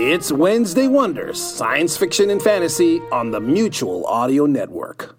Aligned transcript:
It's 0.00 0.30
Wednesday 0.30 0.86
Wonders, 0.86 1.42
science 1.42 1.96
fiction 1.96 2.30
and 2.30 2.40
fantasy 2.40 3.00
on 3.10 3.32
the 3.32 3.40
Mutual 3.40 4.06
Audio 4.06 4.46
Network. 4.46 5.16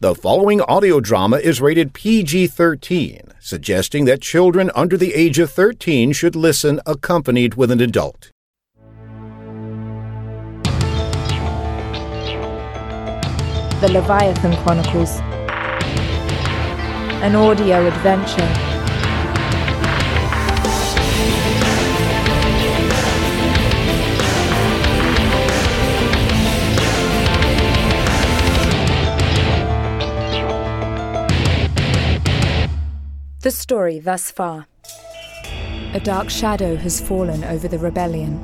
The 0.00 0.16
following 0.16 0.60
audio 0.62 0.98
drama 0.98 1.36
is 1.36 1.60
rated 1.60 1.94
PG 1.94 2.48
13, 2.48 3.34
suggesting 3.38 4.04
that 4.06 4.20
children 4.20 4.72
under 4.74 4.96
the 4.96 5.14
age 5.14 5.38
of 5.38 5.52
13 5.52 6.10
should 6.10 6.34
listen 6.34 6.80
accompanied 6.86 7.54
with 7.54 7.70
an 7.70 7.80
adult. 7.80 8.32
The 13.80 13.92
Leviathan 13.92 14.56
Chronicles. 14.64 15.20
An 17.22 17.36
audio 17.36 17.86
adventure. 17.86 18.73
The 33.44 33.50
story 33.50 33.98
thus 33.98 34.30
far. 34.30 34.68
A 35.92 36.00
dark 36.02 36.30
shadow 36.30 36.76
has 36.76 36.98
fallen 36.98 37.44
over 37.44 37.68
the 37.68 37.78
rebellion. 37.78 38.40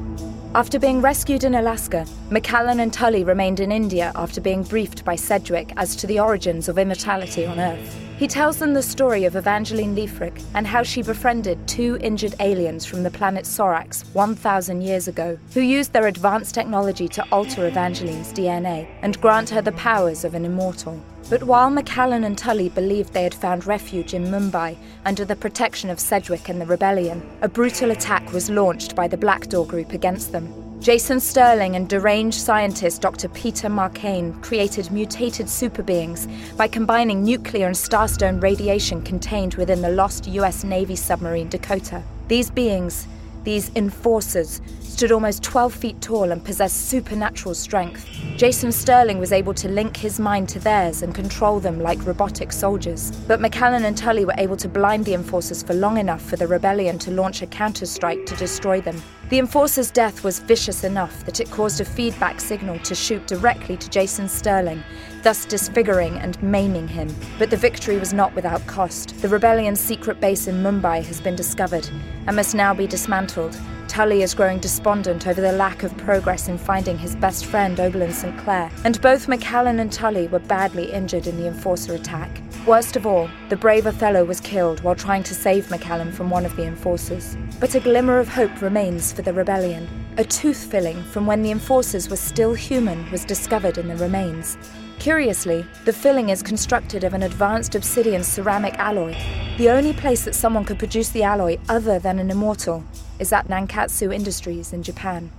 After 0.54 0.78
being 0.78 1.00
rescued 1.00 1.42
in 1.42 1.54
Alaska, 1.54 2.04
Macallan 2.28 2.80
and 2.80 2.92
Tully 2.92 3.24
remained 3.24 3.60
in 3.60 3.72
India 3.72 4.12
after 4.14 4.42
being 4.42 4.62
briefed 4.62 5.02
by 5.06 5.16
Sedgwick 5.16 5.72
as 5.78 5.96
to 5.96 6.06
the 6.06 6.20
origins 6.20 6.68
of 6.68 6.76
immortality 6.76 7.46
on 7.46 7.58
Earth. 7.58 7.98
He 8.18 8.28
tells 8.28 8.58
them 8.58 8.74
the 8.74 8.82
story 8.82 9.24
of 9.24 9.36
Evangeline 9.36 9.96
Leafric 9.96 10.38
and 10.52 10.66
how 10.66 10.82
she 10.82 11.00
befriended 11.00 11.66
two 11.66 11.96
injured 12.02 12.34
aliens 12.38 12.84
from 12.84 13.02
the 13.02 13.10
planet 13.10 13.46
Sorax 13.46 14.04
1,000 14.12 14.82
years 14.82 15.08
ago, 15.08 15.38
who 15.54 15.62
used 15.62 15.94
their 15.94 16.08
advanced 16.08 16.54
technology 16.54 17.08
to 17.08 17.26
alter 17.32 17.66
Evangeline's 17.66 18.34
DNA 18.34 18.86
and 19.00 19.18
grant 19.22 19.48
her 19.48 19.62
the 19.62 19.72
powers 19.72 20.26
of 20.26 20.34
an 20.34 20.44
immortal. 20.44 21.00
But 21.30 21.44
while 21.44 21.70
Macallan 21.70 22.24
and 22.24 22.36
Tully 22.36 22.70
believed 22.70 23.12
they 23.12 23.22
had 23.22 23.32
found 23.32 23.64
refuge 23.64 24.14
in 24.14 24.24
Mumbai 24.24 24.76
under 25.04 25.24
the 25.24 25.36
protection 25.36 25.88
of 25.88 26.00
Sedgwick 26.00 26.48
and 26.48 26.60
the 26.60 26.66
rebellion, 26.66 27.22
a 27.40 27.48
brutal 27.48 27.92
attack 27.92 28.32
was 28.32 28.50
launched 28.50 28.96
by 28.96 29.06
the 29.06 29.16
Black 29.16 29.46
Door 29.46 29.68
Group 29.68 29.92
against 29.92 30.32
them. 30.32 30.52
Jason 30.80 31.20
Sterling 31.20 31.76
and 31.76 31.88
deranged 31.88 32.40
scientist 32.40 33.00
Dr. 33.00 33.28
Peter 33.28 33.68
Markane 33.68 34.42
created 34.42 34.90
mutated 34.90 35.46
superbeings 35.46 36.26
by 36.56 36.66
combining 36.66 37.22
nuclear 37.22 37.68
and 37.68 37.76
starstone 37.76 38.42
radiation 38.42 39.00
contained 39.00 39.54
within 39.54 39.82
the 39.82 39.90
lost 39.90 40.26
US 40.26 40.64
Navy 40.64 40.96
submarine 40.96 41.48
Dakota. 41.48 42.02
These 42.26 42.50
beings, 42.50 43.06
these 43.44 43.70
enforcers, 43.76 44.60
stood 44.80 45.12
almost 45.12 45.42
12 45.42 45.72
feet 45.72 46.00
tall 46.02 46.30
and 46.30 46.44
possessed 46.44 46.88
supernatural 46.88 47.54
strength. 47.54 48.06
Jason 48.36 48.70
Sterling 48.70 49.18
was 49.18 49.32
able 49.32 49.54
to 49.54 49.68
link 49.68 49.96
his 49.96 50.20
mind 50.20 50.48
to 50.48 50.58
theirs 50.58 51.02
and 51.02 51.14
control 51.14 51.60
them 51.60 51.80
like 51.80 52.04
robotic 52.04 52.52
soldiers. 52.52 53.10
But 53.26 53.40
Macallan 53.40 53.84
and 53.84 53.96
Tully 53.96 54.24
were 54.24 54.34
able 54.36 54.56
to 54.58 54.68
blind 54.68 55.04
the 55.04 55.14
enforcers 55.14 55.62
for 55.62 55.74
long 55.74 55.96
enough 55.96 56.20
for 56.20 56.36
the 56.36 56.46
rebellion 56.46 56.98
to 56.98 57.10
launch 57.10 57.40
a 57.40 57.46
counterstrike 57.46 58.26
to 58.26 58.36
destroy 58.36 58.80
them. 58.80 59.00
The 59.30 59.38
enforcer's 59.38 59.92
death 59.92 60.24
was 60.24 60.40
vicious 60.40 60.82
enough 60.82 61.24
that 61.24 61.38
it 61.38 61.48
caused 61.52 61.80
a 61.80 61.84
feedback 61.84 62.40
signal 62.40 62.80
to 62.80 62.96
shoot 62.96 63.28
directly 63.28 63.76
to 63.76 63.88
Jason 63.88 64.28
Sterling, 64.28 64.82
thus 65.22 65.44
disfiguring 65.44 66.16
and 66.16 66.42
maiming 66.42 66.88
him. 66.88 67.14
But 67.38 67.48
the 67.48 67.56
victory 67.56 67.96
was 67.96 68.12
not 68.12 68.34
without 68.34 68.66
cost. 68.66 69.16
The 69.22 69.28
rebellion's 69.28 69.78
secret 69.78 70.20
base 70.20 70.48
in 70.48 70.64
Mumbai 70.64 71.04
has 71.04 71.20
been 71.20 71.36
discovered 71.36 71.88
and 72.26 72.34
must 72.34 72.56
now 72.56 72.74
be 72.74 72.88
dismantled. 72.88 73.56
Tully 73.86 74.22
is 74.22 74.34
growing 74.34 74.58
despondent 74.58 75.28
over 75.28 75.40
the 75.40 75.52
lack 75.52 75.84
of 75.84 75.96
progress 75.98 76.48
in 76.48 76.58
finding 76.58 76.98
his 76.98 77.14
best 77.14 77.46
friend, 77.46 77.78
Oberlin 77.78 78.12
St. 78.12 78.36
Clair, 78.38 78.68
and 78.84 79.00
both 79.00 79.28
Macallan 79.28 79.78
and 79.78 79.92
Tully 79.92 80.26
were 80.26 80.40
badly 80.40 80.90
injured 80.90 81.28
in 81.28 81.36
the 81.36 81.46
enforcer 81.46 81.94
attack. 81.94 82.42
Worst 82.66 82.94
of 82.94 83.06
all, 83.06 83.30
the 83.48 83.56
brave 83.56 83.86
Othello 83.86 84.22
was 84.22 84.38
killed 84.38 84.82
while 84.82 84.94
trying 84.94 85.22
to 85.22 85.34
save 85.34 85.70
Macallan 85.70 86.12
from 86.12 86.28
one 86.28 86.44
of 86.44 86.54
the 86.56 86.64
enforcers. 86.64 87.34
But 87.58 87.74
a 87.74 87.80
glimmer 87.80 88.18
of 88.18 88.28
hope 88.28 88.60
remains 88.60 89.14
for 89.14 89.22
the 89.22 89.32
rebellion. 89.32 89.88
A 90.18 90.24
tooth 90.24 90.70
filling 90.70 91.02
from 91.04 91.24
when 91.24 91.42
the 91.42 91.52
enforcers 91.52 92.10
were 92.10 92.16
still 92.16 92.52
human 92.52 93.10
was 93.10 93.24
discovered 93.24 93.78
in 93.78 93.88
the 93.88 93.96
remains. 93.96 94.58
Curiously, 94.98 95.64
the 95.86 95.92
filling 95.94 96.28
is 96.28 96.42
constructed 96.42 97.02
of 97.02 97.14
an 97.14 97.22
advanced 97.22 97.74
obsidian 97.74 98.22
ceramic 98.22 98.74
alloy. 98.74 99.16
The 99.56 99.70
only 99.70 99.94
place 99.94 100.26
that 100.26 100.34
someone 100.34 100.66
could 100.66 100.78
produce 100.78 101.08
the 101.08 101.22
alloy 101.22 101.56
other 101.66 101.98
than 101.98 102.18
an 102.18 102.30
immortal 102.30 102.84
is 103.18 103.32
at 103.32 103.48
Nankatsu 103.48 104.14
Industries 104.14 104.74
in 104.74 104.82
Japan. 104.82 105.30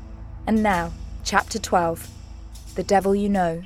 And 0.47 0.63
now, 0.63 0.91
Chapter 1.23 1.59
12 1.59 2.09
The 2.73 2.83
Devil 2.83 3.13
You 3.13 3.29
Know. 3.29 3.61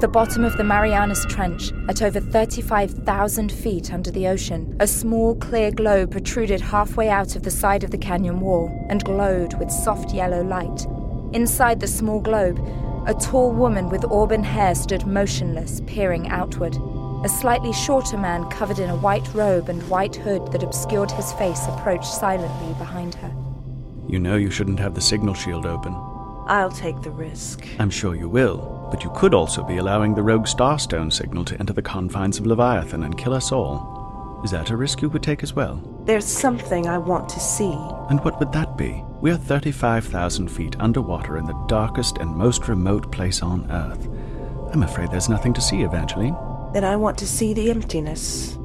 The 0.00 0.08
bottom 0.08 0.44
of 0.46 0.56
the 0.56 0.64
Marianas 0.64 1.26
Trench, 1.26 1.72
at 1.90 2.00
over 2.00 2.20
35,000 2.20 3.52
feet 3.52 3.92
under 3.92 4.10
the 4.10 4.28
ocean, 4.28 4.74
a 4.80 4.86
small 4.86 5.34
clear 5.34 5.70
globe 5.70 6.10
protruded 6.10 6.58
halfway 6.58 7.10
out 7.10 7.36
of 7.36 7.42
the 7.42 7.50
side 7.50 7.84
of 7.84 7.90
the 7.90 7.98
canyon 7.98 8.40
wall 8.40 8.74
and 8.88 9.04
glowed 9.04 9.52
with 9.58 9.70
soft 9.70 10.14
yellow 10.14 10.42
light. 10.42 10.86
Inside 11.34 11.80
the 11.80 11.86
small 11.86 12.18
globe, 12.18 12.58
a 13.06 13.12
tall 13.12 13.52
woman 13.52 13.90
with 13.90 14.06
auburn 14.06 14.42
hair 14.42 14.74
stood 14.74 15.06
motionless, 15.06 15.82
peering 15.86 16.28
outward. 16.28 16.76
A 17.22 17.28
slightly 17.28 17.74
shorter 17.74 18.16
man 18.16 18.48
covered 18.48 18.78
in 18.78 18.88
a 18.88 18.96
white 18.96 19.28
robe 19.34 19.68
and 19.68 19.86
white 19.90 20.16
hood 20.16 20.50
that 20.52 20.62
obscured 20.62 21.10
his 21.10 21.30
face 21.34 21.66
approached 21.68 22.14
silently 22.14 22.72
behind 22.78 23.16
her. 23.16 23.34
You 24.08 24.18
know 24.18 24.36
you 24.36 24.50
shouldn't 24.50 24.80
have 24.80 24.94
the 24.94 25.02
signal 25.02 25.34
shield 25.34 25.66
open. 25.66 25.94
I'll 26.50 26.70
take 26.70 27.00
the 27.00 27.12
risk. 27.12 27.64
I'm 27.78 27.90
sure 27.90 28.16
you 28.16 28.28
will. 28.28 28.88
But 28.90 29.04
you 29.04 29.12
could 29.14 29.34
also 29.34 29.62
be 29.62 29.76
allowing 29.76 30.16
the 30.16 30.22
rogue 30.24 30.46
Starstone 30.46 31.12
signal 31.12 31.44
to 31.44 31.56
enter 31.60 31.72
the 31.72 31.80
confines 31.80 32.40
of 32.40 32.46
Leviathan 32.46 33.04
and 33.04 33.16
kill 33.16 33.34
us 33.34 33.52
all. 33.52 34.40
Is 34.44 34.50
that 34.50 34.70
a 34.70 34.76
risk 34.76 35.00
you 35.00 35.08
would 35.10 35.22
take 35.22 35.44
as 35.44 35.54
well? 35.54 35.80
There's 36.06 36.24
something 36.24 36.88
I 36.88 36.98
want 36.98 37.28
to 37.28 37.38
see. 37.38 37.72
And 38.08 38.18
what 38.24 38.40
would 38.40 38.50
that 38.50 38.76
be? 38.76 39.00
We 39.20 39.30
are 39.30 39.36
35,000 39.36 40.48
feet 40.48 40.74
underwater 40.80 41.38
in 41.38 41.44
the 41.44 41.64
darkest 41.68 42.18
and 42.18 42.34
most 42.34 42.66
remote 42.66 43.12
place 43.12 43.42
on 43.42 43.70
Earth. 43.70 44.08
I'm 44.74 44.82
afraid 44.82 45.12
there's 45.12 45.28
nothing 45.28 45.52
to 45.52 45.60
see, 45.60 45.82
Evangeline. 45.82 46.36
Then 46.72 46.82
I 46.82 46.96
want 46.96 47.16
to 47.18 47.28
see 47.28 47.54
the 47.54 47.70
emptiness. 47.70 48.58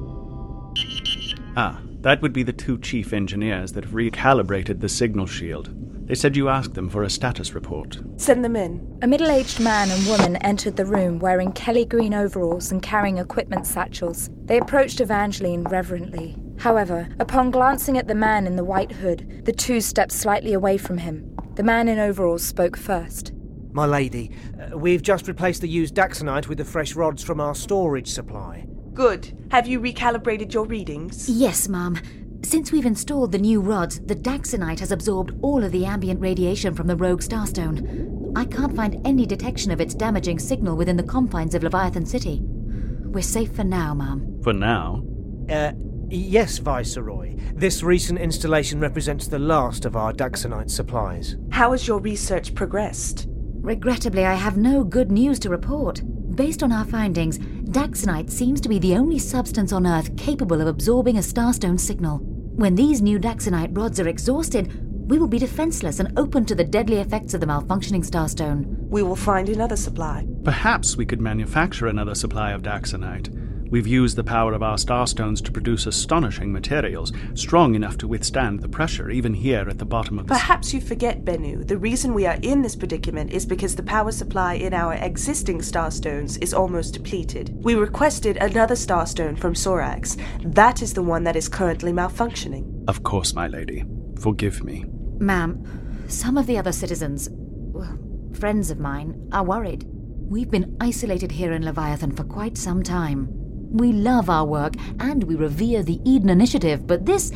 Ah, 1.56 1.80
that 2.02 2.20
would 2.24 2.34
be 2.34 2.42
the 2.42 2.52
two 2.52 2.80
chief 2.80 3.14
engineers 3.14 3.74
that 3.74 3.84
have 3.84 3.94
recalibrated 3.94 4.80
the 4.80 4.90
signal 4.90 5.28
shield. 5.28 5.70
They 6.06 6.16
said 6.16 6.36
you 6.36 6.50
asked 6.50 6.76
them 6.76 6.88
for 6.88 7.04
a 7.04 7.10
status 7.10 7.56
report. 7.56 7.98
Send 8.18 8.46
them 8.46 8.56
in. 8.56 9.00
A 9.02 9.08
middle 9.08 9.32
aged 9.32 9.60
man 9.60 9.90
and 9.90 10.08
woman 10.08 10.36
entered 10.38 10.76
the 10.76 10.86
room 10.86 11.18
wearing 11.18 11.52
Kelly 11.52 11.84
green 11.84 12.14
overalls 12.14 12.72
and 12.72 12.82
carrying 12.82 13.18
equipment 13.18 13.66
satchels. 13.66 14.30
They 14.46 14.60
approached 14.60 15.02
Evangeline 15.02 15.64
reverently. 15.64 16.38
However, 16.60 17.10
upon 17.20 17.50
glancing 17.50 17.98
at 17.98 18.08
the 18.08 18.16
man 18.16 18.46
in 18.46 18.56
the 18.56 18.64
white 18.64 18.92
hood, 18.92 19.42
the 19.46 19.52
two 19.52 19.82
stepped 19.82 20.12
slightly 20.12 20.54
away 20.54 20.78
from 20.78 21.00
him. 21.00 21.36
The 21.56 21.64
man 21.64 21.88
in 21.88 21.98
overalls 21.98 22.44
spoke 22.44 22.78
first. 22.78 23.34
My 23.72 23.86
lady, 23.86 24.32
uh, 24.62 24.78
we've 24.78 25.02
just 25.02 25.28
replaced 25.28 25.62
the 25.62 25.68
used 25.68 25.96
daxonite 25.96 26.48
with 26.48 26.60
the 26.60 26.66
fresh 26.66 26.96
rods 26.96 27.24
from 27.24 27.42
our 27.42 27.56
storage 27.56 28.08
supply. 28.08 28.68
Good. 28.94 29.36
Have 29.52 29.68
you 29.68 29.82
recalibrated 29.82 30.54
your 30.54 30.66
readings? 30.66 31.28
Yes, 31.28 31.68
ma'am. 31.68 32.00
Since 32.46 32.72
we've 32.72 32.86
installed 32.86 33.32
the 33.32 33.40
new 33.40 33.60
rods, 33.60 34.00
the 34.02 34.16
Daxonite 34.16 34.80
has 34.80 34.92
absorbed 34.92 35.34
all 35.42 35.64
of 35.64 35.72
the 35.72 35.84
ambient 35.84 36.22
radiation 36.22 36.76
from 36.76 36.86
the 36.86 36.96
rogue 36.96 37.22
starstone. 37.22 38.32
I 38.36 38.46
can't 38.46 38.76
find 38.76 39.02
any 39.04 39.26
detection 39.26 39.72
of 39.72 39.82
its 39.82 39.96
damaging 39.96 40.38
signal 40.38 40.78
within 40.78 40.96
the 40.96 41.02
confines 41.02 41.56
of 41.56 41.64
Leviathan 41.64 42.06
City. 42.06 42.42
We're 42.44 43.24
safe 43.24 43.56
for 43.56 43.64
now, 43.64 43.96
ma'am. 43.96 44.42
For 44.44 44.54
now? 44.54 45.04
Uh, 45.50 45.72
yes, 46.08 46.60
Viceroy. 46.60 47.36
This 47.56 47.82
recent 47.82 48.20
installation 48.20 48.80
represents 48.80 49.28
the 49.28 49.40
last 49.40 49.84
of 49.84 49.96
our 49.96 50.14
Daxonite 50.14 50.70
supplies. 50.70 51.38
How 51.50 51.72
has 51.72 51.88
your 51.88 52.00
research 52.00 52.54
progressed? 52.54 53.26
Regrettably, 53.28 54.24
I 54.24 54.36
have 54.36 54.56
no 54.56 54.84
good 54.84 55.12
news 55.12 55.40
to 55.40 55.50
report. 55.50 56.04
Based 56.36 56.62
on 56.62 56.72
our 56.72 56.86
findings, 56.86 57.40
Daxonite 57.40 58.30
seems 58.30 58.62
to 58.62 58.70
be 58.70 58.78
the 58.78 58.96
only 58.96 59.18
substance 59.18 59.74
on 59.74 59.88
Earth 59.88 60.16
capable 60.16 60.62
of 60.62 60.68
absorbing 60.68 61.18
a 61.18 61.22
starstone 61.22 61.80
signal. 61.80 62.35
When 62.56 62.76
these 62.76 63.02
new 63.02 63.20
Daxonite 63.20 63.78
rods 63.78 64.00
are 64.00 64.08
exhausted, 64.08 65.10
we 65.10 65.20
will 65.20 65.28
be 65.28 65.40
defenseless 65.40 66.00
and 66.00 66.18
open 66.18 66.46
to 66.46 66.56
the 66.56 66.64
deadly 66.64 67.02
effects 67.02 67.34
of 67.34 67.42
the 67.42 67.46
malfunctioning 67.46 68.06
starstone. 68.06 68.64
We 68.88 69.04
will 69.04 69.18
find 69.18 69.50
another 69.50 69.76
supply. 69.76 70.26
Perhaps 70.46 70.96
we 70.96 71.06
could 71.06 71.20
manufacture 71.20 71.88
another 71.88 72.16
supply 72.16 72.54
of 72.54 72.62
Daxonite. 72.62 73.28
We've 73.70 73.88
used 73.88 74.16
the 74.16 74.24
power 74.24 74.54
of 74.54 74.62
our 74.62 74.78
starstones 74.78 75.44
to 75.44 75.52
produce 75.52 75.88
astonishing 75.88 76.52
materials, 76.52 77.12
strong 77.34 77.76
enough 77.76 77.98
to 77.98 78.08
withstand 78.08 78.62
the 78.62 78.70
pressure 78.70 79.10
even 79.10 79.34
here 79.34 79.68
at 79.68 79.80
the 79.80 79.86
bottom 79.86 80.20
of 80.20 80.28
the. 80.28 80.34
Perhaps 80.34 80.74
you 80.74 80.80
forget, 80.80 81.26
Bennu. 81.26 81.68
The 81.68 81.78
reason 81.78 82.14
we 82.14 82.26
are 82.26 82.38
in 82.42 82.62
this 82.62 82.76
predicament 82.76 83.32
is 83.32 83.46
because 83.46 83.76
the 83.76 83.84
power 83.84 84.12
supply 84.12 84.54
in 84.54 84.74
our 84.74 84.94
existing 84.94 85.60
starstones 85.60 86.42
is 86.42 86.54
almost 86.54 86.94
depleted. 86.94 87.54
We 87.64 87.76
requested 87.76 88.38
another 88.38 88.76
starstone 88.76 89.38
from 89.38 89.56
Sorax. 89.56 90.22
That 90.44 90.82
is 90.82 90.94
the 90.94 91.04
one 91.04 91.24
that 91.24 91.36
is 91.36 91.50
currently 91.50 91.92
malfunctioning. 91.92 92.88
Of 92.88 93.04
course, 93.04 93.34
my 93.34 93.48
lady. 93.48 93.84
Forgive 94.20 94.64
me. 94.64 94.86
Ma'am, 95.20 96.06
some 96.08 96.38
of 96.38 96.46
the 96.46 96.58
other 96.58 96.72
citizens, 96.72 97.30
well, 97.32 97.98
friends 98.34 98.70
of 98.70 98.80
mine, 98.80 99.28
are 99.32 99.44
worried. 99.44 99.86
We've 99.88 100.50
been 100.50 100.78
isolated 100.80 101.32
here 101.32 101.52
in 101.52 101.66
Leviathan 101.66 102.12
for 102.12 102.24
quite 102.24 102.58
some 102.58 102.84
time. 102.84 103.45
We 103.76 103.92
love 103.92 104.30
our 104.30 104.46
work 104.46 104.76
and 105.02 105.26
we 105.26 105.36
revere 105.36 105.84
the 105.84 106.00
Eden 106.10 106.30
Initiative, 106.30 106.88
but 106.88 107.06
this 107.06 107.34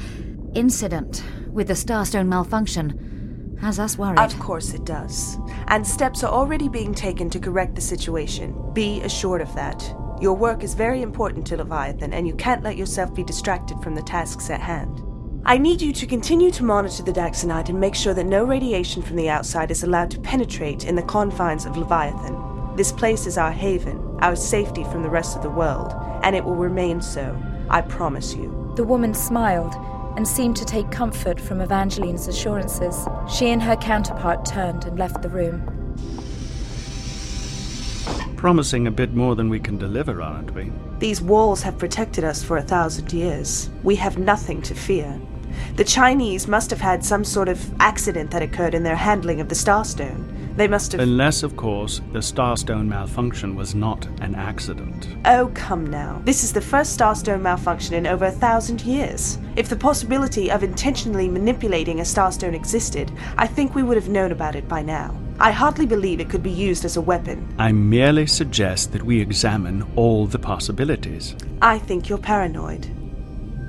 incident 0.56 1.22
with 1.52 1.68
the 1.68 1.74
Starstone 1.74 2.28
malfunction 2.28 3.58
has 3.60 3.78
us 3.78 3.98
worried. 3.98 4.20
Of 4.20 4.40
course 4.40 4.74
it 4.74 4.86
does. 4.86 5.38
And 5.68 5.86
steps 5.86 6.24
are 6.24 6.32
already 6.32 6.70
being 6.70 6.94
taken 6.94 7.30
to 7.32 7.40
correct 7.40 7.76
the 7.76 7.82
situation. 7.82 8.56
Be 8.72 9.02
assured 9.02 9.42
of 9.42 9.54
that. 9.56 9.84
Your 10.22 10.34
work 10.34 10.64
is 10.64 10.76
very 10.76 11.02
important 11.02 11.46
to 11.48 11.58
Leviathan, 11.58 12.14
and 12.14 12.26
you 12.26 12.36
can't 12.36 12.64
let 12.64 12.78
yourself 12.78 13.14
be 13.14 13.26
distracted 13.26 13.82
from 13.84 13.96
the 13.96 14.02
tasks 14.02 14.50
at 14.50 14.62
hand. 14.62 15.02
I 15.44 15.58
need 15.58 15.82
you 15.82 15.92
to 15.92 16.08
continue 16.08 16.52
to 16.52 16.64
monitor 16.64 17.04
the 17.04 17.12
Daxonite 17.12 17.68
and 17.68 17.82
make 17.82 17.96
sure 17.96 18.14
that 18.14 18.26
no 18.26 18.46
radiation 18.46 19.02
from 19.02 19.18
the 19.18 19.30
outside 19.30 19.72
is 19.72 19.84
allowed 19.84 20.12
to 20.12 20.22
penetrate 20.22 20.86
in 20.86 20.96
the 20.96 21.04
confines 21.04 21.66
of 21.66 21.76
Leviathan. 21.76 22.49
This 22.80 22.94
place 22.94 23.28
is 23.28 23.38
our 23.38 23.52
haven, 23.52 24.00
our 24.22 24.38
safety 24.38 24.86
from 24.86 25.04
the 25.04 25.10
rest 25.10 25.36
of 25.36 25.44
the 25.44 25.50
world, 25.50 25.94
and 26.24 26.34
it 26.34 26.46
will 26.46 26.56
remain 26.56 27.02
so. 27.02 27.38
I 27.70 27.82
promise 27.82 28.34
you. 28.34 28.72
The 28.78 28.86
woman 28.86 29.14
smiled 29.14 29.76
and 30.16 30.26
seemed 30.26 30.56
to 30.56 30.64
take 30.64 30.90
comfort 30.90 31.42
from 31.42 31.62
Evangeline's 31.62 32.30
assurances. 32.30 33.06
She 33.30 33.50
and 33.50 33.62
her 33.62 33.76
counterpart 33.76 34.46
turned 34.46 34.86
and 34.86 34.98
left 34.98 35.22
the 35.22 35.28
room. 35.28 35.62
Promising 38.38 38.88
a 38.88 38.92
bit 38.92 39.14
more 39.14 39.36
than 39.36 39.50
we 39.50 39.60
can 39.60 39.78
deliver, 39.78 40.22
aren't 40.22 40.56
we? 40.56 40.72
These 41.00 41.22
walls 41.22 41.62
have 41.64 41.78
protected 41.78 42.24
us 42.24 42.46
for 42.46 42.56
a 42.56 42.62
thousand 42.62 43.12
years. 43.12 43.70
We 43.84 43.98
have 43.98 44.18
nothing 44.18 44.62
to 44.62 44.74
fear. 44.74 45.20
The 45.76 45.84
Chinese 45.84 46.48
must 46.48 46.70
have 46.70 46.80
had 46.80 47.04
some 47.04 47.26
sort 47.26 47.50
of 47.50 47.74
accident 47.82 48.32
that 48.32 48.42
occurred 48.42 48.74
in 48.74 48.84
their 48.84 48.96
handling 48.96 49.42
of 49.42 49.50
the 49.50 49.56
Starstone. 49.56 50.39
They 50.60 50.68
must 50.68 50.92
have. 50.92 51.00
Unless, 51.00 51.44
of 51.44 51.56
course, 51.56 52.02
the 52.12 52.20
Starstone 52.20 52.86
malfunction 52.86 53.56
was 53.56 53.74
not 53.74 54.06
an 54.20 54.36
accident. 54.36 55.08
Oh, 55.24 55.50
come 55.54 55.88
now. 55.88 56.22
This 56.26 56.44
is 56.44 56.52
the 56.52 56.60
first 56.60 57.00
Starstone 57.00 57.40
malfunction 57.40 57.96
in 57.96 58.06
over 58.06 58.26
a 58.26 58.32
thousand 58.32 58.82
years. 58.82 59.38
If 59.56 59.70
the 59.70 59.78
possibility 59.78 60.52
of 60.52 60.62
intentionally 60.62 61.30
manipulating 61.30 62.02
a 62.02 62.04
Starstone 62.04 62.54
existed, 62.54 63.10
I 63.38 63.48
think 63.48 63.74
we 63.74 63.84
would 63.84 63.96
have 63.96 64.10
known 64.10 64.34
about 64.34 64.58
it 64.58 64.68
by 64.68 64.82
now. 64.82 65.18
I 65.40 65.52
hardly 65.52 65.86
believe 65.86 66.20
it 66.20 66.30
could 66.30 66.44
be 66.44 66.52
used 66.52 66.84
as 66.84 66.98
a 66.98 67.02
weapon. 67.02 67.56
I 67.58 67.72
merely 67.72 68.28
suggest 68.28 68.92
that 68.92 69.04
we 69.04 69.22
examine 69.22 69.90
all 69.96 70.28
the 70.28 70.40
possibilities. 70.40 71.38
I 71.62 71.80
think 71.80 72.10
you're 72.10 72.18
paranoid. 72.18 72.86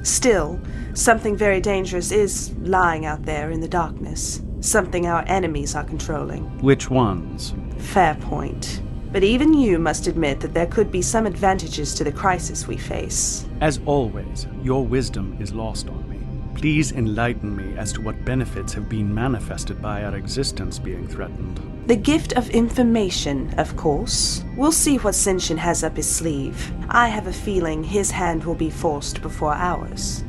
Still, 0.03 0.61
something 0.95 1.37
very 1.37 1.61
dangerous 1.61 2.11
is 2.11 2.53
lying 2.63 3.07
out 3.07 3.27
there 3.27 3.53
in 3.53 3.61
the 3.61 3.69
darkness. 3.69 4.43
Something 4.61 5.07
our 5.07 5.25
enemies 5.27 5.75
are 5.75 5.85
controlling. 5.85 6.43
Which 6.61 6.91
ones? 6.91 7.55
Fair 7.79 8.15
point. 8.15 8.83
But 9.11 9.25
even 9.25 9.55
you 9.55 9.79
must 9.79 10.07
admit 10.07 10.41
that 10.41 10.55
there 10.55 10.67
could 10.67 10.93
be 10.93 11.03
some 11.03 11.27
advantages 11.27 11.95
to 11.95 12.05
the 12.05 12.13
crisis 12.13 12.69
we 12.69 12.77
face. 12.77 13.47
As 13.61 13.81
always, 13.87 14.47
your 14.63 14.87
wisdom 14.87 15.37
is 15.41 15.53
lost 15.53 15.89
on 15.89 16.09
me. 16.09 16.21
Please 16.55 16.93
enlighten 16.93 17.57
me 17.57 17.77
as 17.79 17.93
to 17.95 18.03
what 18.03 18.25
benefits 18.25 18.75
have 18.75 18.89
been 18.89 19.13
manifested 19.13 19.81
by 19.81 20.05
our 20.05 20.15
existence 20.15 20.79
being 20.79 21.09
threatened. 21.09 21.59
The 21.87 21.97
gift 21.97 22.35
of 22.35 22.51
information, 22.51 23.53
of 23.59 23.75
course. 23.77 24.45
We'll 24.57 24.71
see 24.71 24.99
what 24.99 25.15
Senshun 25.15 25.57
has 25.57 25.83
up 25.83 25.97
his 25.97 26.09
sleeve. 26.09 26.71
I 26.91 27.09
have 27.09 27.27
a 27.27 27.33
feeling 27.33 27.83
his 27.83 28.11
hand 28.11 28.45
will 28.45 28.55
be 28.55 28.71
forced 28.71 29.23
before 29.23 29.55
ours. 29.55 30.23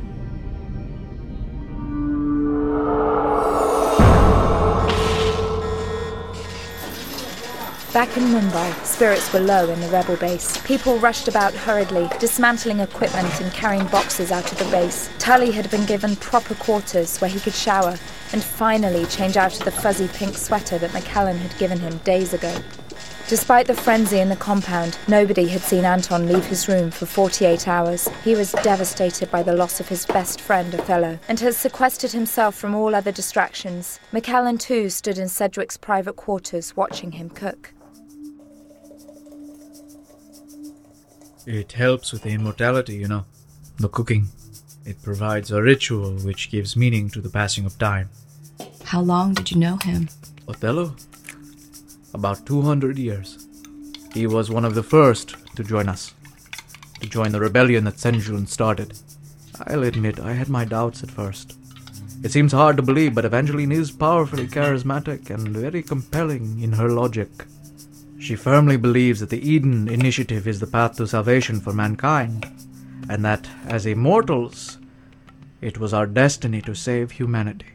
Back 7.92 8.16
in 8.16 8.22
Mumbai, 8.22 8.86
spirits 8.86 9.30
were 9.34 9.40
low 9.40 9.68
in 9.68 9.78
the 9.82 9.88
rebel 9.88 10.16
base. 10.16 10.56
People 10.62 10.96
rushed 10.96 11.28
about 11.28 11.52
hurriedly, 11.52 12.08
dismantling 12.18 12.80
equipment 12.80 13.38
and 13.38 13.52
carrying 13.52 13.86
boxes 13.88 14.32
out 14.32 14.50
of 14.50 14.58
the 14.58 14.64
base. 14.70 15.10
Tully 15.18 15.50
had 15.50 15.70
been 15.70 15.84
given 15.84 16.16
proper 16.16 16.54
quarters 16.54 17.18
where 17.18 17.28
he 17.30 17.38
could 17.38 17.52
shower 17.52 17.98
and 18.32 18.42
finally 18.42 19.04
change 19.04 19.36
out 19.36 19.58
of 19.58 19.66
the 19.66 19.70
fuzzy 19.70 20.08
pink 20.08 20.38
sweater 20.38 20.78
that 20.78 20.92
McCallan 20.92 21.36
had 21.36 21.58
given 21.58 21.78
him 21.78 21.98
days 21.98 22.32
ago. 22.32 22.54
Despite 23.28 23.66
the 23.66 23.74
frenzy 23.74 24.20
in 24.20 24.30
the 24.30 24.36
compound, 24.36 24.96
nobody 25.06 25.48
had 25.48 25.60
seen 25.60 25.84
Anton 25.84 26.26
leave 26.26 26.46
his 26.46 26.68
room 26.68 26.90
for 26.90 27.04
48 27.04 27.68
hours. 27.68 28.08
He 28.24 28.34
was 28.34 28.52
devastated 28.62 29.30
by 29.30 29.42
the 29.42 29.54
loss 29.54 29.80
of 29.80 29.88
his 29.88 30.06
best 30.06 30.40
friend, 30.40 30.74
Othello, 30.74 31.18
and 31.28 31.38
had 31.40 31.54
sequestered 31.54 32.12
himself 32.12 32.54
from 32.54 32.74
all 32.74 32.94
other 32.94 33.12
distractions. 33.12 34.00
McCallan, 34.14 34.58
too, 34.58 34.88
stood 34.88 35.18
in 35.18 35.28
Sedgwick's 35.28 35.76
private 35.76 36.16
quarters 36.16 36.74
watching 36.74 37.12
him 37.12 37.28
cook. 37.28 37.74
It 41.46 41.72
helps 41.72 42.12
with 42.12 42.22
the 42.22 42.30
immortality, 42.30 42.94
you 42.94 43.08
know. 43.08 43.24
The 43.78 43.88
cooking. 43.88 44.28
It 44.84 45.02
provides 45.02 45.50
a 45.50 45.60
ritual 45.60 46.12
which 46.18 46.50
gives 46.50 46.76
meaning 46.76 47.10
to 47.10 47.20
the 47.20 47.30
passing 47.30 47.66
of 47.66 47.78
time. 47.78 48.10
How 48.84 49.00
long 49.00 49.34
did 49.34 49.50
you 49.50 49.58
know 49.58 49.76
him? 49.82 50.08
Othello? 50.48 50.94
About 52.14 52.46
200 52.46 52.96
years. 52.98 53.46
He 54.14 54.26
was 54.26 54.50
one 54.50 54.64
of 54.64 54.74
the 54.74 54.82
first 54.82 55.34
to 55.56 55.64
join 55.64 55.88
us, 55.88 56.14
to 57.00 57.08
join 57.08 57.32
the 57.32 57.40
rebellion 57.40 57.84
that 57.84 57.96
Senshun 57.96 58.46
started. 58.46 58.98
I'll 59.66 59.82
admit 59.82 60.20
I 60.20 60.34
had 60.34 60.48
my 60.48 60.64
doubts 60.64 61.02
at 61.02 61.10
first. 61.10 61.56
It 62.22 62.30
seems 62.30 62.52
hard 62.52 62.76
to 62.76 62.82
believe, 62.82 63.14
but 63.16 63.24
Evangeline 63.24 63.72
is 63.72 63.90
powerfully 63.90 64.46
charismatic 64.46 65.30
and 65.30 65.48
very 65.48 65.82
compelling 65.82 66.60
in 66.60 66.72
her 66.72 66.88
logic. 66.88 67.30
She 68.22 68.36
firmly 68.36 68.76
believes 68.76 69.18
that 69.18 69.30
the 69.30 69.50
Eden 69.50 69.88
Initiative 69.88 70.46
is 70.46 70.60
the 70.60 70.66
path 70.68 70.96
to 70.98 71.08
salvation 71.08 71.58
for 71.58 71.72
mankind, 71.72 72.46
and 73.08 73.24
that, 73.24 73.48
as 73.66 73.84
immortals, 73.84 74.78
it 75.60 75.78
was 75.80 75.92
our 75.92 76.06
destiny 76.06 76.60
to 76.62 76.72
save 76.72 77.10
humanity. 77.10 77.66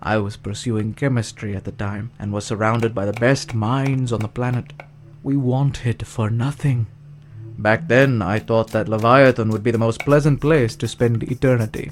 I 0.00 0.16
was 0.16 0.38
pursuing 0.38 0.94
chemistry 0.94 1.54
at 1.54 1.64
the 1.64 1.72
time 1.72 2.12
and 2.18 2.32
was 2.32 2.46
surrounded 2.46 2.94
by 2.94 3.04
the 3.04 3.20
best 3.20 3.52
minds 3.52 4.10
on 4.10 4.20
the 4.20 4.28
planet. 4.28 4.72
We 5.22 5.36
wanted 5.36 6.06
for 6.06 6.30
nothing. 6.30 6.86
Back 7.58 7.88
then, 7.88 8.22
I 8.22 8.38
thought 8.38 8.70
that 8.70 8.88
Leviathan 8.88 9.50
would 9.50 9.62
be 9.62 9.70
the 9.70 9.76
most 9.76 10.00
pleasant 10.00 10.40
place 10.40 10.76
to 10.76 10.88
spend 10.88 11.24
eternity. 11.24 11.90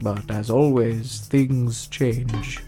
But 0.00 0.28
as 0.28 0.50
always, 0.50 1.20
things 1.20 1.86
change. 1.86 2.58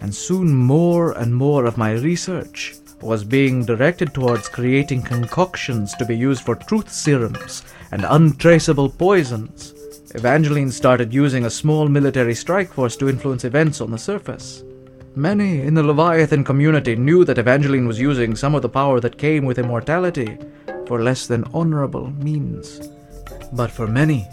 And 0.00 0.14
soon 0.14 0.54
more 0.56 1.12
and 1.12 1.36
more 1.36 1.66
of 1.66 1.76
my 1.76 1.92
research 1.92 2.79
was 3.02 3.24
being 3.24 3.64
directed 3.64 4.12
towards 4.12 4.48
creating 4.48 5.02
concoctions 5.02 5.94
to 5.94 6.04
be 6.04 6.16
used 6.16 6.44
for 6.44 6.54
truth 6.54 6.92
serums 6.92 7.62
and 7.92 8.04
untraceable 8.08 8.88
poisons. 8.88 9.74
Evangeline 10.14 10.70
started 10.70 11.14
using 11.14 11.44
a 11.44 11.50
small 11.50 11.88
military 11.88 12.34
strike 12.34 12.72
force 12.72 12.96
to 12.96 13.08
influence 13.08 13.44
events 13.44 13.80
on 13.80 13.90
the 13.90 13.98
surface. 13.98 14.64
Many 15.16 15.62
in 15.62 15.74
the 15.74 15.82
Leviathan 15.82 16.44
community 16.44 16.94
knew 16.94 17.24
that 17.24 17.38
Evangeline 17.38 17.86
was 17.86 18.00
using 18.00 18.36
some 18.36 18.54
of 18.54 18.62
the 18.62 18.68
power 18.68 19.00
that 19.00 19.18
came 19.18 19.44
with 19.44 19.58
immortality 19.58 20.38
for 20.86 21.02
less 21.02 21.26
than 21.26 21.44
honorable 21.52 22.10
means. 22.12 22.88
But 23.52 23.70
for 23.70 23.86
many, 23.86 24.26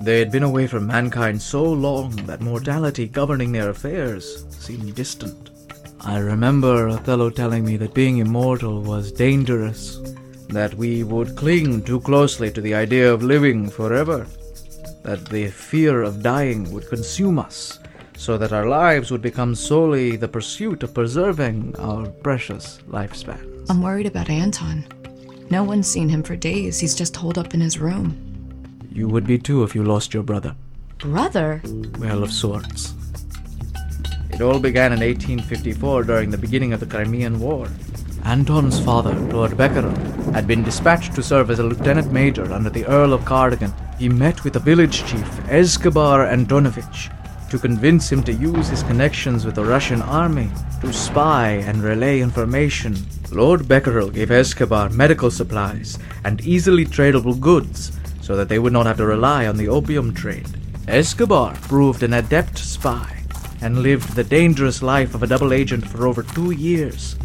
they 0.00 0.18
had 0.18 0.32
been 0.32 0.42
away 0.42 0.66
from 0.66 0.86
mankind 0.86 1.40
so 1.40 1.62
long 1.62 2.10
that 2.26 2.40
mortality 2.40 3.06
governing 3.06 3.52
their 3.52 3.70
affairs 3.70 4.44
seemed 4.50 4.94
distant. 4.94 5.50
I 6.06 6.18
remember 6.18 6.88
Othello 6.88 7.30
telling 7.30 7.64
me 7.64 7.78
that 7.78 7.94
being 7.94 8.18
immortal 8.18 8.82
was 8.82 9.10
dangerous, 9.10 10.00
that 10.48 10.74
we 10.74 11.02
would 11.02 11.34
cling 11.34 11.82
too 11.82 12.00
closely 12.00 12.50
to 12.52 12.60
the 12.60 12.74
idea 12.74 13.10
of 13.10 13.22
living 13.22 13.70
forever, 13.70 14.26
that 15.02 15.26
the 15.26 15.48
fear 15.48 16.02
of 16.02 16.22
dying 16.22 16.70
would 16.72 16.88
consume 16.90 17.38
us, 17.38 17.78
so 18.18 18.36
that 18.36 18.52
our 18.52 18.68
lives 18.68 19.10
would 19.10 19.22
become 19.22 19.54
solely 19.54 20.16
the 20.16 20.28
pursuit 20.28 20.82
of 20.82 20.92
preserving 20.92 21.74
our 21.78 22.06
precious 22.06 22.80
lifespan. 22.88 23.64
I'm 23.70 23.80
worried 23.80 24.06
about 24.06 24.28
Anton. 24.28 24.86
No 25.48 25.64
one's 25.64 25.88
seen 25.88 26.10
him 26.10 26.22
for 26.22 26.36
days. 26.36 26.78
He's 26.78 26.94
just 26.94 27.16
holed 27.16 27.38
up 27.38 27.54
in 27.54 27.60
his 27.60 27.78
room. 27.78 28.14
You 28.92 29.08
would 29.08 29.26
be 29.26 29.38
too 29.38 29.62
if 29.62 29.74
you 29.74 29.84
lost 29.84 30.12
your 30.12 30.22
brother. 30.22 30.54
Brother? 30.98 31.62
Well, 31.98 32.22
of 32.22 32.30
sorts. 32.32 32.94
It 34.34 34.42
all 34.42 34.58
began 34.58 34.92
in 34.92 34.98
1854 34.98 36.02
during 36.02 36.28
the 36.28 36.36
beginning 36.36 36.72
of 36.72 36.80
the 36.80 36.86
Crimean 36.86 37.38
War. 37.38 37.68
Anton's 38.24 38.80
father, 38.80 39.14
Lord 39.14 39.56
Becquerel, 39.56 39.94
had 40.32 40.48
been 40.48 40.64
dispatched 40.64 41.14
to 41.14 41.22
serve 41.22 41.50
as 41.52 41.60
a 41.60 41.62
lieutenant 41.62 42.10
major 42.10 42.52
under 42.52 42.68
the 42.68 42.84
Earl 42.86 43.12
of 43.12 43.24
Cardigan. 43.24 43.72
He 43.96 44.08
met 44.08 44.42
with 44.42 44.54
the 44.54 44.58
village 44.58 45.04
chief, 45.04 45.48
Escobar 45.48 46.26
Antonovich, 46.26 47.12
to 47.48 47.60
convince 47.60 48.10
him 48.10 48.24
to 48.24 48.32
use 48.32 48.68
his 48.68 48.82
connections 48.82 49.46
with 49.46 49.54
the 49.54 49.64
Russian 49.64 50.02
army 50.02 50.50
to 50.80 50.92
spy 50.92 51.62
and 51.68 51.80
relay 51.80 52.18
information. 52.18 52.96
Lord 53.30 53.68
Becquerel 53.68 54.10
gave 54.10 54.32
Escobar 54.32 54.88
medical 54.88 55.30
supplies 55.30 55.96
and 56.24 56.40
easily 56.40 56.84
tradable 56.84 57.38
goods 57.38 57.92
so 58.20 58.34
that 58.34 58.48
they 58.48 58.58
would 58.58 58.72
not 58.72 58.86
have 58.86 58.96
to 58.96 59.06
rely 59.06 59.46
on 59.46 59.56
the 59.56 59.68
opium 59.68 60.12
trade. 60.12 60.48
Escobar 60.88 61.54
proved 61.54 62.02
an 62.02 62.14
adept 62.14 62.58
spy 62.58 63.23
and 63.60 63.82
lived 63.82 64.14
the 64.14 64.24
dangerous 64.24 64.82
life 64.82 65.14
of 65.14 65.22
a 65.22 65.26
double 65.26 65.52
agent 65.52 65.86
for 65.88 66.06
over 66.06 66.22
two 66.22 66.50
years. 66.50 67.16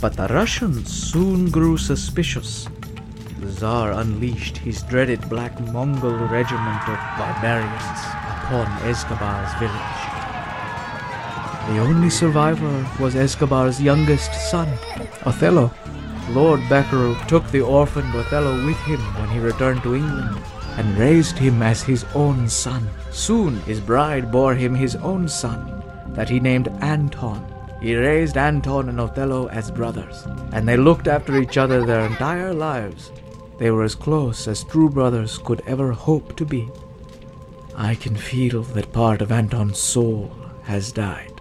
But 0.00 0.16
the 0.16 0.28
Russians 0.28 0.92
soon 0.92 1.50
grew 1.50 1.76
suspicious. 1.76 2.68
The 3.40 3.52
Tsar 3.52 3.92
unleashed 3.92 4.58
his 4.58 4.82
dreaded 4.82 5.28
Black 5.28 5.58
Mongol 5.72 6.16
regiment 6.28 6.88
of 6.88 6.98
barbarians 7.18 8.00
upon 8.46 8.66
Escobar's 8.82 9.52
village. 9.58 10.06
The 11.68 11.80
only 11.80 12.10
survivor 12.10 12.86
was 13.00 13.16
Escobar's 13.16 13.80
youngest 13.80 14.32
son, 14.50 14.68
Othello. 15.24 15.72
Lord 16.30 16.60
Becquerel 16.68 17.16
took 17.26 17.46
the 17.50 17.60
orphaned 17.60 18.14
Othello 18.14 18.64
with 18.64 18.78
him 18.78 19.00
when 19.14 19.28
he 19.30 19.38
returned 19.38 19.82
to 19.82 19.94
England 19.94 20.38
and 20.76 20.98
raised 20.98 21.38
him 21.38 21.62
as 21.62 21.82
his 21.82 22.04
own 22.14 22.48
son. 22.48 22.88
Soon 23.10 23.56
his 23.60 23.80
bride 23.80 24.30
bore 24.30 24.54
him 24.54 24.74
his 24.74 24.96
own 24.96 25.28
son, 25.28 25.75
that 26.16 26.28
he 26.28 26.40
named 26.40 26.68
Anton. 26.80 27.46
He 27.80 27.94
raised 27.94 28.36
Anton 28.36 28.88
and 28.88 28.98
Othello 28.98 29.48
as 29.48 29.70
brothers, 29.70 30.26
and 30.52 30.66
they 30.66 30.76
looked 30.76 31.06
after 31.06 31.40
each 31.40 31.56
other 31.58 31.84
their 31.84 32.06
entire 32.06 32.52
lives. 32.52 33.12
They 33.58 33.70
were 33.70 33.84
as 33.84 33.94
close 33.94 34.48
as 34.48 34.64
true 34.64 34.88
brothers 34.90 35.38
could 35.38 35.62
ever 35.66 35.92
hope 35.92 36.34
to 36.36 36.44
be. 36.44 36.68
I 37.76 37.94
can 37.94 38.16
feel 38.16 38.62
that 38.62 38.92
part 38.92 39.20
of 39.22 39.30
Anton's 39.30 39.78
soul 39.78 40.34
has 40.64 40.90
died. 40.90 41.32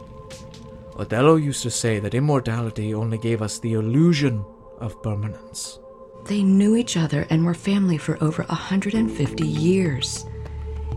Othello 0.97 1.35
used 1.35 1.63
to 1.63 1.71
say 1.71 1.99
that 1.99 2.13
immortality 2.13 2.93
only 2.93 3.17
gave 3.17 3.41
us 3.41 3.59
the 3.59 3.73
illusion 3.73 4.45
of 4.79 5.01
permanence. 5.01 5.79
They 6.25 6.43
knew 6.43 6.75
each 6.75 6.97
other 6.97 7.27
and 7.29 7.45
were 7.45 7.53
family 7.53 7.97
for 7.97 8.21
over 8.21 8.43
150 8.43 9.45
years. 9.47 10.25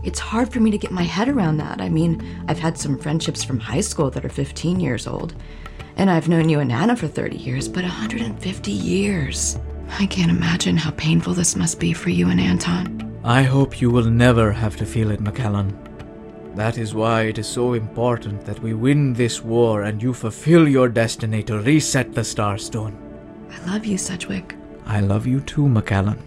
It's 0.03 0.19
hard 0.19 0.51
for 0.51 0.59
me 0.59 0.71
to 0.71 0.77
get 0.77 0.91
my 0.91 1.03
head 1.03 1.27
around 1.27 1.57
that. 1.57 1.81
I 1.81 1.89
mean, 1.89 2.25
I've 2.47 2.59
had 2.59 2.77
some 2.77 2.97
friendships 2.97 3.43
from 3.43 3.59
high 3.59 3.81
school 3.81 4.09
that 4.11 4.23
are 4.23 4.29
15 4.29 4.79
years 4.79 5.07
old, 5.07 5.35
and 5.97 6.09
I've 6.09 6.29
known 6.29 6.47
you 6.47 6.59
and 6.59 6.71
Anna 6.71 6.95
for 6.95 7.07
30 7.07 7.37
years, 7.37 7.67
but 7.67 7.83
150 7.83 8.71
years. 8.71 9.57
I 9.99 10.05
can't 10.05 10.31
imagine 10.31 10.77
how 10.77 10.91
painful 10.91 11.33
this 11.33 11.55
must 11.55 11.79
be 11.79 11.93
for 11.93 12.11
you 12.11 12.29
and 12.29 12.39
Anton. 12.39 13.19
I 13.23 13.43
hope 13.43 13.81
you 13.81 13.91
will 13.91 14.09
never 14.09 14.51
have 14.51 14.77
to 14.77 14.85
feel 14.85 15.11
it, 15.11 15.21
McCallan. 15.21 15.75
That 16.55 16.77
is 16.77 16.93
why 16.95 17.23
it 17.23 17.37
is 17.37 17.47
so 17.47 17.73
important 17.73 18.45
that 18.45 18.59
we 18.61 18.73
win 18.73 19.13
this 19.13 19.43
war 19.43 19.83
and 19.83 20.01
you 20.01 20.13
fulfill 20.13 20.67
your 20.67 20.87
destiny 20.87 21.43
to 21.43 21.59
reset 21.59 22.13
the 22.13 22.21
Starstone. 22.21 22.95
I 23.51 23.71
love 23.71 23.85
you, 23.85 23.97
Sedgwick. 23.97 24.55
I 24.85 25.01
love 25.01 25.27
you 25.27 25.41
too, 25.41 25.63
McCallan. 25.63 26.19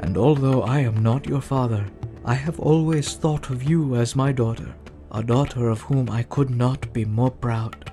And 0.00 0.16
although 0.16 0.62
I 0.62 0.80
am 0.80 1.02
not 1.02 1.26
your 1.26 1.40
father, 1.40 1.86
I 2.28 2.34
have 2.34 2.58
always 2.58 3.14
thought 3.14 3.50
of 3.50 3.62
you 3.62 3.94
as 3.94 4.16
my 4.16 4.32
daughter, 4.32 4.74
a 5.12 5.22
daughter 5.22 5.68
of 5.68 5.82
whom 5.82 6.10
I 6.10 6.24
could 6.24 6.50
not 6.50 6.92
be 6.92 7.04
more 7.04 7.30
proud. 7.30 7.92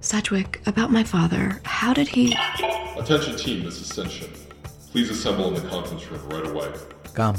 Sedgwick, 0.00 0.60
about 0.66 0.92
my 0.92 1.02
father, 1.02 1.62
how 1.64 1.94
did 1.94 2.06
he. 2.06 2.36
Attention 2.98 3.36
team, 3.36 3.64
this 3.64 3.80
is 3.80 3.88
Senshun. 3.90 4.28
Please 4.92 5.08
assemble 5.08 5.48
in 5.48 5.54
the 5.54 5.66
conference 5.70 6.06
room 6.10 6.20
right 6.28 6.46
away. 6.46 6.74
Come. 7.14 7.36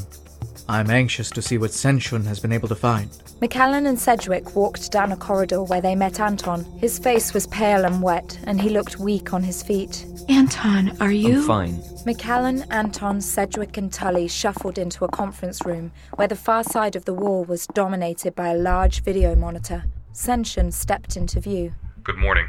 I'm 0.67 0.89
anxious 0.89 1.29
to 1.31 1.41
see 1.41 1.59
what 1.59 1.71
Senshun 1.71 2.25
has 2.25 2.39
been 2.39 2.51
able 2.51 2.67
to 2.69 2.75
find. 2.75 3.09
McAllen 3.39 3.87
and 3.87 3.99
Sedgwick 3.99 4.55
walked 4.55 4.91
down 4.91 5.11
a 5.11 5.17
corridor 5.17 5.61
where 5.61 5.81
they 5.81 5.93
met 5.95 6.19
Anton. 6.19 6.65
His 6.79 6.97
face 6.97 7.33
was 7.33 7.45
pale 7.47 7.85
and 7.85 8.01
wet, 8.01 8.39
and 8.45 8.59
he 8.59 8.69
looked 8.69 8.97
weak 8.97 9.31
on 9.31 9.43
his 9.43 9.61
feet. 9.61 10.05
Anton, 10.27 10.97
are 10.99 11.11
you. 11.11 11.37
I'm 11.37 11.47
fine. 11.47 11.73
McAllen, 12.05 12.65
Anton, 12.71 13.21
Sedgwick, 13.21 13.77
and 13.77 13.93
Tully 13.93 14.27
shuffled 14.27 14.79
into 14.79 15.05
a 15.05 15.09
conference 15.09 15.63
room 15.65 15.91
where 16.15 16.27
the 16.27 16.35
far 16.35 16.63
side 16.63 16.95
of 16.95 17.05
the 17.05 17.13
wall 17.13 17.43
was 17.43 17.67
dominated 17.67 18.33
by 18.33 18.47
a 18.49 18.57
large 18.57 19.03
video 19.03 19.35
monitor. 19.35 19.83
Senshun 20.13 20.73
stepped 20.73 21.15
into 21.15 21.39
view. 21.39 21.73
Good 22.03 22.17
morning. 22.17 22.47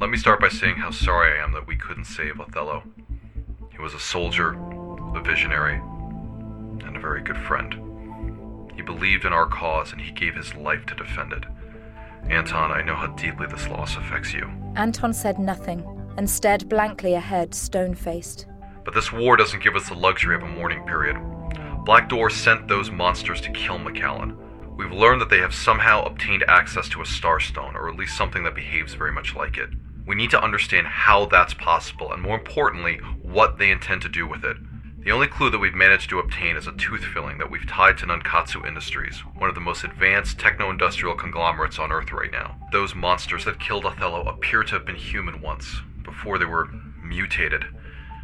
Let 0.00 0.10
me 0.10 0.16
start 0.16 0.40
by 0.40 0.48
saying 0.48 0.76
how 0.76 0.90
sorry 0.90 1.38
I 1.38 1.44
am 1.44 1.52
that 1.52 1.66
we 1.66 1.76
couldn't 1.76 2.06
save 2.06 2.40
Othello. 2.40 2.82
He 3.70 3.78
was 3.78 3.94
a 3.94 4.00
soldier, 4.00 4.56
a 5.14 5.20
visionary, 5.22 5.80
a 6.96 7.00
very 7.00 7.22
good 7.22 7.36
friend. 7.36 7.74
He 8.74 8.82
believed 8.82 9.24
in 9.24 9.32
our 9.32 9.46
cause 9.46 9.92
and 9.92 10.00
he 10.00 10.10
gave 10.12 10.34
his 10.34 10.54
life 10.54 10.84
to 10.86 10.94
defend 10.94 11.32
it. 11.32 11.44
Anton, 12.28 12.72
I 12.72 12.82
know 12.82 12.94
how 12.94 13.08
deeply 13.08 13.46
this 13.46 13.68
loss 13.68 13.96
affects 13.96 14.32
you. 14.32 14.50
Anton 14.74 15.12
said 15.12 15.38
nothing 15.38 15.84
and 16.16 16.28
stared 16.28 16.68
blankly 16.68 17.14
ahead, 17.14 17.54
stone 17.54 17.94
faced. 17.94 18.46
But 18.84 18.94
this 18.94 19.12
war 19.12 19.36
doesn't 19.36 19.62
give 19.62 19.76
us 19.76 19.88
the 19.88 19.94
luxury 19.94 20.34
of 20.34 20.42
a 20.42 20.48
mourning 20.48 20.84
period. 20.86 21.16
Black 21.84 22.08
Door 22.08 22.30
sent 22.30 22.66
those 22.66 22.90
monsters 22.90 23.40
to 23.42 23.52
kill 23.52 23.78
McCallan. 23.78 24.36
We've 24.76 24.92
learned 24.92 25.20
that 25.20 25.30
they 25.30 25.38
have 25.38 25.54
somehow 25.54 26.04
obtained 26.04 26.44
access 26.48 26.88
to 26.90 27.00
a 27.00 27.04
starstone, 27.04 27.74
or 27.74 27.88
at 27.88 27.96
least 27.96 28.16
something 28.16 28.44
that 28.44 28.54
behaves 28.54 28.94
very 28.94 29.12
much 29.12 29.34
like 29.34 29.56
it. 29.56 29.70
We 30.06 30.14
need 30.14 30.30
to 30.30 30.42
understand 30.42 30.86
how 30.86 31.26
that's 31.26 31.54
possible, 31.54 32.12
and 32.12 32.22
more 32.22 32.36
importantly, 32.36 32.98
what 33.22 33.58
they 33.58 33.70
intend 33.70 34.02
to 34.02 34.08
do 34.08 34.26
with 34.26 34.44
it. 34.44 34.56
The 35.06 35.12
only 35.12 35.28
clue 35.28 35.50
that 35.50 35.60
we've 35.60 35.72
managed 35.72 36.10
to 36.10 36.18
obtain 36.18 36.56
is 36.56 36.66
a 36.66 36.72
tooth 36.72 37.04
filling 37.04 37.38
that 37.38 37.48
we've 37.48 37.64
tied 37.64 37.96
to 37.98 38.06
Nankatsu 38.06 38.66
Industries, 38.66 39.20
one 39.36 39.48
of 39.48 39.54
the 39.54 39.60
most 39.60 39.84
advanced 39.84 40.36
techno 40.36 40.68
industrial 40.68 41.14
conglomerates 41.14 41.78
on 41.78 41.92
Earth 41.92 42.10
right 42.10 42.32
now. 42.32 42.56
Those 42.72 42.96
monsters 42.96 43.44
that 43.44 43.60
killed 43.60 43.86
Othello 43.86 44.24
appear 44.24 44.64
to 44.64 44.74
have 44.74 44.84
been 44.84 44.96
human 44.96 45.40
once, 45.40 45.76
before 46.02 46.38
they 46.38 46.44
were 46.44 46.66
mutated. 47.00 47.66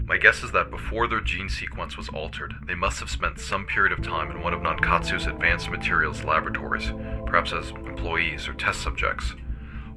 My 0.06 0.16
guess 0.16 0.42
is 0.42 0.50
that 0.50 0.72
before 0.72 1.06
their 1.06 1.20
gene 1.20 1.48
sequence 1.48 1.96
was 1.96 2.08
altered, 2.08 2.54
they 2.66 2.74
must 2.74 2.98
have 2.98 3.10
spent 3.10 3.38
some 3.38 3.64
period 3.64 3.96
of 3.96 4.04
time 4.04 4.32
in 4.32 4.42
one 4.42 4.52
of 4.52 4.62
Nankatsu's 4.62 5.28
advanced 5.28 5.70
materials 5.70 6.24
laboratories, 6.24 6.90
perhaps 7.26 7.52
as 7.52 7.70
employees 7.70 8.48
or 8.48 8.54
test 8.54 8.80
subjects. 8.80 9.36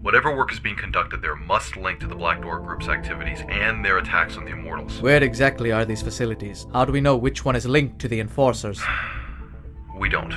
Whatever 0.06 0.36
work 0.36 0.54
is 0.54 0.60
being 0.60 0.76
conducted 0.76 1.24
there 1.24 1.36
must 1.36 1.78
link 1.78 2.00
to 2.00 2.06
the 2.06 2.14
Black 2.14 2.40
Door 2.40 2.60
Group's 2.60 2.90
activities 2.90 3.40
and 3.50 3.84
their 3.84 3.98
attacks 3.98 4.38
on 4.38 4.46
the 4.46 4.52
Immortals. 4.52 5.02
Where 5.02 5.24
exactly 5.24 5.72
are 5.72 5.84
these 5.84 6.04
facilities? 6.04 6.68
How 6.74 6.86
do 6.86 6.92
we 6.92 7.02
know 7.02 7.18
which 7.18 7.44
one 7.44 7.56
is 7.56 7.66
linked 7.66 7.98
to 8.02 8.08
the 8.08 8.20
Enforcers? 8.20 8.84
we 9.98 10.08
don't. 10.08 10.30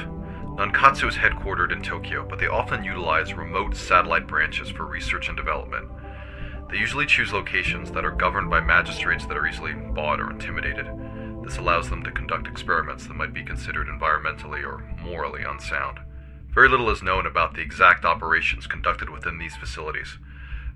Nankatsu 0.56 1.06
is 1.06 1.16
headquartered 1.16 1.70
in 1.70 1.82
Tokyo, 1.82 2.26
but 2.26 2.38
they 2.38 2.46
often 2.46 2.82
utilize 2.82 3.34
remote 3.34 3.76
satellite 3.76 4.26
branches 4.26 4.70
for 4.70 4.86
research 4.86 5.28
and 5.28 5.36
development. 5.36 5.86
They 6.70 6.78
usually 6.78 7.04
choose 7.04 7.34
locations 7.34 7.90
that 7.90 8.06
are 8.06 8.10
governed 8.10 8.48
by 8.48 8.60
magistrates 8.60 9.26
that 9.26 9.36
are 9.36 9.46
easily 9.46 9.74
bought 9.74 10.18
or 10.18 10.30
intimidated. 10.30 10.86
This 11.44 11.58
allows 11.58 11.90
them 11.90 12.02
to 12.04 12.10
conduct 12.10 12.48
experiments 12.48 13.06
that 13.06 13.16
might 13.16 13.34
be 13.34 13.44
considered 13.44 13.88
environmentally 13.88 14.64
or 14.64 14.78
morally 15.04 15.42
unsound. 15.42 15.98
Very 16.58 16.68
little 16.68 16.90
is 16.90 17.04
known 17.04 17.24
about 17.24 17.54
the 17.54 17.60
exact 17.60 18.04
operations 18.04 18.66
conducted 18.66 19.08
within 19.10 19.38
these 19.38 19.54
facilities. 19.54 20.18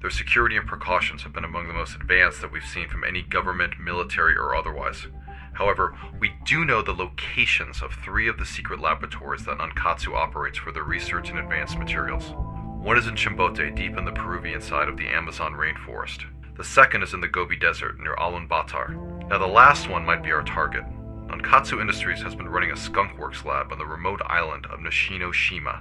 Their 0.01 0.11
security 0.11 0.57
and 0.57 0.65
precautions 0.65 1.25
have 1.25 1.33
been 1.33 1.43
among 1.43 1.67
the 1.67 1.75
most 1.75 1.97
advanced 1.97 2.41
that 2.41 2.53
we've 2.53 2.65
seen 2.65 2.89
from 2.89 3.03
any 3.03 3.21
government, 3.21 3.81
military, 3.81 4.37
or 4.37 4.55
otherwise. 4.55 5.09
However, 5.55 5.99
we 6.21 6.35
do 6.47 6.65
know 6.65 6.83
the 6.83 6.93
locations 6.93 7.83
of 7.83 7.95
three 7.95 8.29
of 8.29 8.39
the 8.39 8.47
secret 8.47 8.79
laboratories 8.79 9.45
that 9.47 9.59
Nankatsu 9.59 10.15
operates 10.15 10.57
for 10.57 10.71
their 10.71 10.85
research 10.85 11.31
and 11.31 11.41
advanced 11.41 11.77
materials. 11.77 12.33
One 12.81 12.97
is 12.97 13.09
in 13.09 13.17
Chimbote, 13.17 13.75
deep 13.75 13.99
in 13.99 14.05
the 14.05 14.13
Peruvian 14.13 14.61
side 14.61 14.89
of 14.89 14.97
the 14.97 15.09
Amazon 15.09 15.55
rainforest. 15.55 16.27
The 16.57 16.63
second 16.63 17.03
is 17.03 17.13
in 17.13 17.21
the 17.21 17.27
Gobi 17.27 17.57
Desert, 17.57 17.99
near 17.99 18.15
Ulaanbaatar. 18.15 19.29
Now, 19.29 19.39
the 19.39 19.49
last 19.49 19.91
one 19.91 20.07
might 20.07 20.23
be 20.23 20.31
our 20.31 20.45
target. 20.45 20.85
Nankatsu 21.33 21.81
Industries 21.81 22.21
has 22.21 22.35
been 22.35 22.49
running 22.49 22.73
a 22.73 22.75
skunkworks 22.75 23.43
lab 23.47 23.73
on 23.73 23.79
the 23.79 23.87
remote 23.87 24.21
island 24.27 24.67
of 24.67 24.81
Nishinoshima. 24.81 25.81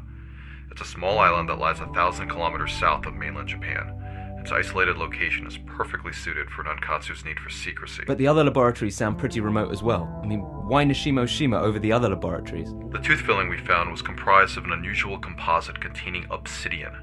It's 0.71 0.79
a 0.79 0.85
small 0.85 1.19
island 1.19 1.49
that 1.49 1.59
lies 1.59 1.81
a 1.81 1.87
thousand 1.87 2.29
kilometers 2.29 2.71
south 2.71 3.05
of 3.05 3.13
mainland 3.15 3.49
Japan. 3.49 4.37
Its 4.39 4.53
isolated 4.53 4.97
location 4.97 5.45
is 5.45 5.57
perfectly 5.65 6.13
suited 6.13 6.49
for 6.49 6.63
Nankatsu's 6.63 7.25
need 7.25 7.37
for 7.37 7.49
secrecy. 7.49 8.03
But 8.07 8.17
the 8.17 8.27
other 8.27 8.45
laboratories 8.45 8.95
sound 8.95 9.17
pretty 9.17 9.41
remote 9.41 9.73
as 9.73 9.83
well. 9.83 10.21
I 10.23 10.25
mean, 10.25 10.39
why 10.39 10.85
Nishinoshima 10.85 11.61
over 11.61 11.79
the 11.79 11.91
other 11.91 12.07
laboratories? 12.07 12.73
The 12.91 12.99
tooth 12.99 13.19
filling 13.19 13.49
we 13.49 13.57
found 13.57 13.91
was 13.91 14.01
comprised 14.01 14.57
of 14.57 14.63
an 14.63 14.71
unusual 14.71 15.19
composite 15.19 15.81
containing 15.81 16.27
obsidian. 16.31 16.93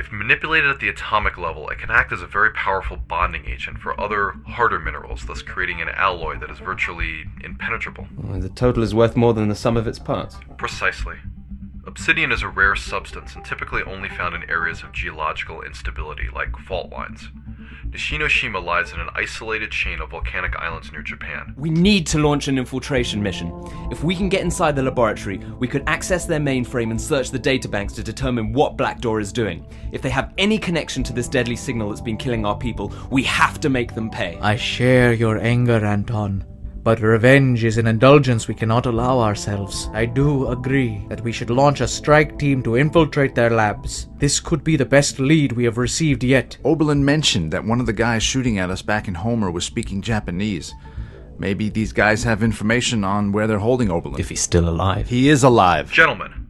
If 0.00 0.10
manipulated 0.10 0.70
at 0.70 0.80
the 0.80 0.88
atomic 0.88 1.36
level, 1.36 1.68
it 1.68 1.78
can 1.78 1.90
act 1.90 2.10
as 2.10 2.22
a 2.22 2.26
very 2.26 2.52
powerful 2.52 2.96
bonding 2.96 3.44
agent 3.46 3.78
for 3.80 4.00
other 4.00 4.30
harder 4.46 4.78
minerals, 4.78 5.26
thus 5.26 5.42
creating 5.42 5.82
an 5.82 5.90
alloy 5.90 6.38
that 6.38 6.50
is 6.50 6.58
virtually 6.58 7.26
impenetrable. 7.44 8.08
The 8.18 8.48
total 8.48 8.82
is 8.82 8.94
worth 8.94 9.14
more 9.14 9.34
than 9.34 9.48
the 9.48 9.54
sum 9.54 9.76
of 9.76 9.86
its 9.86 9.98
parts. 9.98 10.38
Precisely. 10.56 11.16
Obsidian 11.90 12.30
is 12.30 12.42
a 12.42 12.48
rare 12.48 12.76
substance 12.76 13.34
and 13.34 13.44
typically 13.44 13.82
only 13.82 14.08
found 14.08 14.32
in 14.32 14.48
areas 14.48 14.84
of 14.84 14.92
geological 14.92 15.62
instability, 15.62 16.28
like 16.32 16.56
fault 16.58 16.92
lines. 16.92 17.30
Nishinoshima 17.88 18.64
lies 18.64 18.92
in 18.92 19.00
an 19.00 19.08
isolated 19.16 19.72
chain 19.72 20.00
of 20.00 20.10
volcanic 20.10 20.54
islands 20.54 20.92
near 20.92 21.02
Japan. 21.02 21.52
We 21.58 21.68
need 21.68 22.06
to 22.06 22.20
launch 22.20 22.46
an 22.46 22.58
infiltration 22.58 23.20
mission. 23.20 23.52
If 23.90 24.04
we 24.04 24.14
can 24.14 24.28
get 24.28 24.42
inside 24.42 24.76
the 24.76 24.84
laboratory, 24.84 25.38
we 25.58 25.66
could 25.66 25.82
access 25.88 26.26
their 26.26 26.38
mainframe 26.38 26.92
and 26.92 27.00
search 27.00 27.32
the 27.32 27.40
databanks 27.40 27.96
to 27.96 28.04
determine 28.04 28.52
what 28.52 28.76
Black 28.76 29.00
Door 29.00 29.18
is 29.18 29.32
doing. 29.32 29.66
If 29.90 30.00
they 30.00 30.10
have 30.10 30.32
any 30.38 30.58
connection 30.58 31.02
to 31.02 31.12
this 31.12 31.26
deadly 31.26 31.56
signal 31.56 31.88
that's 31.88 32.00
been 32.00 32.16
killing 32.16 32.46
our 32.46 32.56
people, 32.56 32.92
we 33.10 33.24
have 33.24 33.58
to 33.58 33.68
make 33.68 33.96
them 33.96 34.10
pay. 34.10 34.38
I 34.40 34.54
share 34.54 35.12
your 35.12 35.38
anger, 35.38 35.84
Anton. 35.84 36.44
But 36.82 37.00
revenge 37.00 37.62
is 37.64 37.76
an 37.76 37.86
indulgence 37.86 38.48
we 38.48 38.54
cannot 38.54 38.86
allow 38.86 39.18
ourselves. 39.18 39.90
I 39.92 40.06
do 40.06 40.48
agree 40.48 41.04
that 41.10 41.20
we 41.20 41.30
should 41.30 41.50
launch 41.50 41.82
a 41.82 41.88
strike 41.88 42.38
team 42.38 42.62
to 42.62 42.76
infiltrate 42.76 43.34
their 43.34 43.50
labs. 43.50 44.08
This 44.16 44.40
could 44.40 44.64
be 44.64 44.76
the 44.76 44.86
best 44.86 45.18
lead 45.20 45.52
we 45.52 45.64
have 45.64 45.76
received 45.76 46.24
yet. 46.24 46.56
Oberlin 46.64 47.04
mentioned 47.04 47.52
that 47.52 47.64
one 47.64 47.80
of 47.80 47.86
the 47.86 47.92
guys 47.92 48.22
shooting 48.22 48.58
at 48.58 48.70
us 48.70 48.80
back 48.80 49.08
in 49.08 49.14
Homer 49.14 49.50
was 49.50 49.66
speaking 49.66 50.00
Japanese. 50.00 50.74
Maybe 51.38 51.68
these 51.68 51.92
guys 51.92 52.24
have 52.24 52.42
information 52.42 53.04
on 53.04 53.30
where 53.30 53.46
they're 53.46 53.58
holding 53.58 53.90
Oberlin. 53.90 54.18
If 54.18 54.30
he's 54.30 54.40
still 54.40 54.68
alive. 54.68 55.08
He 55.08 55.28
is 55.28 55.42
alive. 55.42 55.92
Gentlemen, 55.92 56.46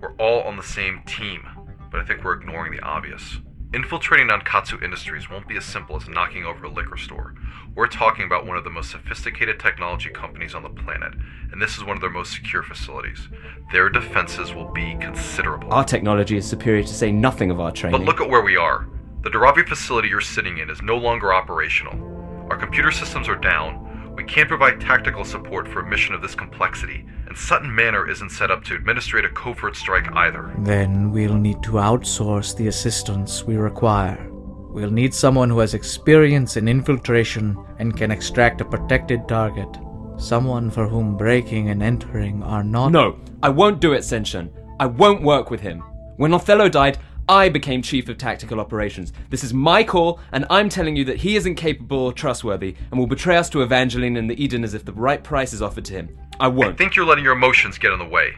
we're 0.00 0.14
all 0.16 0.40
on 0.42 0.56
the 0.56 0.62
same 0.62 1.02
team, 1.06 1.46
but 1.90 2.00
I 2.00 2.04
think 2.04 2.24
we're 2.24 2.40
ignoring 2.40 2.72
the 2.72 2.82
obvious. 2.82 3.40
Infiltrating 3.74 4.28
Nankatsu 4.28 4.82
Industries 4.82 5.28
won't 5.28 5.48
be 5.48 5.56
as 5.56 5.64
simple 5.64 5.96
as 5.96 6.08
knocking 6.08 6.44
over 6.44 6.66
a 6.66 6.70
liquor 6.70 6.96
store. 6.96 7.34
We're 7.74 7.88
talking 7.88 8.24
about 8.24 8.46
one 8.46 8.56
of 8.56 8.62
the 8.62 8.70
most 8.70 8.92
sophisticated 8.92 9.58
technology 9.58 10.08
companies 10.08 10.54
on 10.54 10.62
the 10.62 10.68
planet, 10.68 11.14
and 11.50 11.60
this 11.60 11.76
is 11.76 11.82
one 11.82 11.96
of 11.96 12.00
their 12.00 12.10
most 12.10 12.32
secure 12.32 12.62
facilities. 12.62 13.28
Their 13.72 13.90
defenses 13.90 14.54
will 14.54 14.70
be 14.70 14.94
considerable. 15.00 15.72
Our 15.72 15.84
technology 15.84 16.36
is 16.36 16.46
superior 16.48 16.84
to 16.84 16.94
say 16.94 17.10
nothing 17.10 17.50
of 17.50 17.60
our 17.60 17.72
training. 17.72 17.98
But 17.98 18.06
look 18.06 18.20
at 18.20 18.30
where 18.30 18.42
we 18.42 18.56
are. 18.56 18.86
The 19.22 19.30
Dharavi 19.30 19.68
facility 19.68 20.08
you're 20.08 20.20
sitting 20.20 20.58
in 20.58 20.70
is 20.70 20.80
no 20.80 20.96
longer 20.96 21.34
operational. 21.34 22.46
Our 22.48 22.56
computer 22.56 22.92
systems 22.92 23.28
are 23.28 23.36
down. 23.36 24.14
We 24.14 24.22
can't 24.22 24.48
provide 24.48 24.80
tactical 24.80 25.24
support 25.24 25.66
for 25.66 25.80
a 25.80 25.86
mission 25.86 26.14
of 26.14 26.22
this 26.22 26.36
complexity, 26.36 27.04
and 27.36 27.44
Sutton 27.44 27.74
Manor 27.74 28.08
isn't 28.08 28.30
set 28.30 28.50
up 28.50 28.64
to 28.64 28.74
administrate 28.74 29.24
a 29.24 29.28
covert 29.28 29.76
strike 29.76 30.10
either. 30.16 30.54
Then 30.58 31.12
we'll 31.12 31.34
need 31.34 31.62
to 31.64 31.72
outsource 31.72 32.56
the 32.56 32.68
assistance 32.68 33.44
we 33.44 33.56
require. 33.56 34.18
We'll 34.30 34.90
need 34.90 35.12
someone 35.14 35.50
who 35.50 35.58
has 35.58 35.74
experience 35.74 36.56
in 36.56 36.68
infiltration 36.68 37.56
and 37.78 37.96
can 37.96 38.10
extract 38.10 38.60
a 38.60 38.64
protected 38.64 39.28
target. 39.28 39.68
Someone 40.16 40.70
for 40.70 40.88
whom 40.88 41.16
breaking 41.16 41.68
and 41.68 41.82
entering 41.82 42.42
are 42.42 42.64
not. 42.64 42.92
No, 42.92 43.18
I 43.42 43.50
won't 43.50 43.80
do 43.80 43.92
it, 43.92 44.00
Senshun. 44.00 44.50
I 44.80 44.86
won't 44.86 45.22
work 45.22 45.50
with 45.50 45.60
him. 45.60 45.80
When 46.16 46.32
Othello 46.32 46.68
died, 46.68 46.98
I 47.28 47.48
became 47.48 47.82
Chief 47.82 48.08
of 48.08 48.18
Tactical 48.18 48.60
Operations. 48.60 49.12
This 49.30 49.42
is 49.42 49.52
my 49.52 49.82
call, 49.82 50.20
and 50.30 50.46
I'm 50.48 50.68
telling 50.68 50.94
you 50.94 51.04
that 51.06 51.16
he 51.16 51.34
isn't 51.34 51.56
capable 51.56 51.98
or 51.98 52.12
trustworthy 52.12 52.76
and 52.92 53.00
will 53.00 53.08
betray 53.08 53.36
us 53.36 53.50
to 53.50 53.62
Evangeline 53.62 54.16
and 54.16 54.30
the 54.30 54.40
Edeners 54.42 54.74
if 54.74 54.84
the 54.84 54.92
right 54.92 55.24
price 55.24 55.52
is 55.52 55.60
offered 55.60 55.84
to 55.86 55.94
him. 55.94 56.16
I 56.38 56.46
won't. 56.46 56.74
I 56.74 56.76
think 56.76 56.94
you're 56.94 57.04
letting 57.04 57.24
your 57.24 57.32
emotions 57.32 57.78
get 57.78 57.92
in 57.92 57.98
the 57.98 58.04
way. 58.04 58.34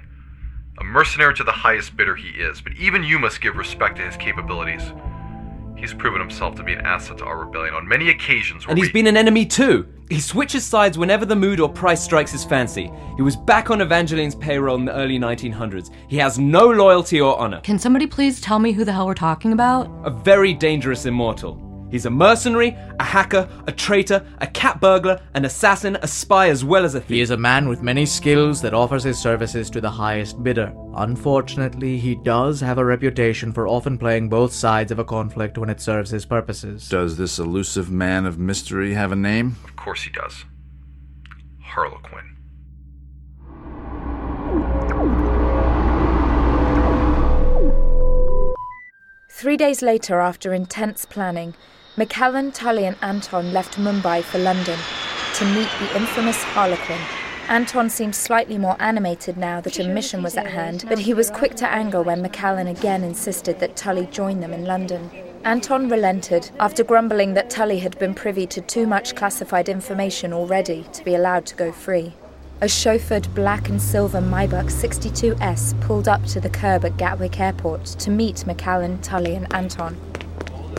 A 0.78 0.84
mercenary 0.84 1.34
to 1.34 1.44
the 1.44 1.52
highest 1.52 1.98
bidder 1.98 2.16
he 2.16 2.28
is, 2.28 2.62
but 2.62 2.72
even 2.78 3.04
you 3.04 3.18
must 3.18 3.42
give 3.42 3.56
respect 3.56 3.96
to 3.96 4.02
his 4.02 4.16
capabilities. 4.16 4.82
He's 5.78 5.94
proven 5.94 6.20
himself 6.20 6.56
to 6.56 6.64
be 6.64 6.72
an 6.72 6.80
asset 6.80 7.18
to 7.18 7.24
our 7.24 7.38
rebellion 7.38 7.72
on 7.72 7.86
many 7.86 8.10
occasions. 8.10 8.64
And 8.68 8.76
he's 8.76 8.88
we... 8.88 8.92
been 8.92 9.06
an 9.06 9.16
enemy 9.16 9.46
too. 9.46 9.86
He 10.10 10.20
switches 10.20 10.64
sides 10.64 10.98
whenever 10.98 11.24
the 11.24 11.36
mood 11.36 11.60
or 11.60 11.68
price 11.68 12.02
strikes 12.02 12.32
his 12.32 12.44
fancy. 12.44 12.90
He 13.16 13.22
was 13.22 13.36
back 13.36 13.70
on 13.70 13.80
Evangeline's 13.80 14.34
payroll 14.34 14.76
in 14.76 14.86
the 14.86 14.94
early 14.94 15.18
1900s. 15.18 15.90
He 16.08 16.16
has 16.16 16.38
no 16.38 16.68
loyalty 16.68 17.20
or 17.20 17.38
honor. 17.38 17.60
Can 17.60 17.78
somebody 17.78 18.06
please 18.06 18.40
tell 18.40 18.58
me 18.58 18.72
who 18.72 18.84
the 18.84 18.92
hell 18.92 19.06
we're 19.06 19.14
talking 19.14 19.52
about? 19.52 19.90
A 20.04 20.10
very 20.10 20.52
dangerous 20.54 21.06
immortal. 21.06 21.67
He's 21.90 22.06
a 22.06 22.10
mercenary, 22.10 22.76
a 23.00 23.02
hacker, 23.02 23.48
a 23.66 23.72
traitor, 23.72 24.24
a 24.38 24.46
cat 24.46 24.80
burglar, 24.80 25.20
an 25.34 25.44
assassin, 25.44 25.96
a 26.02 26.08
spy, 26.08 26.48
as 26.50 26.64
well 26.64 26.84
as 26.84 26.94
a 26.94 27.00
thief. 27.00 27.08
He 27.08 27.20
is 27.20 27.30
a 27.30 27.36
man 27.36 27.68
with 27.68 27.82
many 27.82 28.04
skills 28.04 28.60
that 28.62 28.74
offers 28.74 29.04
his 29.04 29.18
services 29.18 29.70
to 29.70 29.80
the 29.80 29.90
highest 29.90 30.42
bidder. 30.42 30.72
Unfortunately, 30.94 31.98
he 31.98 32.14
does 32.16 32.60
have 32.60 32.78
a 32.78 32.84
reputation 32.84 33.52
for 33.52 33.66
often 33.66 33.96
playing 33.96 34.28
both 34.28 34.52
sides 34.52 34.92
of 34.92 34.98
a 34.98 35.04
conflict 35.04 35.56
when 35.56 35.70
it 35.70 35.80
serves 35.80 36.10
his 36.10 36.26
purposes. 36.26 36.88
Does 36.88 37.16
this 37.16 37.38
elusive 37.38 37.90
man 37.90 38.26
of 38.26 38.38
mystery 38.38 38.94
have 38.94 39.12
a 39.12 39.16
name? 39.16 39.56
Of 39.64 39.76
course 39.76 40.02
he 40.02 40.10
does. 40.10 40.44
Harlequin. 41.62 42.36
Three 49.30 49.56
days 49.56 49.82
later, 49.82 50.18
after 50.18 50.52
intense 50.52 51.04
planning, 51.04 51.54
McCallan, 51.98 52.54
Tully, 52.54 52.84
and 52.86 52.96
Anton 53.02 53.52
left 53.52 53.76
Mumbai 53.76 54.22
for 54.22 54.38
London 54.38 54.78
to 55.34 55.44
meet 55.46 55.68
the 55.80 55.96
infamous 55.96 56.40
Harlequin. 56.44 57.00
Anton 57.48 57.90
seemed 57.90 58.14
slightly 58.14 58.56
more 58.56 58.76
animated 58.78 59.36
now 59.36 59.60
that 59.60 59.80
a 59.80 59.88
mission 59.88 60.22
was 60.22 60.36
at 60.36 60.46
hand, 60.46 60.84
but 60.88 61.00
he 61.00 61.12
was 61.12 61.28
quick 61.28 61.56
to 61.56 61.68
anger 61.68 62.00
when 62.00 62.22
McCallan 62.22 62.70
again 62.70 63.02
insisted 63.02 63.58
that 63.58 63.74
Tully 63.74 64.06
join 64.12 64.38
them 64.38 64.52
in 64.52 64.64
London. 64.64 65.10
Anton 65.42 65.88
relented 65.88 66.52
after 66.60 66.84
grumbling 66.84 67.34
that 67.34 67.50
Tully 67.50 67.80
had 67.80 67.98
been 67.98 68.14
privy 68.14 68.46
to 68.46 68.60
too 68.60 68.86
much 68.86 69.16
classified 69.16 69.68
information 69.68 70.32
already 70.32 70.86
to 70.92 71.02
be 71.02 71.16
allowed 71.16 71.46
to 71.46 71.56
go 71.56 71.72
free. 71.72 72.12
A 72.60 72.66
chauffeured 72.66 73.34
black 73.34 73.68
and 73.68 73.82
silver 73.82 74.20
Maybach 74.20 74.70
62S 74.70 75.80
pulled 75.80 76.06
up 76.06 76.24
to 76.26 76.38
the 76.38 76.50
curb 76.50 76.84
at 76.84 76.96
Gatwick 76.96 77.40
Airport 77.40 77.84
to 77.86 78.10
meet 78.12 78.44
McCallan, 78.46 79.02
Tully, 79.02 79.34
and 79.34 79.52
Anton. 79.52 79.96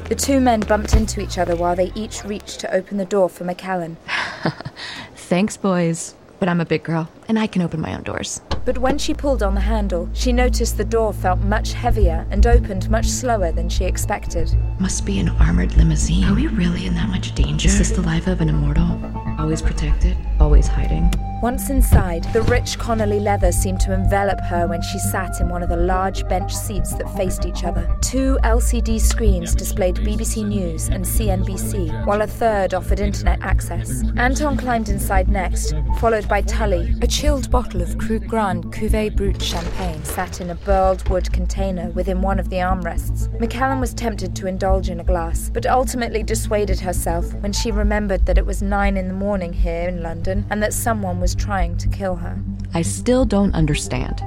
The 0.10 0.15
two 0.15 0.39
men 0.39 0.62
bumped 0.62 0.95
into 0.95 1.22
each 1.22 1.38
other 1.38 1.56
while 1.56 1.76
they 1.76 1.91
each 1.93 2.24
reached 2.24 2.60
to 2.62 2.74
open 2.74 2.98
the 2.98 3.06
door 3.06 3.30
for 3.30 3.45
McCallan. 3.45 3.98
Thanks, 5.15 5.56
boys. 5.56 6.15
But 6.39 6.50
I'm 6.50 6.60
a 6.60 6.65
big 6.65 6.82
girl, 6.82 7.10
and 7.28 7.38
I 7.38 7.45
can 7.45 7.62
open 7.62 7.80
my 7.80 7.93
own 7.93 8.02
doors. 8.02 8.41
But 8.65 8.78
when 8.78 8.98
she 8.98 9.13
pulled 9.13 9.41
on 9.41 9.56
the 9.56 9.62
handle, 9.62 10.10
she 10.13 10.32
noticed 10.32 10.78
the 10.78 10.86
door 10.86 11.13
felt 11.13 11.39
much 11.39 11.74
heavier 11.74 12.26
and 12.30 12.45
opened 12.45 12.89
much 12.89 13.08
slower 13.08 13.52
than 13.52 13.69
she 13.69 13.86
expected. 13.86 14.54
Must 14.80 15.06
be 15.06 15.19
an 15.19 15.30
armored 15.30 15.76
limousine. 15.76 16.26
Are 16.26 16.36
we 16.36 16.48
really 16.48 16.86
in 16.86 16.95
that 16.95 17.10
much 17.10 17.34
danger? 17.36 17.67
Is 17.67 17.78
this 17.78 17.91
the 17.91 18.02
life 18.02 18.28
of 18.28 18.41
an 18.41 18.50
immortal? 18.50 19.00
Always 19.39 19.62
protected, 19.62 20.17
always 20.39 20.67
hiding. 20.67 21.12
Once 21.41 21.69
inside, 21.69 22.26
the 22.34 22.41
rich 22.43 22.78
Connolly 22.78 23.22
leather 23.22 23.54
seemed 23.54 23.80
to 23.80 23.93
envelop 23.93 24.41
her 24.41 24.67
when 24.67 24.82
she 24.82 25.00
sat 25.00 25.39
in 25.39 25.48
one 25.48 25.63
of 25.63 25.69
the 25.69 25.78
large 25.78 26.28
bench 26.28 26.54
seats 26.54 26.93
that 26.95 27.10
faced 27.15 27.45
each 27.45 27.63
other. 27.63 27.89
Two 28.02 28.38
LCD 28.43 29.00
screens 29.00 29.56
displayed 29.56 29.95
BBC 29.95 30.45
News 30.45 30.89
and 30.89 31.06
CNBC, 31.06 32.06
while 32.06 32.24
a 32.24 32.28
third 32.28 32.74
offered 32.74 33.00
internet 33.00 33.41
access. 33.41 34.04
Anton 34.17 34.58
climbed 34.58 34.89
inside 34.89 35.30
next, 35.30 35.74
followed 36.00 36.28
by 36.28 36.41
Tully. 36.41 36.93
A 37.02 37.08
chilled 37.08 37.50
bottle 37.50 37.82
of 37.82 37.98
Krug 37.98 38.28
Grande 38.50 38.74
Cuvée 38.74 39.16
Brut 39.16 39.40
champagne 39.40 40.04
sat 40.04 40.42
in 40.42 40.50
a 40.50 40.56
burled 40.56 41.08
wood 41.08 41.32
container 41.32 41.92
within 41.92 42.24
one 42.24 42.40
of 42.40 42.50
the 42.50 42.56
armrests. 42.56 43.28
McCallan 43.38 43.80
was 43.80 43.94
tempted 43.94 44.36
to 44.36 44.48
indulge 44.48 44.90
in 44.90 45.00
a 45.00 45.04
glass, 45.04 45.52
but 45.54 45.68
ultimately 45.68 46.24
dissuaded 46.24 46.80
herself 46.80 47.32
when 47.44 47.54
she 47.54 47.70
remembered 47.70 48.26
that 48.26 48.40
it 48.40 48.46
was 48.48 48.64
nine 48.64 48.98
in 48.98 49.08
the 49.08 49.14
morning 49.14 49.54
here 49.54 49.88
in 49.88 50.02
London 50.02 50.48
and 50.50 50.64
that 50.64 50.74
someone 50.74 51.20
was 51.20 51.36
trying 51.36 51.78
to 51.78 51.88
kill 51.90 52.16
her. 52.16 52.40
I 52.74 52.82
still 52.82 53.24
don't 53.24 53.54
understand. 53.54 54.24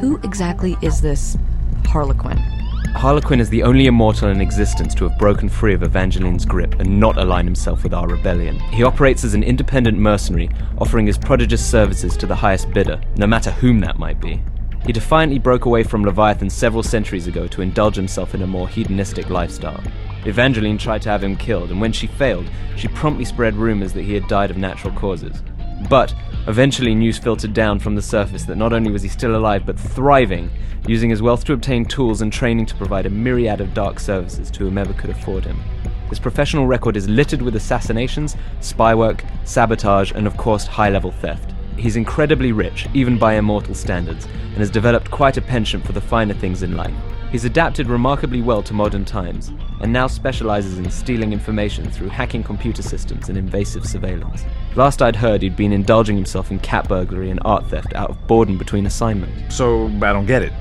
Who 0.00 0.16
exactly 0.24 0.78
is 0.80 1.02
this 1.02 1.36
Harlequin? 1.84 2.61
Harlequin 2.94 3.40
is 3.40 3.50
the 3.50 3.64
only 3.64 3.86
immortal 3.86 4.28
in 4.28 4.40
existence 4.40 4.94
to 4.94 5.08
have 5.08 5.18
broken 5.18 5.48
free 5.48 5.74
of 5.74 5.82
Evangeline's 5.82 6.44
grip 6.44 6.78
and 6.78 7.00
not 7.00 7.18
align 7.18 7.44
himself 7.44 7.82
with 7.82 7.92
our 7.92 8.06
rebellion. 8.06 8.60
He 8.70 8.84
operates 8.84 9.24
as 9.24 9.34
an 9.34 9.42
independent 9.42 9.98
mercenary, 9.98 10.50
offering 10.78 11.06
his 11.06 11.18
prodigious 11.18 11.68
services 11.68 12.16
to 12.18 12.26
the 12.26 12.34
highest 12.36 12.70
bidder, 12.72 13.00
no 13.16 13.26
matter 13.26 13.50
whom 13.50 13.80
that 13.80 13.98
might 13.98 14.20
be. 14.20 14.40
He 14.86 14.92
defiantly 14.92 15.38
broke 15.38 15.64
away 15.64 15.82
from 15.82 16.04
Leviathan 16.04 16.50
several 16.50 16.82
centuries 16.82 17.26
ago 17.26 17.46
to 17.48 17.62
indulge 17.62 17.96
himself 17.96 18.34
in 18.34 18.42
a 18.42 18.46
more 18.46 18.68
hedonistic 18.68 19.30
lifestyle. 19.30 19.82
Evangeline 20.24 20.78
tried 20.78 21.02
to 21.02 21.08
have 21.08 21.24
him 21.24 21.36
killed, 21.36 21.70
and 21.70 21.80
when 21.80 21.92
she 21.92 22.06
failed, 22.06 22.48
she 22.76 22.88
promptly 22.88 23.24
spread 23.24 23.54
rumors 23.54 23.92
that 23.92 24.02
he 24.02 24.14
had 24.14 24.28
died 24.28 24.50
of 24.50 24.56
natural 24.56 24.94
causes. 24.94 25.42
But 25.88 26.14
eventually, 26.46 26.94
news 26.94 27.18
filtered 27.18 27.54
down 27.54 27.78
from 27.78 27.94
the 27.94 28.02
surface 28.02 28.44
that 28.44 28.56
not 28.56 28.72
only 28.72 28.90
was 28.90 29.02
he 29.02 29.08
still 29.08 29.36
alive, 29.36 29.66
but 29.66 29.78
thriving, 29.78 30.50
using 30.86 31.10
his 31.10 31.22
wealth 31.22 31.44
to 31.44 31.52
obtain 31.52 31.84
tools 31.84 32.22
and 32.22 32.32
training 32.32 32.66
to 32.66 32.74
provide 32.74 33.06
a 33.06 33.10
myriad 33.10 33.60
of 33.60 33.74
dark 33.74 34.00
services 34.00 34.50
to 34.50 34.64
whomever 34.64 34.92
could 34.94 35.10
afford 35.10 35.44
him. 35.44 35.60
His 36.08 36.18
professional 36.18 36.66
record 36.66 36.96
is 36.96 37.08
littered 37.08 37.40
with 37.40 37.56
assassinations, 37.56 38.36
spy 38.60 38.94
work, 38.94 39.24
sabotage, 39.44 40.12
and 40.12 40.26
of 40.26 40.36
course, 40.36 40.66
high 40.66 40.90
level 40.90 41.10
theft. 41.10 41.54
He's 41.76 41.96
incredibly 41.96 42.52
rich, 42.52 42.86
even 42.92 43.18
by 43.18 43.34
immortal 43.34 43.74
standards, 43.74 44.26
and 44.26 44.58
has 44.58 44.70
developed 44.70 45.10
quite 45.10 45.38
a 45.38 45.42
penchant 45.42 45.86
for 45.86 45.92
the 45.92 46.00
finer 46.00 46.34
things 46.34 46.62
in 46.62 46.76
life. 46.76 46.94
He's 47.32 47.46
adapted 47.46 47.88
remarkably 47.88 48.42
well 48.42 48.62
to 48.62 48.74
modern 48.74 49.06
times, 49.06 49.52
and 49.80 49.90
now 49.90 50.06
specializes 50.06 50.78
in 50.78 50.90
stealing 50.90 51.32
information 51.32 51.90
through 51.90 52.10
hacking 52.10 52.42
computer 52.44 52.82
systems 52.82 53.30
and 53.30 53.38
invasive 53.38 53.86
surveillance. 53.86 54.44
Last 54.76 55.00
I'd 55.00 55.16
heard, 55.16 55.40
he'd 55.40 55.56
been 55.56 55.72
indulging 55.72 56.14
himself 56.14 56.50
in 56.50 56.58
cat 56.58 56.86
burglary 56.88 57.30
and 57.30 57.40
art 57.42 57.70
theft 57.70 57.94
out 57.94 58.10
of 58.10 58.26
boredom 58.26 58.58
between 58.58 58.84
assignments. 58.84 59.56
So, 59.56 59.86
I 59.86 60.12
don't 60.12 60.26
get 60.26 60.42
it. 60.42 60.52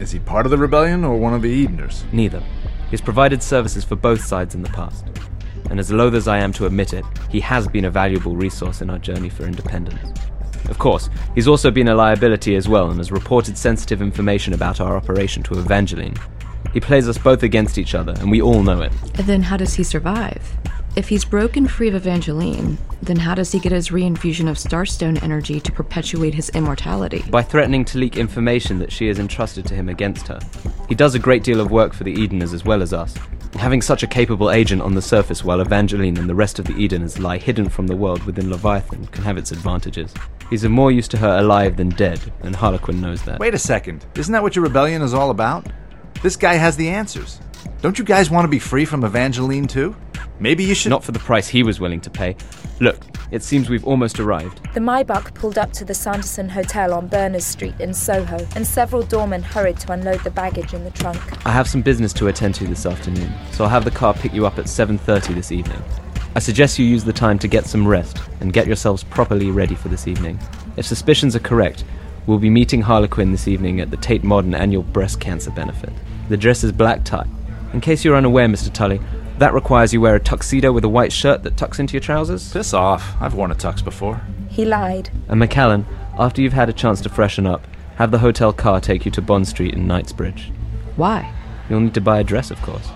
Is 0.00 0.10
he 0.10 0.18
part 0.18 0.44
of 0.44 0.50
the 0.50 0.58
rebellion 0.58 1.02
or 1.02 1.16
one 1.16 1.32
of 1.32 1.40
the 1.40 1.64
Edeners? 1.64 2.04
Neither. 2.12 2.42
He's 2.90 3.00
provided 3.00 3.42
services 3.42 3.82
for 3.82 3.96
both 3.96 4.22
sides 4.22 4.54
in 4.54 4.62
the 4.62 4.68
past. 4.68 5.06
and 5.70 5.80
as 5.80 5.90
loath 5.90 6.12
as 6.12 6.28
I 6.28 6.38
am 6.38 6.52
to 6.54 6.66
admit 6.66 6.92
it, 6.92 7.04
he 7.30 7.40
has 7.40 7.66
been 7.66 7.86
a 7.86 7.90
valuable 7.90 8.36
resource 8.36 8.82
in 8.82 8.90
our 8.90 8.98
journey 8.98 9.30
for 9.30 9.44
independence. 9.44 10.12
Of 10.68 10.78
course, 10.78 11.10
he's 11.34 11.48
also 11.48 11.70
been 11.70 11.88
a 11.88 11.94
liability 11.94 12.54
as 12.56 12.68
well 12.68 12.90
and 12.90 12.98
has 12.98 13.12
reported 13.12 13.58
sensitive 13.58 14.00
information 14.00 14.54
about 14.54 14.80
our 14.80 14.96
operation 14.96 15.42
to 15.44 15.58
Evangeline. 15.58 16.14
He 16.72 16.80
plays 16.80 17.08
us 17.08 17.18
both 17.18 17.42
against 17.42 17.76
each 17.78 17.94
other, 17.94 18.14
and 18.18 18.30
we 18.30 18.40
all 18.40 18.62
know 18.62 18.80
it. 18.80 18.92
Then 19.14 19.42
how 19.42 19.56
does 19.56 19.74
he 19.74 19.84
survive? 19.84 20.56
If 20.94 21.08
he's 21.08 21.24
broken 21.24 21.66
free 21.66 21.88
of 21.88 21.94
Evangeline, 21.94 22.76
then 23.00 23.16
how 23.16 23.34
does 23.34 23.50
he 23.50 23.58
get 23.58 23.72
his 23.72 23.88
reinfusion 23.88 24.46
of 24.46 24.58
Starstone 24.58 25.22
energy 25.22 25.58
to 25.58 25.72
perpetuate 25.72 26.34
his 26.34 26.50
immortality? 26.50 27.24
By 27.30 27.40
threatening 27.40 27.86
to 27.86 27.98
leak 27.98 28.18
information 28.18 28.78
that 28.80 28.92
she 28.92 29.06
has 29.06 29.18
entrusted 29.18 29.64
to 29.68 29.74
him 29.74 29.88
against 29.88 30.28
her. 30.28 30.38
He 30.90 30.94
does 30.94 31.14
a 31.14 31.18
great 31.18 31.44
deal 31.44 31.62
of 31.62 31.70
work 31.70 31.94
for 31.94 32.04
the 32.04 32.22
Edeners 32.22 32.52
as 32.52 32.66
well 32.66 32.82
as 32.82 32.92
us. 32.92 33.16
Having 33.54 33.80
such 33.80 34.02
a 34.02 34.06
capable 34.06 34.50
agent 34.50 34.82
on 34.82 34.94
the 34.94 35.00
surface 35.00 35.42
while 35.42 35.62
Evangeline 35.62 36.18
and 36.18 36.28
the 36.28 36.34
rest 36.34 36.58
of 36.58 36.66
the 36.66 36.84
Edeners 36.84 37.18
lie 37.18 37.38
hidden 37.38 37.70
from 37.70 37.86
the 37.86 37.96
world 37.96 38.22
within 38.24 38.50
Leviathan 38.50 39.06
can 39.06 39.24
have 39.24 39.38
its 39.38 39.50
advantages. 39.50 40.12
He's 40.50 40.64
of 40.64 40.72
more 40.72 40.92
use 40.92 41.08
to 41.08 41.16
her 41.16 41.38
alive 41.38 41.78
than 41.78 41.88
dead, 41.88 42.20
and 42.42 42.54
Harlequin 42.54 43.00
knows 43.00 43.22
that. 43.22 43.40
Wait 43.40 43.54
a 43.54 43.58
second. 43.58 44.04
Isn't 44.14 44.32
that 44.32 44.42
what 44.42 44.56
your 44.56 44.64
rebellion 44.64 45.00
is 45.00 45.14
all 45.14 45.30
about? 45.30 45.66
This 46.22 46.36
guy 46.36 46.54
has 46.54 46.76
the 46.76 46.90
answers. 46.90 47.40
Don't 47.80 47.98
you 47.98 48.04
guys 48.04 48.30
want 48.30 48.44
to 48.44 48.48
be 48.48 48.58
free 48.58 48.84
from 48.84 49.04
Evangeline 49.04 49.66
too? 49.66 49.96
Maybe 50.38 50.64
you 50.64 50.74
should. 50.74 50.90
Not 50.90 51.04
for 51.04 51.12
the 51.12 51.18
price 51.18 51.48
he 51.48 51.62
was 51.62 51.78
willing 51.80 52.00
to 52.00 52.10
pay. 52.10 52.36
Look, 52.80 52.98
it 53.30 53.42
seems 53.42 53.70
we've 53.70 53.86
almost 53.86 54.18
arrived. 54.18 54.60
The 54.74 54.80
Maybach 54.80 55.34
pulled 55.34 55.56
up 55.56 55.72
to 55.72 55.84
the 55.84 55.94
Sanderson 55.94 56.48
Hotel 56.48 56.92
on 56.92 57.06
Berners 57.06 57.44
Street 57.44 57.74
in 57.78 57.94
Soho, 57.94 58.46
and 58.56 58.66
several 58.66 59.02
doormen 59.02 59.42
hurried 59.42 59.78
to 59.78 59.92
unload 59.92 60.20
the 60.24 60.30
baggage 60.30 60.74
in 60.74 60.84
the 60.84 60.90
trunk. 60.90 61.46
I 61.46 61.50
have 61.50 61.68
some 61.68 61.80
business 61.80 62.12
to 62.14 62.28
attend 62.28 62.56
to 62.56 62.66
this 62.66 62.86
afternoon, 62.86 63.32
so 63.52 63.64
I'll 63.64 63.70
have 63.70 63.84
the 63.84 63.90
car 63.90 64.14
pick 64.14 64.32
you 64.32 64.46
up 64.46 64.58
at 64.58 64.68
7:30 64.68 65.34
this 65.34 65.52
evening. 65.52 65.82
I 66.34 66.40
suggest 66.40 66.78
you 66.78 66.86
use 66.86 67.04
the 67.04 67.12
time 67.12 67.38
to 67.40 67.48
get 67.48 67.66
some 67.66 67.86
rest 67.86 68.18
and 68.40 68.52
get 68.52 68.66
yourselves 68.66 69.04
properly 69.04 69.50
ready 69.50 69.74
for 69.74 69.88
this 69.88 70.08
evening. 70.08 70.38
If 70.76 70.86
suspicions 70.86 71.36
are 71.36 71.40
correct, 71.40 71.84
we'll 72.26 72.38
be 72.38 72.50
meeting 72.50 72.80
Harlequin 72.80 73.32
this 73.32 73.46
evening 73.48 73.80
at 73.80 73.90
the 73.90 73.96
Tate 73.96 74.24
Modern 74.24 74.54
annual 74.54 74.82
breast 74.82 75.20
cancer 75.20 75.50
benefit. 75.50 75.92
The 76.28 76.36
dress 76.36 76.64
is 76.64 76.72
black 76.72 77.04
tie. 77.04 77.28
In 77.72 77.80
case 77.80 78.04
you're 78.04 78.16
unaware, 78.16 78.46
Mr. 78.48 78.72
Tully, 78.72 79.00
that 79.38 79.54
requires 79.54 79.92
you 79.92 80.00
wear 80.00 80.14
a 80.14 80.20
tuxedo 80.20 80.72
with 80.72 80.84
a 80.84 80.88
white 80.88 81.12
shirt 81.12 81.42
that 81.42 81.56
tucks 81.56 81.78
into 81.78 81.94
your 81.94 82.00
trousers. 82.00 82.52
Piss 82.52 82.74
off. 82.74 83.16
I've 83.20 83.34
worn 83.34 83.50
a 83.50 83.54
tux 83.54 83.82
before. 83.82 84.20
He 84.48 84.64
lied. 84.64 85.10
And 85.28 85.40
McCallan, 85.40 85.86
after 86.18 86.42
you've 86.42 86.52
had 86.52 86.68
a 86.68 86.74
chance 86.74 87.00
to 87.00 87.08
freshen 87.08 87.46
up, 87.46 87.66
have 87.96 88.10
the 88.10 88.18
hotel 88.18 88.52
car 88.52 88.80
take 88.80 89.04
you 89.04 89.10
to 89.12 89.22
Bond 89.22 89.48
Street 89.48 89.74
in 89.74 89.86
Knightsbridge. 89.86 90.52
Why? 90.96 91.32
You'll 91.70 91.80
need 91.80 91.94
to 91.94 92.00
buy 92.00 92.20
a 92.20 92.24
dress, 92.24 92.50
of 92.50 92.60
course. 92.60 92.90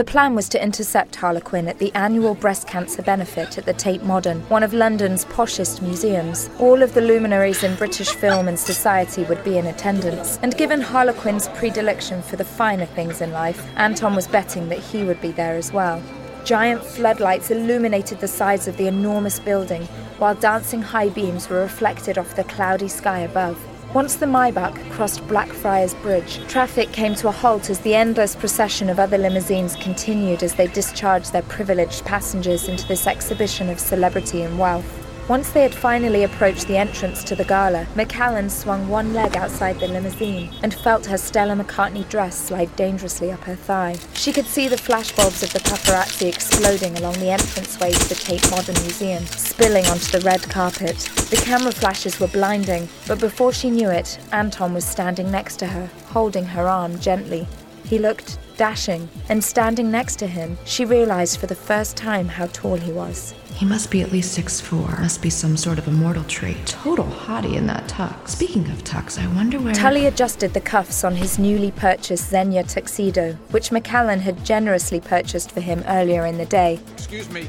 The 0.00 0.04
plan 0.04 0.34
was 0.34 0.48
to 0.48 0.64
intercept 0.64 1.16
Harlequin 1.16 1.68
at 1.68 1.78
the 1.78 1.92
annual 1.92 2.34
breast 2.34 2.66
cancer 2.66 3.02
benefit 3.02 3.58
at 3.58 3.66
the 3.66 3.74
Tate 3.74 4.02
Modern, 4.02 4.40
one 4.48 4.62
of 4.62 4.72
London's 4.72 5.26
poshest 5.26 5.82
museums. 5.82 6.48
All 6.58 6.82
of 6.82 6.94
the 6.94 7.02
luminaries 7.02 7.62
in 7.62 7.76
British 7.76 8.08
film 8.08 8.48
and 8.48 8.58
society 8.58 9.24
would 9.24 9.44
be 9.44 9.58
in 9.58 9.66
attendance, 9.66 10.38
and 10.40 10.56
given 10.56 10.80
Harlequin's 10.80 11.48
predilection 11.48 12.22
for 12.22 12.36
the 12.36 12.46
finer 12.46 12.86
things 12.86 13.20
in 13.20 13.30
life, 13.32 13.62
Anton 13.76 14.14
was 14.14 14.26
betting 14.26 14.70
that 14.70 14.78
he 14.78 15.04
would 15.04 15.20
be 15.20 15.32
there 15.32 15.56
as 15.56 15.70
well. 15.70 16.02
Giant 16.46 16.82
floodlights 16.82 17.50
illuminated 17.50 18.20
the 18.20 18.26
sides 18.26 18.66
of 18.66 18.78
the 18.78 18.86
enormous 18.86 19.38
building, 19.38 19.82
while 20.16 20.34
dancing 20.34 20.80
high 20.80 21.10
beams 21.10 21.50
were 21.50 21.60
reflected 21.60 22.16
off 22.16 22.36
the 22.36 22.44
cloudy 22.44 22.88
sky 22.88 23.18
above. 23.18 23.62
Once 23.92 24.14
the 24.14 24.26
Maybach 24.26 24.88
crossed 24.92 25.26
Blackfriars 25.26 25.94
Bridge, 25.94 26.38
traffic 26.46 26.92
came 26.92 27.12
to 27.16 27.26
a 27.26 27.32
halt 27.32 27.68
as 27.70 27.80
the 27.80 27.92
endless 27.92 28.36
procession 28.36 28.88
of 28.88 29.00
other 29.00 29.18
limousines 29.18 29.74
continued 29.76 30.44
as 30.44 30.54
they 30.54 30.68
discharged 30.68 31.32
their 31.32 31.42
privileged 31.42 32.04
passengers 32.04 32.68
into 32.68 32.86
this 32.86 33.08
exhibition 33.08 33.68
of 33.68 33.80
celebrity 33.80 34.42
and 34.42 34.56
wealth. 34.60 34.99
Once 35.30 35.52
they 35.52 35.62
had 35.62 35.72
finally 35.72 36.24
approached 36.24 36.66
the 36.66 36.76
entrance 36.76 37.22
to 37.22 37.36
the 37.36 37.44
gala, 37.44 37.86
McCallan 37.94 38.50
swung 38.50 38.88
one 38.88 39.14
leg 39.14 39.36
outside 39.36 39.78
the 39.78 39.86
limousine 39.86 40.52
and 40.64 40.74
felt 40.74 41.06
her 41.06 41.16
Stella 41.16 41.54
McCartney 41.54 42.02
dress 42.08 42.36
slide 42.36 42.74
dangerously 42.74 43.30
up 43.30 43.38
her 43.44 43.54
thigh. 43.54 43.96
She 44.14 44.32
could 44.32 44.46
see 44.46 44.66
the 44.66 44.74
flashbulbs 44.74 45.44
of 45.44 45.52
the 45.52 45.60
paparazzi 45.60 46.26
exploding 46.26 46.98
along 46.98 47.12
the 47.20 47.30
entranceway 47.30 47.92
to 47.92 48.08
the 48.08 48.16
Tate 48.16 48.50
Modern 48.50 48.74
Museum, 48.82 49.24
spilling 49.26 49.86
onto 49.86 50.10
the 50.10 50.26
red 50.26 50.42
carpet. 50.50 50.96
The 51.30 51.40
camera 51.44 51.70
flashes 51.70 52.18
were 52.18 52.26
blinding, 52.26 52.88
but 53.06 53.20
before 53.20 53.52
she 53.52 53.70
knew 53.70 53.88
it, 53.88 54.18
Anton 54.32 54.74
was 54.74 54.84
standing 54.84 55.30
next 55.30 55.58
to 55.58 55.68
her, 55.68 55.88
holding 56.06 56.46
her 56.46 56.66
arm 56.66 56.98
gently. 56.98 57.46
He 57.84 58.00
looked 58.00 58.40
dashing, 58.60 59.08
and 59.30 59.42
standing 59.42 59.90
next 59.90 60.16
to 60.18 60.26
him, 60.26 60.58
she 60.66 60.84
realized 60.84 61.40
for 61.40 61.46
the 61.46 61.54
first 61.54 61.96
time 61.96 62.28
how 62.28 62.46
tall 62.52 62.76
he 62.76 62.92
was. 62.92 63.32
He 63.54 63.64
must 63.64 63.90
be 63.90 64.02
at 64.02 64.12
least 64.12 64.34
six 64.34 64.60
four. 64.60 64.86
Must 65.00 65.22
be 65.22 65.30
some 65.30 65.56
sort 65.56 65.78
of 65.78 65.88
immortal 65.88 66.24
trait. 66.24 66.66
Total 66.66 67.06
hottie 67.06 67.56
in 67.56 67.66
that 67.68 67.88
tux. 67.88 68.28
Speaking 68.28 68.66
of 68.70 68.84
tux, 68.84 69.18
I 69.18 69.26
wonder 69.34 69.58
where. 69.58 69.72
Tully 69.72 70.04
adjusted 70.04 70.52
the 70.52 70.60
cuffs 70.60 71.04
on 71.04 71.16
his 71.16 71.38
newly 71.38 71.70
purchased 71.70 72.30
Zegna 72.30 72.70
tuxedo, 72.70 73.32
which 73.50 73.70
McCallan 73.70 74.20
had 74.20 74.44
generously 74.44 75.00
purchased 75.00 75.52
for 75.52 75.62
him 75.62 75.82
earlier 75.88 76.26
in 76.26 76.36
the 76.36 76.44
day. 76.44 76.78
Excuse 76.92 77.30
me. 77.30 77.48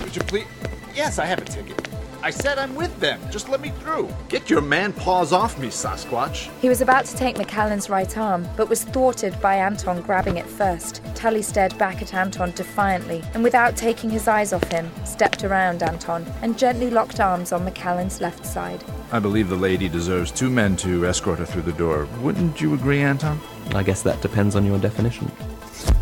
Would 0.00 0.16
you 0.16 0.22
please? 0.22 0.48
Yes, 0.96 1.20
I 1.20 1.26
have 1.26 1.40
a 1.40 1.44
ticket. 1.44 1.88
I 2.22 2.30
said 2.30 2.58
I'm 2.58 2.74
with 2.74 2.94
them. 3.00 3.18
Just 3.30 3.48
let 3.48 3.62
me 3.62 3.70
through. 3.80 4.14
Get 4.28 4.50
your 4.50 4.60
man 4.60 4.92
paws 4.92 5.32
off 5.32 5.58
me, 5.58 5.68
Sasquatch. 5.68 6.50
He 6.60 6.68
was 6.68 6.82
about 6.82 7.06
to 7.06 7.16
take 7.16 7.36
McCallan's 7.36 7.88
right 7.88 8.18
arm, 8.18 8.46
but 8.58 8.68
was 8.68 8.84
thwarted 8.84 9.40
by 9.40 9.56
Anton 9.56 10.02
grabbing 10.02 10.36
it 10.36 10.46
first. 10.46 11.00
Tully 11.14 11.40
stared 11.40 11.76
back 11.78 12.02
at 12.02 12.12
Anton 12.12 12.50
defiantly, 12.50 13.22
and 13.32 13.42
without 13.42 13.74
taking 13.74 14.10
his 14.10 14.28
eyes 14.28 14.52
off 14.52 14.70
him, 14.70 14.90
stepped 15.06 15.44
around 15.44 15.82
Anton 15.82 16.26
and 16.42 16.58
gently 16.58 16.90
locked 16.90 17.20
arms 17.20 17.52
on 17.52 17.66
McCallan's 17.66 18.20
left 18.20 18.44
side. 18.44 18.84
I 19.12 19.18
believe 19.18 19.48
the 19.48 19.56
lady 19.56 19.88
deserves 19.88 20.30
two 20.30 20.50
men 20.50 20.76
to 20.76 21.06
escort 21.06 21.38
her 21.38 21.46
through 21.46 21.62
the 21.62 21.72
door. 21.72 22.06
Wouldn't 22.20 22.60
you 22.60 22.74
agree, 22.74 23.00
Anton? 23.00 23.40
I 23.74 23.82
guess 23.82 24.02
that 24.02 24.20
depends 24.20 24.56
on 24.56 24.66
your 24.66 24.78
definition. 24.78 25.32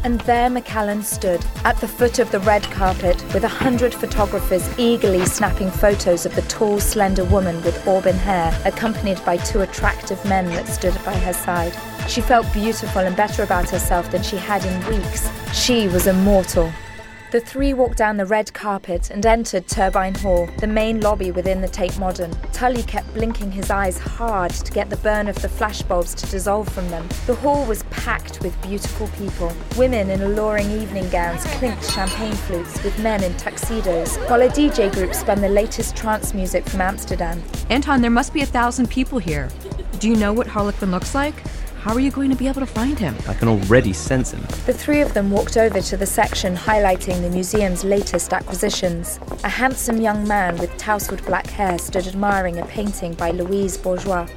And 0.05 0.21
there 0.23 0.49
McCallan 0.49 1.03
stood, 1.03 1.45
at 1.65 1.77
the 1.79 1.89
foot 1.89 2.19
of 2.19 2.31
the 2.31 2.41
red 2.41 2.63
carpet, 2.65 3.23
with 3.35 3.45
a 3.45 3.49
hundred 3.49 3.95
photographers 3.95 4.69
eagerly 4.79 5.25
snapping 5.27 5.71
photos 5.71 6.25
of 6.25 6.35
the 6.35 6.43
tall, 6.43 6.81
slender 6.81 7.25
woman 7.25 7.63
with 7.63 7.87
auburn 7.87 8.17
hair, 8.17 8.57
accompanied 8.65 9.25
by 9.25 9.37
two 9.37 9.61
attractive 9.61 10.25
men 10.25 10.47
that 10.47 10.69
stood 10.69 10.95
by 11.05 11.15
her 11.15 11.33
side. 11.33 11.77
She 12.09 12.21
felt 12.21 12.51
beautiful 12.53 13.03
and 13.03 13.17
better 13.17 13.43
about 13.43 13.69
herself 13.71 14.11
than 14.11 14.23
she 14.23 14.37
had 14.37 14.65
in 14.65 14.87
weeks. 14.87 15.29
She 15.53 15.89
was 15.89 16.07
immortal. 16.07 16.73
The 17.31 17.41
three 17.41 17.75
walked 17.75 17.99
down 17.99 18.17
the 18.17 18.25
red 18.25 18.55
carpet 18.55 19.11
and 19.11 19.25
entered 19.27 19.69
Turbine 19.69 20.15
Hall, 20.15 20.49
the 20.61 20.67
main 20.67 21.03
lobby 21.03 21.31
within 21.31 21.61
the 21.61 21.69
Tate 21.69 21.99
Modern. 21.99 22.31
Tully 22.55 22.83
kept 22.83 23.13
blinking 23.13 23.53
his 23.53 23.71
eyes 23.71 23.99
hard 23.99 24.51
to 24.53 24.73
get 24.73 24.89
the 24.89 24.97
burn 24.97 25.29
of 25.29 25.35
the 25.43 25.49
flashbulbs 25.49 26.17
to 26.17 26.27
dissolve 26.31 26.71
from 26.71 26.89
them. 26.89 27.07
The 27.27 27.35
hall 27.35 27.67
was 27.67 27.83
packed 27.91 28.41
with 28.43 28.59
beautiful 28.63 29.09
people. 29.09 29.53
Women 29.77 30.09
in 30.09 30.23
alluring 30.23 30.71
evening 30.71 31.07
gowns 31.11 31.45
clinked 31.59 31.85
champagne 31.91 32.33
flutes 32.33 32.83
with 32.83 32.99
men 33.01 33.23
in 33.23 33.37
tuxedos, 33.37 34.17
while 34.29 34.41
a 34.41 34.49
DJ 34.49 34.91
group 34.91 35.13
spun 35.13 35.43
the 35.43 35.51
latest 35.51 35.95
trance 35.97 36.33
music 36.33 36.67
from 36.67 36.81
Amsterdam. 36.81 37.43
Anton, 37.69 38.01
there 38.01 38.11
must 38.11 38.33
be 38.33 38.41
a 38.41 38.47
thousand 38.47 38.89
people 38.89 39.19
here. 39.19 39.51
Do 39.99 40.09
you 40.09 40.17
know 40.17 40.33
what 40.33 40.47
Harlequin 40.47 40.91
looks 40.91 41.15
like? 41.15 41.35
How 41.89 41.95
are 41.95 42.01
you 42.01 42.11
going 42.11 42.29
to 42.29 42.37
be 42.37 42.49
able 42.49 42.61
to 42.61 42.67
find 42.67 42.99
him? 42.99 43.17
I 43.27 43.33
can 43.33 43.49
already 43.49 43.95
sense 43.95 44.33
him. 44.33 44.43
The 44.67 44.75
three 44.75 45.01
of 45.01 45.15
them 45.15 45.31
walked 45.31 45.57
over 45.57 45.81
to 45.81 45.97
the 45.97 46.05
section 46.05 46.55
highlighting 46.55 47.23
the 47.23 47.31
museum's 47.31 47.83
latest 47.83 48.35
acquisitions. 48.35 49.19
A 49.43 49.49
handsome 49.49 49.99
young 49.99 50.29
man 50.29 50.59
with 50.59 50.77
tousled 50.77 51.25
black 51.25 51.47
hair 51.47 51.79
stood 51.79 52.07
admiring 52.07 52.59
a 52.59 52.67
painting 52.67 53.15
by 53.15 53.31
Louise 53.31 53.79
Bourgeois. 53.79 54.29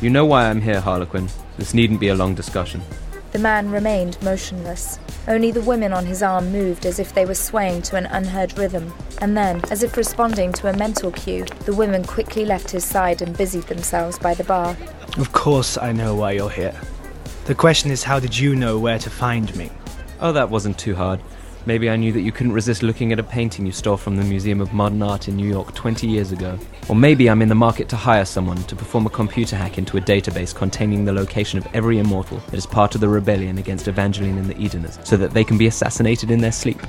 You 0.00 0.10
know 0.10 0.26
why 0.26 0.50
I'm 0.50 0.60
here, 0.60 0.80
Harlequin. 0.80 1.28
This 1.56 1.72
needn't 1.72 2.00
be 2.00 2.08
a 2.08 2.16
long 2.16 2.34
discussion. 2.34 2.82
The 3.30 3.38
man 3.38 3.70
remained 3.70 4.20
motionless. 4.20 4.98
Only 5.28 5.52
the 5.52 5.60
women 5.60 5.92
on 5.92 6.04
his 6.04 6.22
arm 6.22 6.50
moved 6.50 6.84
as 6.84 6.98
if 6.98 7.14
they 7.14 7.24
were 7.24 7.34
swaying 7.34 7.82
to 7.82 7.96
an 7.96 8.06
unheard 8.06 8.58
rhythm. 8.58 8.92
And 9.20 9.36
then, 9.36 9.62
as 9.70 9.84
if 9.84 9.96
responding 9.96 10.52
to 10.54 10.68
a 10.68 10.76
mental 10.76 11.12
cue, 11.12 11.44
the 11.64 11.74
women 11.74 12.02
quickly 12.04 12.44
left 12.44 12.70
his 12.72 12.84
side 12.84 13.22
and 13.22 13.36
busied 13.36 13.64
themselves 13.64 14.18
by 14.18 14.34
the 14.34 14.44
bar. 14.44 14.76
Of 15.18 15.32
course, 15.32 15.78
I 15.78 15.92
know 15.92 16.16
why 16.16 16.32
you're 16.32 16.50
here. 16.50 16.74
The 17.44 17.54
question 17.54 17.90
is, 17.90 18.02
how 18.02 18.18
did 18.18 18.36
you 18.36 18.56
know 18.56 18.78
where 18.78 18.98
to 18.98 19.10
find 19.10 19.54
me? 19.54 19.70
Oh, 20.20 20.32
that 20.32 20.50
wasn't 20.50 20.78
too 20.78 20.94
hard. 20.94 21.20
Maybe 21.64 21.88
I 21.88 21.94
knew 21.94 22.10
that 22.12 22.22
you 22.22 22.32
couldn't 22.32 22.52
resist 22.52 22.82
looking 22.82 23.12
at 23.12 23.20
a 23.20 23.22
painting 23.22 23.66
you 23.66 23.70
stole 23.70 23.96
from 23.96 24.16
the 24.16 24.24
Museum 24.24 24.60
of 24.60 24.72
Modern 24.72 25.00
Art 25.00 25.28
in 25.28 25.36
New 25.36 25.46
York 25.48 25.72
20 25.74 26.08
years 26.08 26.32
ago. 26.32 26.58
Or 26.88 26.96
maybe 26.96 27.30
I'm 27.30 27.40
in 27.40 27.48
the 27.48 27.54
market 27.54 27.88
to 27.90 27.96
hire 27.96 28.24
someone 28.24 28.56
to 28.64 28.74
perform 28.74 29.06
a 29.06 29.10
computer 29.10 29.54
hack 29.54 29.78
into 29.78 29.96
a 29.96 30.00
database 30.00 30.52
containing 30.52 31.04
the 31.04 31.12
location 31.12 31.58
of 31.58 31.68
every 31.72 31.98
immortal 31.98 32.38
that 32.38 32.54
is 32.54 32.66
part 32.66 32.96
of 32.96 33.00
the 33.00 33.08
rebellion 33.08 33.58
against 33.58 33.86
Evangeline 33.86 34.38
and 34.38 34.50
the 34.50 34.56
Edeners, 34.56 34.98
so 35.04 35.16
that 35.16 35.30
they 35.30 35.44
can 35.44 35.56
be 35.56 35.68
assassinated 35.68 36.32
in 36.32 36.40
their 36.40 36.50
sleep. 36.50 36.80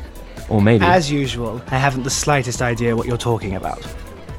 Or 0.50 0.60
maybe. 0.60 0.86
As 0.86 1.12
usual, 1.12 1.62
I 1.68 1.78
haven't 1.78 2.02
the 2.02 2.10
slightest 2.10 2.64
idea 2.64 2.96
what 2.96 3.06
you're 3.06 3.16
talking 3.16 3.56
about. 3.56 3.86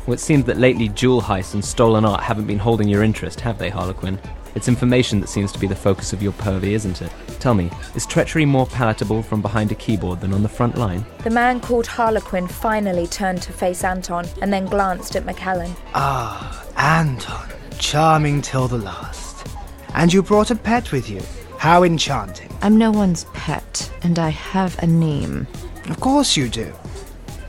Well, 0.07 0.15
it 0.15 0.21
seems 0.21 0.45
that 0.47 0.59
lately 0.59 0.89
jewel 0.89 1.23
heists 1.23 1.55
and 1.55 1.65
stolen 1.65 2.05
art 2.05 2.23
haven't 2.23 2.47
been 2.47 2.59
holding 2.59 2.89
your 2.89 3.05
interest, 3.05 3.41
have 3.41 3.57
they, 3.57 3.71
Harlequin? 3.71 4.19
It's 4.55 4.69
information 4.69 5.21
that 5.21 5.29
seems 5.29 5.51
to 5.53 5.59
be 5.59 5.67
the 5.67 5.75
focus 5.75 6.13
of 6.13 6.23
your 6.23 6.33
pervy, 6.33 6.73
isn't 6.73 7.03
it? 7.03 7.13
Tell 7.41 7.55
me, 7.55 7.71
is 7.95 8.07
treachery 8.07 8.45
more 8.45 8.67
palatable 8.67 9.23
from 9.23 9.43
behind 9.43 9.73
a 9.73 9.75
keyboard 9.75 10.21
than 10.21 10.33
on 10.33 10.43
the 10.43 10.49
front 10.49 10.77
line? 10.77 11.05
The 11.25 11.31
man 11.31 11.61
called 11.61 11.87
Harlequin 11.87 12.47
finally 12.47 13.07
turned 13.07 13.43
to 13.43 13.53
face 13.53 13.83
Anton 13.83 14.27
and 14.41 14.53
then 14.53 14.67
glanced 14.67 15.17
at 15.17 15.25
McAllen. 15.25 15.75
Ah, 15.95 16.65
Anton. 16.77 17.51
Charming 17.79 18.41
till 18.41 18.69
the 18.69 18.79
last. 18.79 19.47
And 19.95 20.13
you 20.13 20.23
brought 20.23 20.51
a 20.51 20.57
pet 20.57 20.93
with 20.93 21.11
you. 21.11 21.21
How 21.59 21.83
enchanting. 21.83 22.51
I'm 22.63 22.79
no 22.79 22.91
one's 22.91 23.25
pet, 23.35 23.91
and 24.03 24.19
I 24.19 24.29
have 24.29 24.79
a 24.83 24.87
name. 24.87 25.47
Of 25.89 25.99
course 26.01 26.37
you 26.37 26.49
do. 26.49 26.73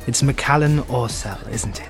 It's 0.08 0.22
McAllen 0.22 0.82
Orsell, 0.86 1.48
isn't 1.52 1.82
it? 1.82 1.90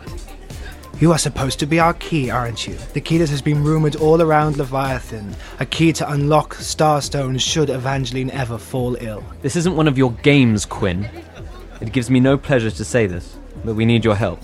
You 0.98 1.12
are 1.12 1.18
supposed 1.18 1.60
to 1.60 1.66
be 1.66 1.78
our 1.78 1.94
key, 1.96 2.30
aren't 2.30 2.66
you? 2.66 2.76
The 2.94 3.02
key 3.02 3.18
that 3.18 3.30
has 3.30 3.42
been 3.42 3.66
rumored 3.66 3.98
all 3.98 4.22
around 4.22 4.56
Leviathan. 4.56 5.36
A 5.60 5.66
key 5.66 5.92
to 5.92 6.10
unlock 6.10 6.56
Starstone 6.56 7.38
should 7.38 7.70
Evangeline 7.70 8.32
ever 8.32 8.58
fall 8.58 8.96
ill. 9.02 9.22
This 9.42 9.58
isn't 9.58 9.76
one 9.76 9.90
of 9.90 9.98
your 9.98 10.14
games, 10.24 10.66
Quinn. 10.66 11.10
It 11.82 11.92
gives 11.92 12.10
me 12.10 12.22
no 12.22 12.38
pleasure 12.38 12.72
to 12.72 12.86
say 12.86 13.08
this, 13.08 13.38
but 13.66 13.76
we 13.76 13.86
need 13.86 14.06
your 14.06 14.16
help. 14.16 14.40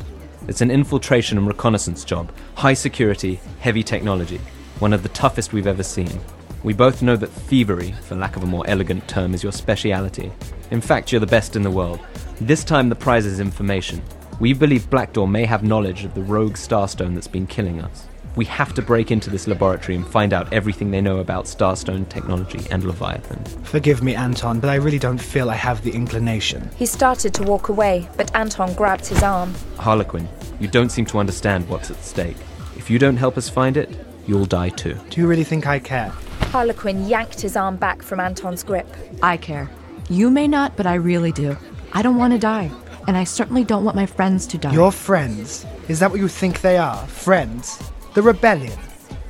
It's 0.49 0.59
an 0.59 0.71
infiltration 0.71 1.37
and 1.37 1.47
reconnaissance 1.47 2.03
job. 2.03 2.33
High 2.55 2.73
security, 2.73 3.39
heavy 3.61 3.81
technology. 3.81 4.41
One 4.79 4.91
of 4.91 5.03
the 5.03 5.09
toughest 5.09 5.53
we've 5.53 5.67
ever 5.67 5.83
seen. 5.83 6.19
We 6.63 6.73
both 6.73 7.01
know 7.01 7.15
that 7.15 7.27
thievery, 7.27 7.93
for 8.03 8.15
lack 8.15 8.35
of 8.35 8.43
a 8.43 8.47
more 8.47 8.67
elegant 8.67 9.07
term, 9.07 9.33
is 9.33 9.41
your 9.41 9.53
speciality. 9.53 10.33
In 10.69 10.81
fact, 10.81 11.13
you're 11.13 11.21
the 11.21 11.27
best 11.27 11.55
in 11.55 11.61
the 11.61 11.71
world. 11.71 12.01
This 12.41 12.65
time 12.65 12.89
the 12.89 12.95
prize 12.95 13.25
is 13.25 13.39
information. 13.39 14.01
We 14.41 14.53
believe 14.53 14.89
Blackdoor 14.89 15.29
may 15.29 15.45
have 15.45 15.61
knowledge 15.61 16.03
of 16.03 16.15
the 16.15 16.23
rogue 16.23 16.55
Starstone 16.55 17.13
that's 17.13 17.27
been 17.27 17.45
killing 17.45 17.79
us. 17.79 18.07
We 18.35 18.45
have 18.45 18.73
to 18.73 18.81
break 18.81 19.11
into 19.11 19.29
this 19.29 19.47
laboratory 19.47 19.95
and 19.95 20.07
find 20.07 20.33
out 20.33 20.51
everything 20.51 20.89
they 20.89 20.99
know 20.99 21.19
about 21.19 21.45
Starstone 21.45 22.09
technology 22.09 22.59
and 22.71 22.83
Leviathan. 22.83 23.43
Forgive 23.63 24.01
me, 24.01 24.15
Anton, 24.15 24.59
but 24.59 24.71
I 24.71 24.77
really 24.77 24.97
don't 24.97 25.21
feel 25.21 25.51
I 25.51 25.55
have 25.57 25.83
the 25.83 25.91
inclination. 25.91 26.71
He 26.75 26.87
started 26.87 27.35
to 27.35 27.43
walk 27.43 27.69
away, 27.69 28.09
but 28.17 28.35
Anton 28.35 28.73
grabbed 28.73 29.05
his 29.05 29.21
arm. 29.21 29.53
Harlequin, 29.77 30.27
you 30.59 30.67
don't 30.67 30.89
seem 30.89 31.05
to 31.05 31.19
understand 31.19 31.69
what's 31.69 31.91
at 31.91 32.03
stake. 32.03 32.37
If 32.75 32.89
you 32.89 32.97
don't 32.97 33.17
help 33.17 33.37
us 33.37 33.47
find 33.47 33.77
it, 33.77 33.95
you'll 34.25 34.47
die 34.47 34.69
too. 34.69 34.97
Do 35.11 35.21
you 35.21 35.27
really 35.27 35.43
think 35.43 35.67
I 35.67 35.77
care? 35.77 36.09
Harlequin 36.49 37.07
yanked 37.07 37.41
his 37.41 37.55
arm 37.55 37.77
back 37.77 38.01
from 38.01 38.19
Anton's 38.19 38.63
grip. 38.63 38.87
I 39.21 39.37
care. 39.37 39.69
You 40.09 40.31
may 40.31 40.47
not, 40.47 40.75
but 40.75 40.87
I 40.87 40.95
really 40.95 41.31
do. 41.31 41.55
I 41.93 42.01
don't 42.01 42.17
want 42.17 42.33
to 42.33 42.39
die 42.39 42.71
and 43.07 43.17
I 43.17 43.23
certainly 43.23 43.63
don't 43.63 43.83
want 43.83 43.95
my 43.95 44.05
friends 44.05 44.45
to 44.47 44.57
die. 44.57 44.73
Your 44.73 44.91
friends? 44.91 45.65
Is 45.87 45.99
that 45.99 46.11
what 46.11 46.19
you 46.19 46.27
think 46.27 46.61
they 46.61 46.77
are? 46.77 47.05
Friends? 47.07 47.81
The 48.13 48.21
rebellion? 48.21 48.77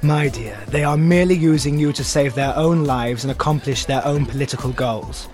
My 0.02 0.30
dear, 0.30 0.58
they 0.68 0.84
are 0.84 0.98
merely 0.98 1.36
using 1.36 1.78
you 1.78 1.94
to 1.94 2.04
save 2.04 2.34
their 2.34 2.56
own 2.56 2.86
lives 2.86 3.24
and 3.24 3.32
accomplish 3.32 3.86
their 3.86 4.04
own 4.06 4.26
political 4.26 4.72
goals. 4.72 5.26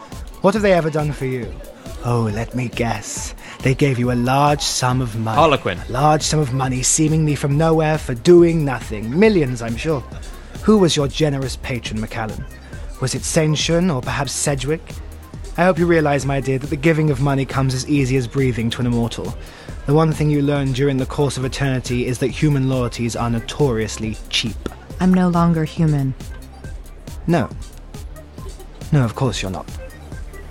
What 0.41 0.54
have 0.54 0.63
they 0.63 0.73
ever 0.73 0.89
done 0.89 1.13
for 1.13 1.26
you? 1.26 1.54
Oh, 2.04 2.30
let 2.34 2.54
me 2.54 2.67
guess. 2.69 3.34
They 3.63 3.73
gave 3.73 3.97
you 3.97 4.12
a 4.12 4.13
large 4.13 4.62
sum 4.62 5.02
of 5.02 5.15
money. 5.17 5.38
Harlequin. 5.38 5.80
A 5.80 5.91
large 5.91 6.21
sum 6.21 6.39
of 6.39 6.54
money, 6.54 6.84
seemingly 6.84 7.36
from 7.36 7.58
nowhere, 7.58 7.97
for 7.97 8.13
doing 8.13 8.63
nothing. 8.63 9.17
Millions, 9.17 9.62
I'm 9.62 9.78
sure. 9.78 10.02
Who 10.63 10.78
was 10.78 10.95
your 10.95 11.08
generous 11.08 11.56
patron, 11.56 12.00
McAllen? 12.00 12.45
Was 13.02 13.15
it 13.15 13.21
Senshun 13.21 13.93
or 13.93 14.02
perhaps 14.02 14.32
Sedgwick? 14.32 14.82
I 15.59 15.63
hope 15.63 15.79
you 15.79 15.87
realize, 15.87 16.23
my 16.23 16.39
dear, 16.39 16.59
that 16.59 16.69
the 16.69 16.75
giving 16.75 17.09
of 17.09 17.19
money 17.19 17.43
comes 17.43 17.73
as 17.73 17.89
easy 17.89 18.15
as 18.15 18.27
breathing 18.27 18.69
to 18.69 18.81
an 18.81 18.85
immortal. 18.85 19.35
The 19.87 19.93
one 19.93 20.11
thing 20.11 20.29
you 20.29 20.43
learn 20.43 20.71
during 20.71 20.97
the 20.97 21.05
course 21.07 21.35
of 21.37 21.45
eternity 21.45 22.05
is 22.05 22.19
that 22.19 22.27
human 22.27 22.69
loyalties 22.69 23.15
are 23.15 23.29
notoriously 23.29 24.17
cheap. 24.29 24.57
I'm 24.99 25.13
no 25.13 25.29
longer 25.29 25.63
human. 25.63 26.13
No. 27.25 27.49
No, 28.91 29.03
of 29.03 29.15
course 29.15 29.41
you're 29.41 29.49
not. 29.49 29.67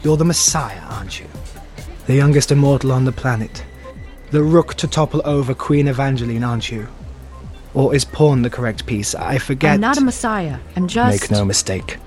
You're 0.02 0.16
the 0.16 0.24
Messiah, 0.24 0.82
aren't 0.90 1.20
you? 1.20 1.26
The 2.06 2.14
youngest 2.14 2.50
immortal 2.50 2.90
on 2.90 3.04
the 3.04 3.12
planet. 3.12 3.64
The 4.32 4.42
rook 4.42 4.74
to 4.74 4.88
topple 4.88 5.22
over 5.24 5.54
Queen 5.54 5.86
Evangeline, 5.86 6.42
aren't 6.42 6.70
you? 6.70 6.88
Or 7.74 7.94
is 7.94 8.04
pawn 8.04 8.42
the 8.42 8.50
correct 8.50 8.86
piece? 8.86 9.14
I 9.14 9.38
forget. 9.38 9.74
I'm 9.74 9.80
not 9.80 9.98
a 9.98 10.00
Messiah. 10.00 10.58
I'm 10.74 10.88
just. 10.88 11.22
Make 11.22 11.30
no 11.30 11.44
mistake. 11.44 11.98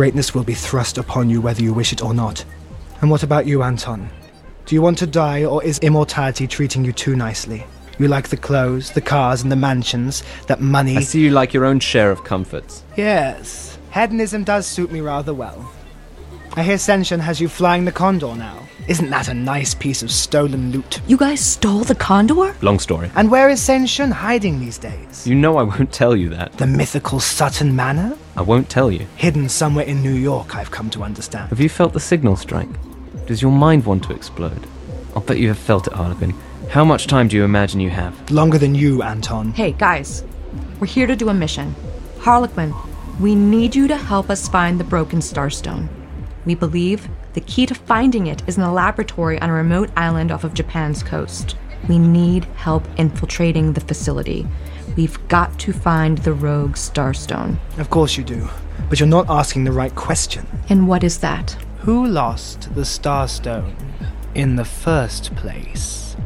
Greatness 0.00 0.34
will 0.34 0.44
be 0.44 0.54
thrust 0.54 0.96
upon 0.96 1.28
you 1.28 1.42
whether 1.42 1.60
you 1.60 1.74
wish 1.74 1.92
it 1.92 2.02
or 2.02 2.14
not. 2.14 2.42
And 3.02 3.10
what 3.10 3.22
about 3.22 3.44
you, 3.44 3.62
Anton? 3.62 4.08
Do 4.64 4.74
you 4.74 4.80
want 4.80 4.96
to 4.96 5.06
die, 5.06 5.44
or 5.44 5.62
is 5.62 5.78
immortality 5.80 6.46
treating 6.46 6.86
you 6.86 6.92
too 6.94 7.14
nicely? 7.14 7.66
You 7.98 8.08
like 8.08 8.30
the 8.30 8.38
clothes, 8.38 8.92
the 8.92 9.02
cars, 9.02 9.42
and 9.42 9.52
the 9.52 9.56
mansions, 9.56 10.22
that 10.46 10.62
money. 10.62 10.96
I 10.96 11.00
see 11.00 11.20
you 11.20 11.32
like 11.32 11.52
your 11.52 11.66
own 11.66 11.80
share 11.80 12.10
of 12.10 12.24
comforts. 12.24 12.82
Yes, 12.96 13.76
hedonism 13.92 14.42
does 14.42 14.66
suit 14.66 14.90
me 14.90 15.02
rather 15.02 15.34
well. 15.34 15.70
I 16.54 16.62
hear 16.62 16.76
Senshun 16.76 17.20
has 17.20 17.38
you 17.38 17.50
flying 17.50 17.84
the 17.84 17.92
Condor 17.92 18.34
now. 18.34 18.58
Isn't 18.90 19.10
that 19.10 19.28
a 19.28 19.34
nice 19.34 19.72
piece 19.72 20.02
of 20.02 20.10
stolen 20.10 20.72
loot? 20.72 21.00
You 21.06 21.16
guys 21.16 21.38
stole 21.38 21.84
the 21.84 21.94
Condor? 21.94 22.56
Long 22.60 22.80
story. 22.80 23.08
And 23.14 23.30
where 23.30 23.48
is 23.48 23.60
Senshun 23.60 24.10
hiding 24.10 24.58
these 24.58 24.78
days? 24.78 25.24
You 25.24 25.36
know 25.36 25.58
I 25.58 25.62
won't 25.62 25.92
tell 25.92 26.16
you 26.16 26.28
that. 26.30 26.54
The 26.54 26.66
mythical 26.66 27.20
Sutton 27.20 27.76
Manor? 27.76 28.18
I 28.34 28.42
won't 28.42 28.68
tell 28.68 28.90
you. 28.90 29.06
Hidden 29.14 29.48
somewhere 29.48 29.84
in 29.84 30.02
New 30.02 30.14
York, 30.14 30.56
I've 30.56 30.72
come 30.72 30.90
to 30.90 31.04
understand. 31.04 31.50
Have 31.50 31.60
you 31.60 31.68
felt 31.68 31.92
the 31.92 32.00
signal 32.00 32.34
strike? 32.34 32.68
Does 33.26 33.40
your 33.40 33.52
mind 33.52 33.86
want 33.86 34.02
to 34.04 34.12
explode? 34.12 34.66
I'll 35.14 35.22
bet 35.22 35.38
you 35.38 35.46
have 35.46 35.58
felt 35.58 35.86
it, 35.86 35.92
Harlequin. 35.92 36.34
How 36.70 36.84
much 36.84 37.06
time 37.06 37.28
do 37.28 37.36
you 37.36 37.44
imagine 37.44 37.78
you 37.78 37.90
have? 37.90 38.28
Longer 38.28 38.58
than 38.58 38.74
you, 38.74 39.04
Anton. 39.04 39.52
Hey, 39.52 39.70
guys. 39.70 40.24
We're 40.80 40.88
here 40.88 41.06
to 41.06 41.14
do 41.14 41.28
a 41.28 41.34
mission. 41.34 41.76
Harlequin, 42.18 42.74
we 43.20 43.36
need 43.36 43.76
you 43.76 43.86
to 43.86 43.96
help 43.96 44.30
us 44.30 44.48
find 44.48 44.80
the 44.80 44.84
broken 44.84 45.20
Starstone. 45.20 45.88
We 46.44 46.56
believe 46.56 47.08
the 47.32 47.40
key 47.40 47.64
to 47.66 47.74
finding 47.74 48.26
it 48.26 48.42
is 48.48 48.56
in 48.56 48.64
a 48.64 48.72
laboratory 48.72 49.40
on 49.40 49.50
a 49.50 49.52
remote 49.52 49.90
island 49.96 50.32
off 50.32 50.42
of 50.42 50.54
Japan's 50.54 51.02
coast. 51.02 51.56
We 51.88 51.98
need 51.98 52.44
help 52.56 52.84
infiltrating 52.96 53.72
the 53.72 53.80
facility. 53.80 54.46
We've 54.96 55.28
got 55.28 55.58
to 55.60 55.72
find 55.72 56.18
the 56.18 56.32
rogue 56.32 56.74
Starstone. 56.74 57.58
Of 57.78 57.88
course 57.90 58.16
you 58.16 58.24
do. 58.24 58.48
But 58.88 58.98
you're 58.98 59.08
not 59.08 59.30
asking 59.30 59.64
the 59.64 59.72
right 59.72 59.94
question. 59.94 60.46
And 60.68 60.88
what 60.88 61.04
is 61.04 61.18
that? 61.18 61.52
Who 61.80 62.06
lost 62.06 62.74
the 62.74 62.82
Starstone 62.82 63.74
in 64.34 64.56
the 64.56 64.64
first 64.64 65.34
place? 65.36 66.16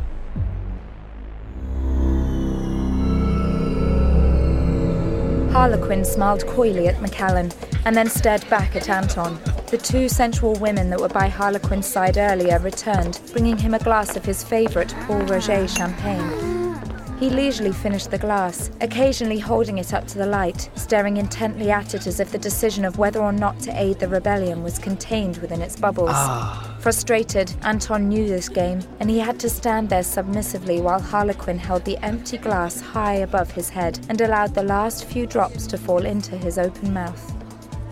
Harlequin 5.53 6.05
smiled 6.05 6.47
coyly 6.47 6.88
at 6.88 6.97
McAllen 6.97 7.55
and 7.85 7.95
then 7.95 8.09
stared 8.09 8.49
back 8.49 8.75
at 8.75 8.88
Anton. 8.88 9.38
The 9.74 9.82
two 9.82 10.08
sensual 10.08 10.52
women 10.60 10.88
that 10.90 11.00
were 11.00 11.08
by 11.08 11.26
Harlequin's 11.26 11.87
side 11.87 12.16
earlier 12.16 12.60
returned, 12.60 13.20
bringing 13.32 13.58
him 13.58 13.74
a 13.74 13.80
glass 13.80 14.14
of 14.14 14.24
his 14.24 14.44
favourite 14.44 14.94
Pol 15.00 15.22
Roger 15.22 15.66
champagne. 15.66 16.78
He 17.18 17.28
leisurely 17.28 17.72
finished 17.72 18.12
the 18.12 18.18
glass, 18.18 18.70
occasionally 18.80 19.40
holding 19.40 19.78
it 19.78 19.92
up 19.92 20.06
to 20.06 20.18
the 20.18 20.26
light, 20.26 20.70
staring 20.76 21.16
intently 21.16 21.72
at 21.72 21.92
it 21.92 22.06
as 22.06 22.20
if 22.20 22.30
the 22.30 22.38
decision 22.38 22.84
of 22.84 22.98
whether 22.98 23.20
or 23.20 23.32
not 23.32 23.58
to 23.62 23.72
aid 23.76 23.98
the 23.98 24.06
rebellion 24.06 24.62
was 24.62 24.78
contained 24.78 25.38
within 25.38 25.60
its 25.60 25.74
bubbles. 25.74 26.10
Ah. 26.12 26.76
Frustrated, 26.78 27.52
Anton 27.62 28.08
knew 28.08 28.28
this 28.28 28.48
game, 28.48 28.78
and 29.00 29.10
he 29.10 29.18
had 29.18 29.40
to 29.40 29.50
stand 29.50 29.88
there 29.88 30.04
submissively 30.04 30.80
while 30.80 31.00
Harlequin 31.00 31.58
held 31.58 31.84
the 31.84 31.98
empty 32.04 32.38
glass 32.38 32.80
high 32.80 33.14
above 33.14 33.50
his 33.50 33.70
head 33.70 33.98
and 34.08 34.20
allowed 34.20 34.54
the 34.54 34.62
last 34.62 35.06
few 35.06 35.26
drops 35.26 35.66
to 35.66 35.76
fall 35.76 36.06
into 36.06 36.37
his 36.37 36.58
open 36.58 36.94
mouth. 36.94 37.32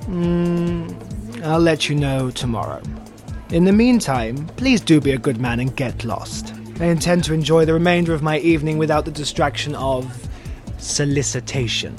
Hmm, 0.05 0.89
I'll 1.43 1.59
let 1.59 1.89
you 1.89 1.95
know 1.97 2.31
tomorrow. 2.31 2.81
In 3.51 3.65
the 3.65 3.73
meantime, 3.73 4.47
please 4.57 4.81
do 4.81 5.01
be 5.01 5.11
a 5.11 5.19
good 5.19 5.39
man 5.39 5.61
and 5.61 5.75
get 5.77 6.05
lost. 6.05 6.55
I 6.81 6.87
intend 6.87 7.25
to 7.25 7.35
enjoy 7.35 7.65
the 7.65 7.75
remainder 7.75 8.15
of 8.15 8.23
my 8.23 8.39
evening 8.39 8.79
without 8.79 9.05
the 9.05 9.11
distraction 9.11 9.75
of 9.75 10.29
solicitation. 10.79 11.95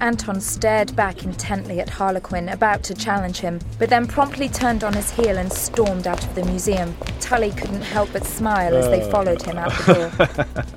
Anton 0.00 0.40
stared 0.40 0.96
back 0.96 1.24
intently 1.24 1.80
at 1.80 1.88
Harlequin, 1.90 2.48
about 2.48 2.82
to 2.84 2.94
challenge 2.94 3.38
him, 3.38 3.60
but 3.78 3.90
then 3.90 4.06
promptly 4.06 4.48
turned 4.48 4.82
on 4.82 4.94
his 4.94 5.10
heel 5.10 5.36
and 5.36 5.52
stormed 5.52 6.06
out 6.06 6.24
of 6.24 6.34
the 6.34 6.44
museum. 6.44 6.96
Tully 7.20 7.50
couldn't 7.50 7.82
help 7.82 8.10
but 8.12 8.24
smile 8.24 8.74
as 8.74 8.86
they 8.86 9.02
uh. 9.02 9.10
followed 9.10 9.42
him 9.42 9.58
out 9.58 9.72
the 9.84 9.94
door. 9.94 10.64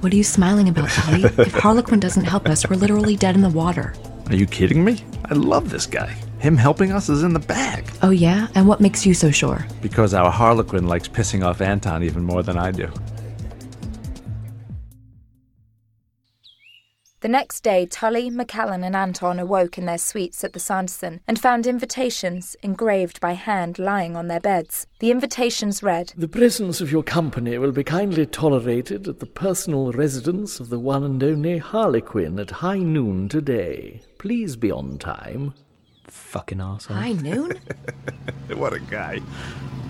What 0.00 0.12
are 0.12 0.16
you 0.16 0.22
smiling 0.22 0.68
about, 0.68 0.90
Tully? 0.90 1.24
if 1.24 1.52
Harlequin 1.54 1.98
doesn't 1.98 2.22
help 2.22 2.48
us, 2.48 2.70
we're 2.70 2.76
literally 2.76 3.16
dead 3.16 3.34
in 3.34 3.40
the 3.42 3.48
water. 3.48 3.94
Are 4.28 4.36
you 4.36 4.46
kidding 4.46 4.84
me? 4.84 5.04
I 5.24 5.34
love 5.34 5.70
this 5.70 5.86
guy. 5.86 6.16
Him 6.38 6.56
helping 6.56 6.92
us 6.92 7.08
is 7.08 7.24
in 7.24 7.32
the 7.32 7.40
bag. 7.40 7.90
Oh, 8.00 8.10
yeah? 8.10 8.46
And 8.54 8.68
what 8.68 8.80
makes 8.80 9.04
you 9.04 9.12
so 9.12 9.30
sure? 9.30 9.66
Because 9.82 10.14
our 10.14 10.30
Harlequin 10.30 10.86
likes 10.86 11.08
pissing 11.08 11.44
off 11.44 11.60
Anton 11.60 12.04
even 12.04 12.22
more 12.22 12.44
than 12.44 12.56
I 12.56 12.70
do. 12.70 12.90
The 17.20 17.28
next 17.28 17.64
day, 17.64 17.84
Tully, 17.84 18.30
McAllen, 18.30 18.86
and 18.86 18.94
Anton 18.94 19.40
awoke 19.40 19.76
in 19.76 19.86
their 19.86 19.98
suites 19.98 20.44
at 20.44 20.52
the 20.52 20.60
Sanderson 20.60 21.20
and 21.26 21.36
found 21.36 21.66
invitations 21.66 22.54
engraved 22.62 23.20
by 23.20 23.32
hand 23.32 23.80
lying 23.80 24.14
on 24.14 24.28
their 24.28 24.38
beds. 24.38 24.86
The 25.00 25.10
invitations 25.10 25.82
read 25.82 26.12
The 26.16 26.28
presence 26.28 26.80
of 26.80 26.92
your 26.92 27.02
company 27.02 27.58
will 27.58 27.72
be 27.72 27.82
kindly 27.82 28.24
tolerated 28.24 29.08
at 29.08 29.18
the 29.18 29.26
personal 29.26 29.90
residence 29.90 30.60
of 30.60 30.68
the 30.68 30.78
one 30.78 31.02
and 31.02 31.20
only 31.20 31.58
Harlequin 31.58 32.38
at 32.38 32.52
high 32.52 32.78
noon 32.78 33.28
today. 33.28 34.02
Please 34.18 34.54
be 34.54 34.70
on 34.70 34.98
time. 34.98 35.54
Fucking 36.18 36.58
arsehole. 36.58 36.94
High 36.94 37.12
noon? 37.12 37.58
what 38.54 38.74
a 38.74 38.80
guy. 38.80 39.20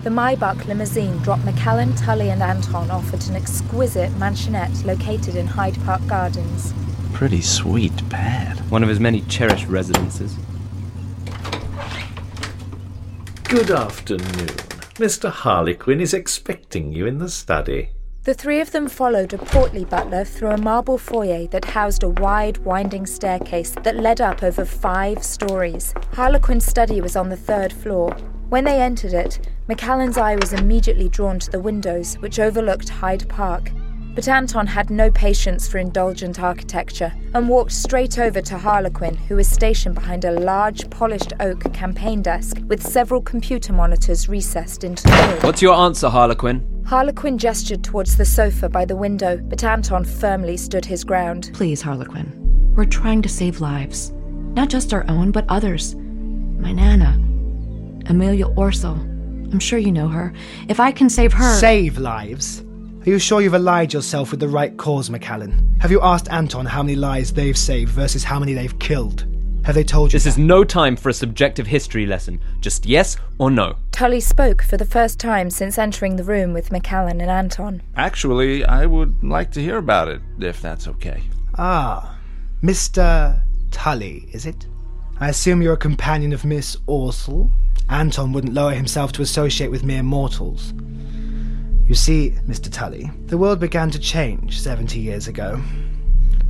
The 0.03 0.09
Maybach 0.09 0.65
limousine 0.65 1.17
dropped 1.17 1.43
McAllen, 1.43 1.99
Tully, 1.99 2.29
and 2.29 2.41
Anton 2.41 2.89
off 2.89 3.13
at 3.13 3.27
an 3.27 3.35
exquisite 3.35 4.09
mansionette 4.11 4.85
located 4.85 5.35
in 5.35 5.45
Hyde 5.45 5.77
Park 5.83 6.05
Gardens. 6.07 6.73
Pretty 7.11 7.41
sweet 7.41 8.09
pad. 8.09 8.57
One 8.71 8.83
of 8.83 8.87
his 8.87 9.01
many 9.01 9.19
cherished 9.21 9.67
residences. 9.67 10.37
Good 13.43 13.71
afternoon. 13.71 14.47
Mr. 14.95 15.29
Harlequin 15.29 15.99
is 15.99 16.13
expecting 16.13 16.93
you 16.93 17.05
in 17.05 17.17
the 17.17 17.29
study. 17.29 17.89
The 18.25 18.33
three 18.33 18.59
of 18.59 18.71
them 18.71 18.89
followed 18.89 19.33
a 19.33 19.37
portly 19.37 19.85
butler 19.85 20.25
through 20.25 20.49
a 20.49 20.57
marble 20.57 20.97
foyer 20.97 21.47
that 21.47 21.63
housed 21.63 22.03
a 22.03 22.09
wide, 22.09 22.57
winding 22.59 23.05
staircase 23.05 23.71
that 23.83 23.95
led 23.95 24.19
up 24.19 24.43
over 24.43 24.65
five 24.65 25.23
stories. 25.23 25.93
Harlequin's 26.13 26.65
study 26.65 26.99
was 26.99 27.15
on 27.15 27.29
the 27.29 27.37
third 27.37 27.71
floor. 27.71 28.11
When 28.49 28.65
they 28.65 28.81
entered 28.81 29.13
it, 29.13 29.47
McAllen's 29.69 30.17
eye 30.17 30.35
was 30.35 30.51
immediately 30.51 31.07
drawn 31.07 31.39
to 31.39 31.49
the 31.49 31.61
windows, 31.61 32.15
which 32.15 32.39
overlooked 32.39 32.89
Hyde 32.89 33.27
Park. 33.29 33.71
But 34.15 34.27
Anton 34.27 34.67
had 34.67 34.89
no 34.89 35.09
patience 35.11 35.67
for 35.67 35.77
indulgent 35.77 36.41
architecture 36.41 37.13
and 37.33 37.47
walked 37.47 37.71
straight 37.71 38.19
over 38.19 38.41
to 38.41 38.57
Harlequin, 38.57 39.15
who 39.15 39.35
was 39.35 39.47
stationed 39.47 39.95
behind 39.95 40.25
a 40.25 40.31
large, 40.31 40.89
polished 40.89 41.33
oak 41.39 41.71
campaign 41.73 42.21
desk 42.21 42.57
with 42.67 42.85
several 42.85 43.21
computer 43.21 43.71
monitors 43.71 44.27
recessed 44.27 44.83
into 44.83 45.03
the 45.03 45.31
wood. 45.33 45.43
What's 45.43 45.61
your 45.61 45.75
answer, 45.75 46.09
Harlequin? 46.09 46.83
Harlequin 46.85 47.37
gestured 47.37 47.83
towards 47.83 48.17
the 48.17 48.25
sofa 48.25 48.67
by 48.67 48.83
the 48.83 48.95
window, 48.95 49.37
but 49.37 49.63
Anton 49.63 50.03
firmly 50.03 50.57
stood 50.57 50.85
his 50.85 51.03
ground. 51.03 51.51
Please, 51.53 51.81
Harlequin. 51.81 52.73
We're 52.75 52.85
trying 52.85 53.21
to 53.21 53.29
save 53.29 53.61
lives. 53.61 54.11
Not 54.55 54.69
just 54.69 54.93
our 54.93 55.05
own, 55.07 55.31
but 55.31 55.45
others. 55.49 55.95
My 55.95 56.71
Nana. 56.71 57.13
Amelia 58.07 58.47
Orso. 58.47 58.93
I'm 58.93 59.59
sure 59.59 59.79
you 59.79 59.91
know 59.91 60.07
her. 60.07 60.33
If 60.67 60.79
I 60.79 60.91
can 60.91 61.09
save 61.09 61.31
her. 61.33 61.55
Save 61.55 61.99
lives? 61.99 62.63
Are 63.05 63.09
you 63.09 63.17
sure 63.17 63.39
you've 63.39 63.53
allied 63.53 63.93
yourself 63.93 64.31
with 64.31 64.41
the 64.41 64.47
right 64.49 64.75
cause, 64.75 65.09
McAllen? 65.09 65.81
Have 65.81 65.89
you 65.89 66.01
asked 66.01 66.27
Anton 66.29 66.65
how 66.65 66.83
many 66.83 66.97
lives 66.97 67.31
they've 67.31 67.57
saved 67.57 67.91
versus 67.91 68.25
how 68.25 68.39
many 68.39 68.53
they've 68.53 68.77
killed? 68.77 69.25
Have 69.63 69.75
they 69.75 69.85
told 69.85 70.11
you? 70.11 70.17
This 70.17 70.25
is 70.25 70.37
no 70.37 70.65
time 70.65 70.97
for 70.97 71.07
a 71.07 71.13
subjective 71.13 71.65
history 71.65 72.05
lesson. 72.05 72.41
Just 72.59 72.85
yes 72.85 73.15
or 73.37 73.49
no. 73.49 73.77
Tully 73.93 74.19
spoke 74.19 74.61
for 74.61 74.75
the 74.75 74.85
first 74.85 75.17
time 75.17 75.49
since 75.49 75.77
entering 75.77 76.17
the 76.17 76.25
room 76.25 76.51
with 76.51 76.71
McAllen 76.71 77.21
and 77.21 77.31
Anton. 77.31 77.81
Actually, 77.95 78.65
I 78.65 78.85
would 78.85 79.23
like 79.23 79.51
to 79.51 79.61
hear 79.61 79.77
about 79.77 80.09
it, 80.09 80.21
if 80.37 80.61
that's 80.61 80.87
okay. 80.89 81.23
Ah, 81.57 82.17
Mr. 82.61 83.41
Tully, 83.71 84.27
is 84.33 84.45
it? 84.45 84.67
I 85.21 85.29
assume 85.29 85.61
you're 85.61 85.73
a 85.73 85.77
companion 85.77 86.33
of 86.33 86.43
Miss 86.43 86.75
Orsel? 86.85 87.49
Anton 87.89 88.33
wouldn't 88.33 88.53
lower 88.53 88.73
himself 88.73 89.13
to 89.13 89.21
associate 89.21 89.71
with 89.71 89.83
mere 89.85 90.03
mortals. 90.03 90.73
You 91.89 91.95
see, 91.95 92.35
Mr. 92.47 92.71
Tully, 92.71 93.09
the 93.25 93.37
world 93.37 93.59
began 93.59 93.89
to 93.89 93.97
change 93.97 94.61
70 94.61 94.99
years 94.99 95.27
ago. 95.27 95.59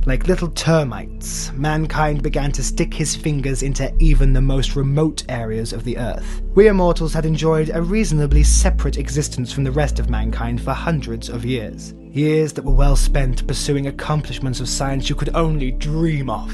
Like 0.04 0.28
little 0.28 0.50
termites, 0.50 1.50
mankind 1.52 2.22
began 2.22 2.52
to 2.52 2.62
stick 2.62 2.92
his 2.92 3.16
fingers 3.16 3.62
into 3.62 3.90
even 4.00 4.34
the 4.34 4.42
most 4.42 4.76
remote 4.76 5.24
areas 5.30 5.72
of 5.72 5.84
the 5.84 5.96
Earth. 5.96 6.42
We 6.54 6.68
immortals 6.68 7.14
had 7.14 7.24
enjoyed 7.24 7.70
a 7.72 7.80
reasonably 7.80 8.42
separate 8.42 8.98
existence 8.98 9.50
from 9.50 9.64
the 9.64 9.72
rest 9.72 9.98
of 9.98 10.10
mankind 10.10 10.60
for 10.60 10.74
hundreds 10.74 11.30
of 11.30 11.46
years. 11.46 11.94
Years 12.12 12.52
that 12.52 12.64
were 12.66 12.74
well 12.74 12.96
spent 12.96 13.46
pursuing 13.46 13.86
accomplishments 13.86 14.60
of 14.60 14.68
science 14.68 15.08
you 15.08 15.14
could 15.14 15.34
only 15.34 15.70
dream 15.70 16.28
of. 16.28 16.52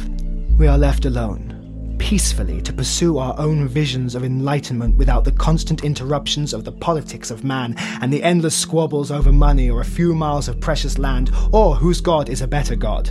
We 0.61 0.69
are 0.69 0.79
left 0.79 1.07
alone, 1.07 1.56
peacefully 1.99 2.61
to 2.63 2.73
pursue 2.73 3.19
our 3.19 3.35
own 3.39 3.69
visions 3.69 4.15
of 4.15 4.25
enlightenment 4.25 4.97
without 4.97 5.25
the 5.25 5.33
constant 5.33 5.85
interruptions 5.85 6.53
of 6.53 6.65
the 6.65 6.73
politics 6.73 7.31
of 7.31 7.45
man 7.45 7.75
and 8.01 8.13
the 8.13 8.23
endless 8.23 8.57
squabbles 8.57 9.11
over 9.11 9.33
money 9.33 9.71
or 9.71 9.81
a 9.81 9.85
few 9.85 10.15
miles 10.15 10.49
of 10.49 10.61
precious 10.61 10.99
land 10.99 11.31
or 11.53 11.75
whose 11.75 12.01
god 12.01 12.29
is 12.29 12.43
a 12.43 12.47
better 12.47 12.77
god. 12.77 13.11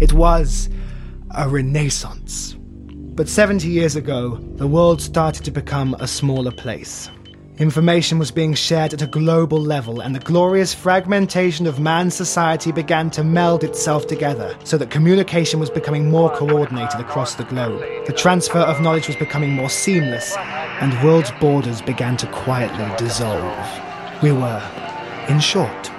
It 0.00 0.12
was 0.12 0.68
a 1.30 1.48
renaissance. 1.48 2.56
But 2.58 3.28
70 3.28 3.68
years 3.68 3.96
ago, 3.96 4.36
the 4.56 4.66
world 4.66 5.00
started 5.00 5.44
to 5.44 5.50
become 5.50 5.94
a 6.00 6.08
smaller 6.08 6.50
place. 6.50 7.10
Information 7.58 8.18
was 8.18 8.32
being 8.32 8.52
shared 8.52 8.92
at 8.92 9.02
a 9.02 9.06
global 9.06 9.60
level, 9.60 10.00
and 10.00 10.12
the 10.12 10.18
glorious 10.18 10.74
fragmentation 10.74 11.68
of 11.68 11.78
man's 11.78 12.12
society 12.12 12.72
began 12.72 13.10
to 13.10 13.22
meld 13.22 13.62
itself 13.62 14.08
together 14.08 14.58
so 14.64 14.76
that 14.76 14.90
communication 14.90 15.60
was 15.60 15.70
becoming 15.70 16.10
more 16.10 16.34
coordinated 16.34 16.98
across 16.98 17.36
the 17.36 17.44
globe. 17.44 17.80
The 18.06 18.12
transfer 18.12 18.58
of 18.58 18.80
knowledge 18.80 19.06
was 19.06 19.14
becoming 19.14 19.52
more 19.52 19.70
seamless, 19.70 20.36
and 20.36 21.00
world's 21.04 21.30
borders 21.40 21.80
began 21.80 22.16
to 22.16 22.26
quietly 22.32 22.92
dissolve. 22.96 24.20
We 24.20 24.32
were, 24.32 24.60
in 25.28 25.38
short, 25.38 25.92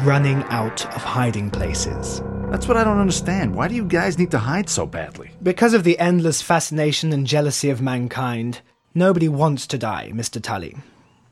running 0.00 0.42
out 0.48 0.84
of 0.96 1.04
hiding 1.04 1.52
places. 1.52 2.20
That's 2.50 2.66
what 2.66 2.76
I 2.76 2.82
don't 2.82 2.98
understand. 2.98 3.54
Why 3.54 3.68
do 3.68 3.76
you 3.76 3.84
guys 3.84 4.18
need 4.18 4.32
to 4.32 4.38
hide 4.38 4.68
so 4.68 4.86
badly? 4.86 5.30
Because 5.40 5.72
of 5.72 5.84
the 5.84 6.00
endless 6.00 6.42
fascination 6.42 7.12
and 7.12 7.28
jealousy 7.28 7.70
of 7.70 7.80
mankind, 7.80 8.60
nobody 8.92 9.28
wants 9.28 9.68
to 9.68 9.78
die, 9.78 10.10
Mr. 10.12 10.42
Tully. 10.42 10.74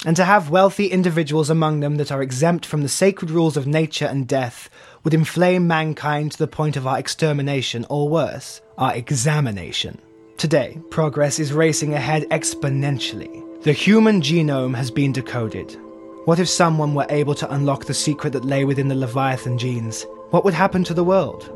And 0.05 0.17
to 0.17 0.25
have 0.25 0.51
wealthy 0.51 0.87
individuals 0.87 1.49
among 1.49 1.81
them 1.81 1.97
that 1.97 2.13
are 2.13 2.23
exempt 2.23 2.67
from 2.67 2.83
the 2.83 2.89
sacred 2.89 3.31
rules 3.31 3.57
of 3.57 3.67
nature 3.67 4.07
and 4.07 4.29
death 4.29 4.69
would 5.03 5.15
inflame 5.15 5.67
mankind 5.67 6.33
to 6.33 6.39
the 6.39 6.47
point 6.47 6.77
of 6.77 6.87
our 6.87 6.99
extermination, 6.99 7.87
or 7.89 8.09
worse, 8.09 8.61
our 8.77 8.95
examination. 8.95 9.99
Today, 10.37 10.79
progress 10.91 11.39
is 11.39 11.53
racing 11.53 11.95
ahead 11.95 12.29
exponentially. 12.31 13.63
The 13.63 13.73
human 13.73 14.21
genome 14.21 14.75
has 14.75 14.91
been 14.91 15.13
decoded. 15.13 15.79
What 16.27 16.39
if 16.39 16.49
someone 16.49 16.95
were 16.95 17.07
able 17.09 17.35
to 17.37 17.53
unlock 17.53 17.85
the 17.85 17.95
secret 17.95 18.33
that 18.33 18.45
lay 18.45 18.65
within 18.65 18.89
the 18.89 18.95
Leviathan 18.95 19.59
genes? 19.59 20.07
What 20.31 20.45
would 20.45 20.55
happen 20.55 20.85
to 20.85 20.95
the 20.95 21.05
world? 21.05 21.51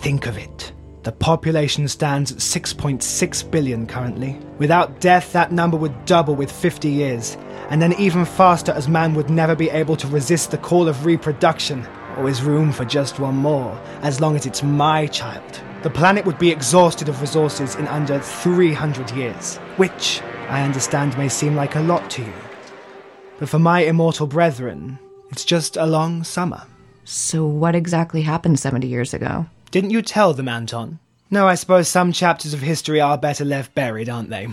Think 0.00 0.26
of 0.26 0.36
it. 0.36 0.72
The 1.08 1.12
population 1.12 1.88
stands 1.88 2.32
at 2.32 2.36
6.6 2.36 3.50
billion 3.50 3.86
currently. 3.86 4.38
Without 4.58 5.00
death, 5.00 5.32
that 5.32 5.52
number 5.52 5.78
would 5.78 6.04
double 6.04 6.34
with 6.34 6.52
50 6.52 6.90
years, 6.90 7.38
and 7.70 7.80
then 7.80 7.94
even 7.94 8.26
faster 8.26 8.72
as 8.72 8.88
man 8.88 9.14
would 9.14 9.30
never 9.30 9.56
be 9.56 9.70
able 9.70 9.96
to 9.96 10.06
resist 10.08 10.50
the 10.50 10.58
call 10.58 10.86
of 10.86 11.06
reproduction. 11.06 11.88
Always 12.18 12.42
room 12.42 12.72
for 12.72 12.84
just 12.84 13.18
one 13.18 13.36
more, 13.36 13.72
as 14.02 14.20
long 14.20 14.36
as 14.36 14.44
it's 14.44 14.62
my 14.62 15.06
child. 15.06 15.62
The 15.82 15.88
planet 15.88 16.26
would 16.26 16.38
be 16.38 16.50
exhausted 16.50 17.08
of 17.08 17.22
resources 17.22 17.74
in 17.76 17.88
under 17.88 18.20
300 18.20 19.10
years, 19.12 19.56
which, 19.78 20.20
I 20.50 20.60
understand, 20.60 21.16
may 21.16 21.30
seem 21.30 21.56
like 21.56 21.76
a 21.76 21.80
lot 21.80 22.10
to 22.10 22.22
you. 22.22 22.34
But 23.38 23.48
for 23.48 23.58
my 23.58 23.80
immortal 23.80 24.26
brethren, 24.26 24.98
it's 25.30 25.46
just 25.46 25.78
a 25.78 25.86
long 25.86 26.22
summer. 26.22 26.64
So, 27.06 27.46
what 27.46 27.74
exactly 27.74 28.20
happened 28.20 28.60
70 28.60 28.86
years 28.86 29.14
ago? 29.14 29.46
Didn't 29.70 29.90
you 29.90 30.00
tell 30.00 30.32
them, 30.32 30.48
Anton? 30.48 30.98
No, 31.30 31.46
I 31.46 31.54
suppose 31.54 31.88
some 31.88 32.10
chapters 32.12 32.54
of 32.54 32.60
history 32.60 33.02
are 33.02 33.18
better 33.18 33.44
left 33.44 33.74
buried, 33.74 34.08
aren't 34.08 34.30
they? 34.30 34.48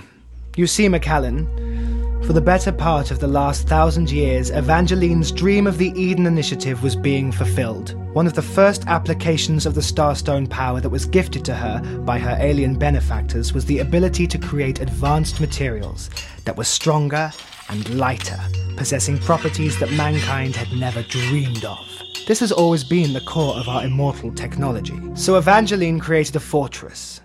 You 0.58 0.68
see, 0.68 0.88
McAllen, 0.88 2.26
for 2.26 2.34
the 2.34 2.42
better 2.42 2.72
part 2.74 3.12
of 3.12 3.20
the 3.20 3.28
last 3.28 3.68
thousand 3.68 4.12
years, 4.12 4.52
Evangeline's 4.52 5.32
dream 5.32 5.68
of 5.68 5.78
the 5.78 5.94
Eden 5.96 6.26
Initiative 6.26 6.84
was 6.84 6.98
being 6.98 7.32
fulfilled. 7.32 7.94
One 8.14 8.28
of 8.28 8.34
the 8.34 8.42
first 8.42 8.86
applications 8.88 9.66
of 9.66 9.74
the 9.74 9.82
Starstone 9.82 10.50
power 10.50 10.82
that 10.82 10.90
was 10.90 11.06
gifted 11.06 11.46
to 11.46 11.56
her 11.56 11.80
by 12.00 12.20
her 12.20 12.36
alien 12.40 12.78
benefactors 12.78 13.54
was 13.54 13.66
the 13.66 13.80
ability 13.80 14.28
to 14.28 14.38
create 14.38 14.82
advanced 14.82 15.40
materials 15.40 16.10
that 16.44 16.58
were 16.58 16.64
stronger 16.66 17.32
and 17.70 17.98
lighter, 17.98 18.40
possessing 18.76 19.18
properties 19.20 19.80
that 19.80 19.92
mankind 19.92 20.56
had 20.56 20.72
never 20.78 21.04
dreamed 21.04 21.66
of. 21.66 21.88
This 22.28 22.40
has 22.40 22.52
always 22.52 22.84
been 22.84 23.14
the 23.14 23.22
core 23.22 23.56
of 23.56 23.70
our 23.70 23.84
immortal 23.84 24.32
technology. 24.34 25.00
So 25.14 25.38
Evangeline 25.38 26.00
created 26.00 26.36
a 26.36 26.40
fortress. 26.40 27.22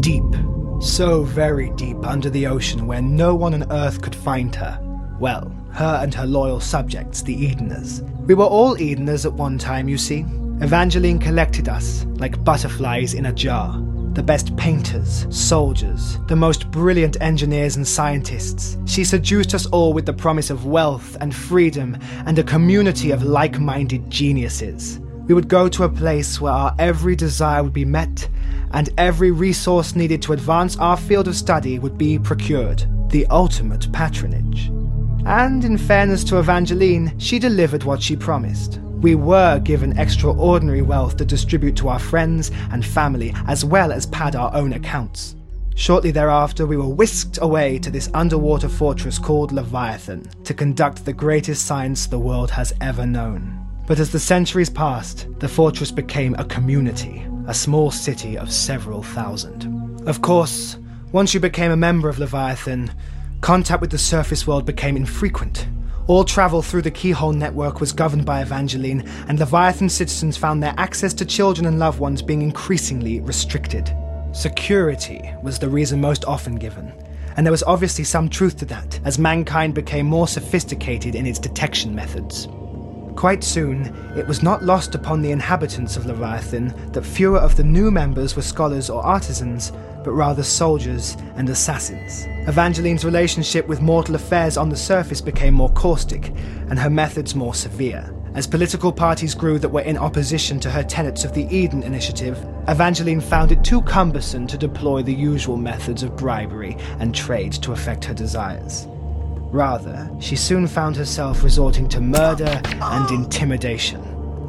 Deep, 0.00 0.24
so 0.80 1.22
very 1.22 1.70
deep 1.70 2.04
under 2.04 2.30
the 2.30 2.46
ocean 2.46 2.86
where 2.86 3.02
no 3.02 3.34
one 3.34 3.54
on 3.54 3.70
Earth 3.72 4.02
could 4.02 4.14
find 4.14 4.54
her. 4.56 4.78
Well, 5.18 5.52
her 5.72 6.00
and 6.02 6.14
her 6.14 6.26
loyal 6.26 6.60
subjects, 6.60 7.22
the 7.22 7.48
Edeners. 7.48 8.02
We 8.26 8.34
were 8.34 8.44
all 8.44 8.74
Edeners 8.76 9.26
at 9.26 9.32
one 9.32 9.58
time, 9.58 9.88
you 9.88 9.98
see. 9.98 10.24
Evangeline 10.60 11.18
collected 11.18 11.68
us, 11.68 12.04
like 12.16 12.42
butterflies 12.44 13.14
in 13.14 13.26
a 13.26 13.32
jar. 13.32 13.80
The 14.12 14.22
best 14.24 14.56
painters, 14.56 15.26
soldiers, 15.30 16.18
the 16.26 16.34
most 16.34 16.70
brilliant 16.72 17.16
engineers 17.20 17.76
and 17.76 17.86
scientists. 17.86 18.76
She 18.84 19.04
seduced 19.04 19.54
us 19.54 19.66
all 19.66 19.92
with 19.92 20.04
the 20.04 20.12
promise 20.12 20.50
of 20.50 20.66
wealth 20.66 21.16
and 21.20 21.32
freedom 21.32 21.96
and 22.26 22.36
a 22.36 22.42
community 22.42 23.12
of 23.12 23.22
like 23.22 23.60
minded 23.60 24.10
geniuses. 24.10 24.98
We 25.28 25.34
would 25.34 25.46
go 25.46 25.68
to 25.68 25.84
a 25.84 25.88
place 25.88 26.40
where 26.40 26.52
our 26.52 26.74
every 26.80 27.14
desire 27.14 27.62
would 27.62 27.72
be 27.72 27.84
met 27.84 28.28
and 28.72 28.90
every 28.98 29.30
resource 29.30 29.94
needed 29.94 30.22
to 30.22 30.32
advance 30.32 30.76
our 30.78 30.96
field 30.96 31.28
of 31.28 31.36
study 31.36 31.78
would 31.78 31.96
be 31.96 32.18
procured. 32.18 32.84
The 33.10 33.26
ultimate 33.26 33.92
patronage. 33.92 34.72
And 35.24 35.64
in 35.64 35.78
fairness 35.78 36.24
to 36.24 36.40
Evangeline, 36.40 37.16
she 37.18 37.38
delivered 37.38 37.84
what 37.84 38.02
she 38.02 38.16
promised. 38.16 38.80
We 39.00 39.14
were 39.14 39.58
given 39.60 39.98
extraordinary 39.98 40.82
wealth 40.82 41.16
to 41.16 41.24
distribute 41.24 41.74
to 41.76 41.88
our 41.88 41.98
friends 41.98 42.50
and 42.70 42.84
family, 42.84 43.34
as 43.46 43.64
well 43.64 43.92
as 43.92 44.04
pad 44.06 44.36
our 44.36 44.54
own 44.54 44.74
accounts. 44.74 45.36
Shortly 45.74 46.10
thereafter, 46.10 46.66
we 46.66 46.76
were 46.76 46.86
whisked 46.86 47.38
away 47.40 47.78
to 47.78 47.90
this 47.90 48.10
underwater 48.12 48.68
fortress 48.68 49.18
called 49.18 49.52
Leviathan 49.52 50.28
to 50.44 50.52
conduct 50.52 51.06
the 51.06 51.14
greatest 51.14 51.64
science 51.64 52.06
the 52.06 52.18
world 52.18 52.50
has 52.50 52.74
ever 52.82 53.06
known. 53.06 53.56
But 53.86 53.98
as 53.98 54.12
the 54.12 54.20
centuries 54.20 54.68
passed, 54.68 55.26
the 55.38 55.48
fortress 55.48 55.90
became 55.90 56.34
a 56.34 56.44
community, 56.44 57.26
a 57.46 57.54
small 57.54 57.90
city 57.90 58.36
of 58.36 58.52
several 58.52 59.02
thousand. 59.02 60.02
Of 60.06 60.20
course, 60.20 60.76
once 61.12 61.32
you 61.32 61.40
became 61.40 61.70
a 61.70 61.76
member 61.76 62.10
of 62.10 62.18
Leviathan, 62.18 62.92
contact 63.40 63.80
with 63.80 63.90
the 63.90 63.98
surface 63.98 64.46
world 64.46 64.66
became 64.66 64.96
infrequent. 64.96 65.66
All 66.06 66.24
travel 66.24 66.62
through 66.62 66.82
the 66.82 66.90
Keyhole 66.90 67.32
network 67.32 67.80
was 67.80 67.92
governed 67.92 68.24
by 68.24 68.42
Evangeline, 68.42 69.08
and 69.28 69.38
Leviathan 69.38 69.88
citizens 69.88 70.36
found 70.36 70.62
their 70.62 70.74
access 70.76 71.14
to 71.14 71.24
children 71.24 71.66
and 71.66 71.78
loved 71.78 72.00
ones 72.00 72.22
being 72.22 72.42
increasingly 72.42 73.20
restricted. 73.20 73.94
Security 74.32 75.32
was 75.42 75.58
the 75.58 75.68
reason 75.68 76.00
most 76.00 76.24
often 76.24 76.56
given, 76.56 76.92
and 77.36 77.46
there 77.46 77.52
was 77.52 77.62
obviously 77.64 78.04
some 78.04 78.28
truth 78.28 78.56
to 78.58 78.64
that, 78.64 78.98
as 79.04 79.18
mankind 79.18 79.74
became 79.74 80.06
more 80.06 80.26
sophisticated 80.26 81.14
in 81.14 81.26
its 81.26 81.38
detection 81.38 81.94
methods. 81.94 82.48
Quite 83.16 83.44
soon, 83.44 83.94
it 84.16 84.26
was 84.26 84.42
not 84.42 84.64
lost 84.64 84.94
upon 84.94 85.20
the 85.20 85.30
inhabitants 85.30 85.96
of 85.96 86.06
Leviathan 86.06 86.74
that 86.92 87.04
fewer 87.04 87.38
of 87.38 87.56
the 87.56 87.64
new 87.64 87.90
members 87.90 88.34
were 88.34 88.42
scholars 88.42 88.88
or 88.88 89.04
artisans, 89.04 89.72
but 90.02 90.12
rather 90.12 90.42
soldiers 90.42 91.16
and 91.36 91.48
assassins. 91.48 92.26
Evangeline's 92.48 93.04
relationship 93.04 93.66
with 93.68 93.80
mortal 93.80 94.14
affairs 94.14 94.56
on 94.56 94.68
the 94.68 94.76
surface 94.76 95.20
became 95.20 95.54
more 95.54 95.70
caustic, 95.70 96.28
and 96.68 96.78
her 96.78 96.90
methods 96.90 97.34
more 97.34 97.54
severe. 97.54 98.14
As 98.34 98.46
political 98.46 98.92
parties 98.92 99.34
grew 99.34 99.58
that 99.58 99.70
were 99.70 99.80
in 99.80 99.98
opposition 99.98 100.60
to 100.60 100.70
her 100.70 100.84
tenets 100.84 101.24
of 101.24 101.34
the 101.34 101.48
Eden 101.54 101.82
Initiative, 101.82 102.38
Evangeline 102.68 103.20
found 103.20 103.50
it 103.50 103.64
too 103.64 103.82
cumbersome 103.82 104.46
to 104.46 104.56
deploy 104.56 105.02
the 105.02 105.12
usual 105.12 105.56
methods 105.56 106.04
of 106.04 106.16
bribery 106.16 106.76
and 107.00 107.12
trade 107.12 107.52
to 107.54 107.72
effect 107.72 108.04
her 108.04 108.14
desires. 108.14 108.86
Rather, 109.52 110.08
she 110.20 110.36
soon 110.36 110.68
found 110.68 110.94
herself 110.94 111.42
resorting 111.42 111.88
to 111.88 112.00
murder 112.00 112.62
and 112.64 113.10
intimidation. 113.10 114.00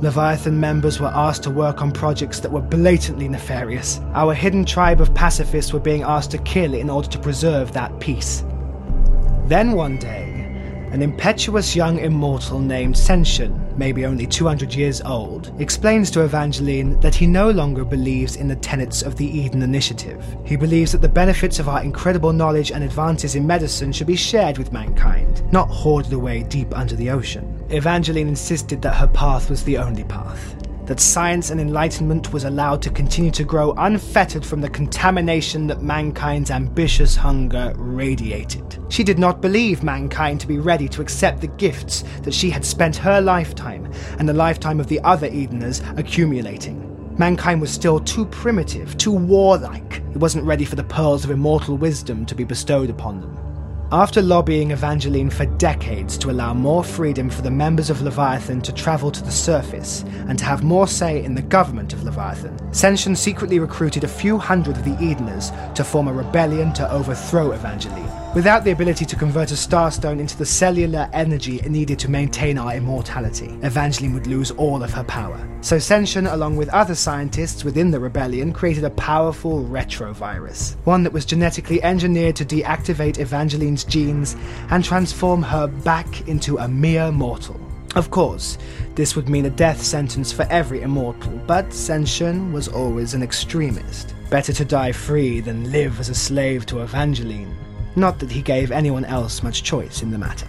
Leviathan 0.02 0.60
members 0.60 1.00
were 1.00 1.12
asked 1.14 1.44
to 1.44 1.52
work 1.52 1.84
on 1.84 1.92
projects 1.92 2.40
that 2.40 2.52
were 2.52 2.60
blatantly 2.60 3.30
nefarious. 3.30 4.00
Our 4.16 4.34
hidden 4.34 4.66
tribe 4.66 5.00
of 5.00 5.14
pacifists 5.14 5.74
were 5.74 5.80
being 5.80 6.02
asked 6.02 6.32
to 6.32 6.40
kill 6.40 6.74
in 6.74 6.90
order 6.90 7.08
to 7.10 7.20
preserve 7.20 7.72
that 7.74 8.00
peace. 8.00 8.44
Then 9.46 9.74
one 9.74 10.00
day, 10.00 10.31
an 10.92 11.02
impetuous 11.02 11.76
young 11.76 12.00
immortal 12.00 12.60
named 12.60 12.96
Senshun, 12.96 13.78
maybe 13.78 14.06
only 14.06 14.28
200 14.28 14.74
years 14.74 15.02
old, 15.02 15.54
explains 15.62 16.12
to 16.12 16.24
Evangeline 16.24 17.00
that 17.00 17.16
he 17.16 17.26
no 17.26 17.50
longer 17.50 17.86
believes 17.86 18.36
in 18.36 18.50
the 18.50 18.56
tenets 18.58 19.02
of 19.02 19.16
the 19.16 19.26
Eden 19.26 19.62
Initiative. 19.62 20.24
He 20.46 20.58
believes 20.58 20.92
that 20.92 21.02
the 21.02 21.08
benefits 21.08 21.60
of 21.60 21.70
our 21.70 21.82
incredible 21.82 22.34
knowledge 22.34 22.72
and 22.72 22.84
advances 22.84 23.36
in 23.36 23.48
medicine 23.48 23.94
should 23.94 24.08
be 24.08 24.18
shared 24.18 24.58
with 24.58 24.74
mankind, 24.74 25.42
not 25.54 25.70
hoarded 25.70 26.12
away 26.12 26.44
deep 26.44 26.78
under 26.78 26.96
the 26.96 27.10
ocean. 27.10 27.64
Evangeline 27.70 28.28
insisted 28.28 28.82
that 28.82 28.96
her 28.96 29.08
path 29.08 29.50
was 29.50 29.64
the 29.64 29.78
only 29.78 30.04
path, 30.04 30.56
that 30.86 31.00
science 31.00 31.50
and 31.50 31.62
enlightenment 31.62 32.34
was 32.34 32.44
allowed 32.44 32.82
to 32.82 32.90
continue 32.90 33.32
to 33.32 33.44
grow 33.44 33.74
unfettered 33.78 34.46
from 34.46 34.62
the 34.62 34.70
contamination 34.70 35.68
that 35.68 35.82
mankind's 35.82 36.52
ambitious 36.52 37.16
hunger 37.16 37.74
radiated. 37.78 38.78
She 38.90 39.04
did 39.04 39.20
not 39.20 39.42
believe 39.42 39.84
mankind 39.84 40.42
to 40.42 40.48
be 40.48 40.60
ready 40.60 40.90
to 40.90 41.02
accept 41.02 41.42
the 41.42 41.48
gifts 41.48 42.04
that 42.24 42.34
she 42.34 42.50
had 42.50 42.66
spent 42.66 42.96
her 42.96 43.22
lifetime 43.22 43.92
and 44.20 44.28
the 44.28 44.34
lifetime 44.34 44.80
of 44.80 44.88
the 44.88 45.00
other 45.02 45.28
Edeners 45.28 45.82
accumulating. 45.98 46.88
Mankind 47.18 47.62
was 47.62 47.72
still 47.72 48.00
too 48.00 48.26
primitive, 48.26 48.98
too 48.98 49.12
warlike. 49.12 50.02
It 50.12 50.18
wasn't 50.18 50.46
ready 50.46 50.66
for 50.66 50.76
the 50.76 50.84
pearls 50.84 51.24
of 51.24 51.32
immortal 51.32 51.78
wisdom 51.78 52.26
to 52.26 52.36
be 52.36 52.44
bestowed 52.44 52.90
upon 52.90 53.22
them. 53.22 53.51
After 53.94 54.22
lobbying 54.22 54.72
Evangeline 54.72 55.30
for 55.30 55.46
decades 55.58 56.18
to 56.20 56.32
allow 56.32 56.54
more 56.54 56.82
freedom 56.82 57.30
for 57.30 57.42
the 57.42 57.52
members 57.52 57.90
of 57.90 58.02
Leviathan 58.02 58.62
to 58.62 58.72
travel 58.72 59.12
to 59.12 59.22
the 59.22 59.32
surface 59.32 60.06
and 60.30 60.40
to 60.40 60.46
have 60.46 60.64
more 60.64 60.88
say 60.88 61.22
in 61.22 61.36
the 61.36 61.42
government 61.42 61.92
of 61.92 62.06
Leviathan, 62.06 62.58
Senshun 62.72 63.18
secretly 63.18 63.60
recruited 63.60 64.06
a 64.06 64.08
few 64.08 64.38
hundred 64.38 64.78
of 64.78 64.86
the 64.86 64.96
Edeners 65.04 65.52
to 65.76 65.84
form 65.84 66.08
a 66.08 66.14
rebellion 66.14 66.72
to 66.72 66.90
overthrow 66.90 67.52
Evangeline. 67.52 68.21
Without 68.34 68.64
the 68.64 68.72
ability 68.72 69.04
to 69.04 69.18
convert 69.18 69.52
a 69.52 69.56
starstone 69.56 70.22
into 70.22 70.38
the 70.38 70.46
cellular 70.46 71.10
energy 71.12 71.60
needed 71.68 72.00
to 72.00 72.10
maintain 72.10 72.58
our 72.58 72.74
immortality, 72.74 73.60
Evangeline 73.62 74.14
would 74.14 74.26
lose 74.26 74.52
all 74.52 74.82
of 74.82 74.94
her 74.94 75.04
power. 75.04 75.38
So 75.60 75.76
Senshun, 75.76 76.32
along 76.32 76.56
with 76.56 76.70
other 76.70 76.96
scientists 76.96 77.66
within 77.66 77.92
the 77.92 78.00
rebellion, 78.00 78.54
created 78.54 78.86
a 78.86 78.90
powerful 78.92 79.66
retrovirus, 79.66 80.78
one 80.86 81.04
that 81.04 81.12
was 81.12 81.26
genetically 81.26 81.84
engineered 81.84 82.38
to 82.38 82.46
deactivate 82.46 83.20
Evangeline's 83.20 83.84
genes 83.84 84.38
and 84.70 84.82
transform 84.82 85.44
her 85.44 85.68
back 85.68 86.26
into 86.30 86.58
a 86.58 86.70
mere 86.70 87.12
mortal. 87.12 87.60
Of 87.96 88.12
course, 88.12 88.58
this 88.96 89.14
would 89.18 89.28
mean 89.28 89.46
a 89.46 89.50
death 89.50 89.84
sentence 89.84 90.32
for 90.32 90.44
every 90.44 90.84
immortal, 90.84 91.38
but 91.48 91.68
Senshun 91.72 92.54
was 92.54 92.70
always 92.70 93.14
an 93.14 93.24
extremist. 93.24 94.16
Better 94.30 94.54
to 94.54 94.64
die 94.64 94.94
free 94.94 95.42
than 95.42 95.70
live 95.70 96.00
as 96.00 96.08
a 96.08 96.16
slave 96.16 96.66
to 96.68 96.80
Evangeline. 96.80 97.54
Not 97.96 98.20
that 98.20 98.32
he 98.32 98.42
gave 98.42 98.72
anyone 98.72 99.06
else 99.06 99.44
much 99.44 99.64
choice 99.64 100.02
in 100.02 100.12
the 100.12 100.18
matter. 100.18 100.48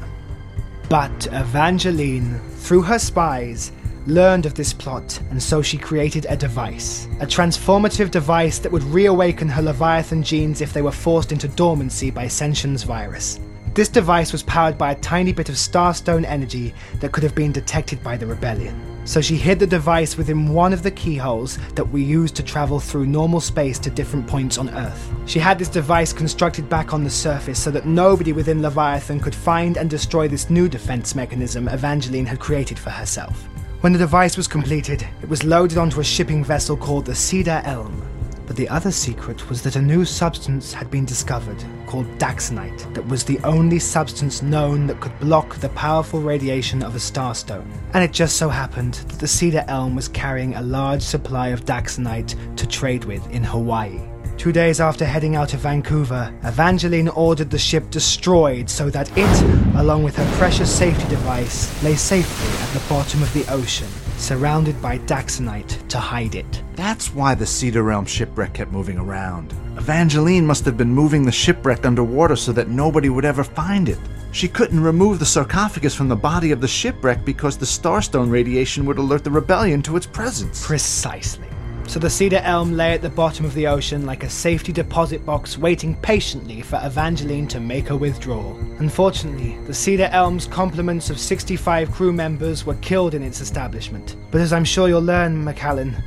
But 0.88 1.26
Evangeline, 1.32 2.38
through 2.56 2.82
her 2.82 2.98
spies, 2.98 3.72
learned 4.06 4.46
of 4.46 4.54
this 4.54 4.72
plot, 4.72 5.20
and 5.30 5.42
so 5.42 5.62
she 5.62 5.78
created 5.78 6.26
a 6.28 6.36
device. 6.36 7.06
A 7.20 7.26
transformative 7.26 8.10
device 8.10 8.58
that 8.58 8.72
would 8.72 8.82
reawaken 8.84 9.48
her 9.48 9.62
Leviathan 9.62 10.22
genes 10.22 10.60
if 10.60 10.72
they 10.72 10.82
were 10.82 10.92
forced 10.92 11.32
into 11.32 11.48
dormancy 11.48 12.10
by 12.10 12.26
Senshun's 12.26 12.82
virus. 12.82 13.40
This 13.74 13.88
device 13.88 14.32
was 14.32 14.42
powered 14.42 14.76
by 14.76 14.92
a 14.92 15.00
tiny 15.00 15.32
bit 15.32 15.48
of 15.48 15.54
starstone 15.54 16.26
energy 16.26 16.74
that 17.00 17.12
could 17.12 17.22
have 17.22 17.34
been 17.34 17.52
detected 17.52 18.02
by 18.02 18.16
the 18.16 18.26
rebellion. 18.26 18.91
So 19.04 19.20
she 19.20 19.36
hid 19.36 19.58
the 19.58 19.66
device 19.66 20.16
within 20.16 20.52
one 20.52 20.72
of 20.72 20.82
the 20.82 20.90
keyholes 20.90 21.58
that 21.74 21.84
we 21.84 22.02
use 22.02 22.30
to 22.32 22.42
travel 22.42 22.78
through 22.78 23.06
normal 23.06 23.40
space 23.40 23.78
to 23.80 23.90
different 23.90 24.26
points 24.26 24.58
on 24.58 24.70
Earth. 24.70 25.12
She 25.26 25.38
had 25.38 25.58
this 25.58 25.68
device 25.68 26.12
constructed 26.12 26.68
back 26.68 26.94
on 26.94 27.02
the 27.02 27.10
surface 27.10 27.60
so 27.60 27.70
that 27.72 27.86
nobody 27.86 28.32
within 28.32 28.62
Leviathan 28.62 29.20
could 29.20 29.34
find 29.34 29.76
and 29.76 29.90
destroy 29.90 30.28
this 30.28 30.50
new 30.50 30.68
defense 30.68 31.14
mechanism 31.14 31.68
Evangeline 31.68 32.26
had 32.26 32.38
created 32.38 32.78
for 32.78 32.90
herself. 32.90 33.48
When 33.80 33.92
the 33.92 33.98
device 33.98 34.36
was 34.36 34.46
completed, 34.46 35.04
it 35.22 35.28
was 35.28 35.42
loaded 35.42 35.78
onto 35.78 35.98
a 35.98 36.04
shipping 36.04 36.44
vessel 36.44 36.76
called 36.76 37.04
the 37.04 37.14
Cedar 37.14 37.62
Elm. 37.64 38.11
But 38.52 38.58
the 38.58 38.68
other 38.68 38.92
secret 38.92 39.48
was 39.48 39.62
that 39.62 39.76
a 39.76 39.80
new 39.80 40.04
substance 40.04 40.74
had 40.74 40.90
been 40.90 41.06
discovered, 41.06 41.64
called 41.86 42.04
Daxonite, 42.18 42.92
that 42.92 43.08
was 43.08 43.24
the 43.24 43.38
only 43.44 43.78
substance 43.78 44.42
known 44.42 44.86
that 44.88 45.00
could 45.00 45.18
block 45.20 45.54
the 45.56 45.70
powerful 45.70 46.20
radiation 46.20 46.82
of 46.82 46.94
a 46.94 46.98
starstone. 46.98 47.66
And 47.94 48.04
it 48.04 48.12
just 48.12 48.36
so 48.36 48.50
happened 48.50 48.92
that 49.08 49.20
the 49.20 49.26
Cedar 49.26 49.64
Elm 49.68 49.96
was 49.96 50.08
carrying 50.08 50.54
a 50.54 50.60
large 50.60 51.00
supply 51.00 51.48
of 51.48 51.64
Daxonite 51.64 52.36
to 52.56 52.66
trade 52.66 53.06
with 53.06 53.26
in 53.30 53.42
Hawaii. 53.42 53.98
Two 54.36 54.52
days 54.52 54.80
after 54.80 55.06
heading 55.06 55.34
out 55.34 55.54
of 55.54 55.60
Vancouver, 55.60 56.30
Evangeline 56.42 57.08
ordered 57.08 57.48
the 57.48 57.58
ship 57.58 57.88
destroyed 57.88 58.68
so 58.68 58.90
that 58.90 59.10
it, 59.16 59.76
along 59.76 60.02
with 60.02 60.16
her 60.16 60.36
precious 60.36 60.70
safety 60.70 61.08
device, 61.08 61.82
lay 61.82 61.94
safely 61.94 62.62
at 62.62 62.70
the 62.74 62.86
bottom 62.86 63.22
of 63.22 63.32
the 63.32 63.50
ocean, 63.50 63.88
surrounded 64.22 64.80
by 64.80 64.98
Daxonite 64.98 65.88
to 65.88 65.98
hide 65.98 66.36
it. 66.36 66.62
That's 66.76 67.12
why 67.12 67.34
the 67.34 67.44
Cedar 67.44 67.90
Elm 67.90 68.06
shipwreck 68.06 68.54
kept 68.54 68.70
moving 68.70 68.96
around. 68.96 69.52
Evangeline 69.76 70.46
must 70.46 70.64
have 70.64 70.76
been 70.76 70.92
moving 70.92 71.24
the 71.24 71.32
shipwreck 71.32 71.84
underwater 71.84 72.36
so 72.36 72.52
that 72.52 72.68
nobody 72.68 73.08
would 73.08 73.24
ever 73.24 73.42
find 73.42 73.88
it. 73.88 73.98
She 74.30 74.48
couldn't 74.48 74.82
remove 74.82 75.18
the 75.18 75.26
sarcophagus 75.26 75.94
from 75.94 76.08
the 76.08 76.16
body 76.16 76.52
of 76.52 76.60
the 76.60 76.68
shipwreck 76.68 77.24
because 77.24 77.58
the 77.58 77.66
starstone 77.66 78.30
radiation 78.30 78.86
would 78.86 78.98
alert 78.98 79.24
the 79.24 79.30
rebellion 79.30 79.82
to 79.82 79.96
its 79.96 80.06
presence. 80.06 80.64
Precisely. 80.64 81.51
So 81.86 81.98
the 81.98 82.08
Cedar 82.08 82.40
Elm 82.44 82.72
lay 82.72 82.94
at 82.94 83.02
the 83.02 83.10
bottom 83.10 83.44
of 83.44 83.52
the 83.52 83.66
ocean 83.66 84.06
like 84.06 84.24
a 84.24 84.30
safety 84.30 84.72
deposit 84.72 85.26
box 85.26 85.58
waiting 85.58 85.94
patiently 85.96 86.62
for 86.62 86.80
Evangeline 86.82 87.46
to 87.48 87.60
make 87.60 87.90
a 87.90 87.96
withdrawal. 87.96 88.56
Unfortunately, 88.78 89.58
the 89.66 89.74
Cedar 89.74 90.08
Elm's 90.12 90.46
complements 90.46 91.10
of 91.10 91.18
65 91.20 91.90
crew 91.90 92.12
members 92.12 92.64
were 92.64 92.76
killed 92.76 93.14
in 93.14 93.22
its 93.22 93.42
establishment. 93.42 94.16
But 94.30 94.40
as 94.40 94.54
I'm 94.54 94.64
sure 94.64 94.88
you'll 94.88 95.02
learn, 95.02 95.44
McAllen, 95.44 96.02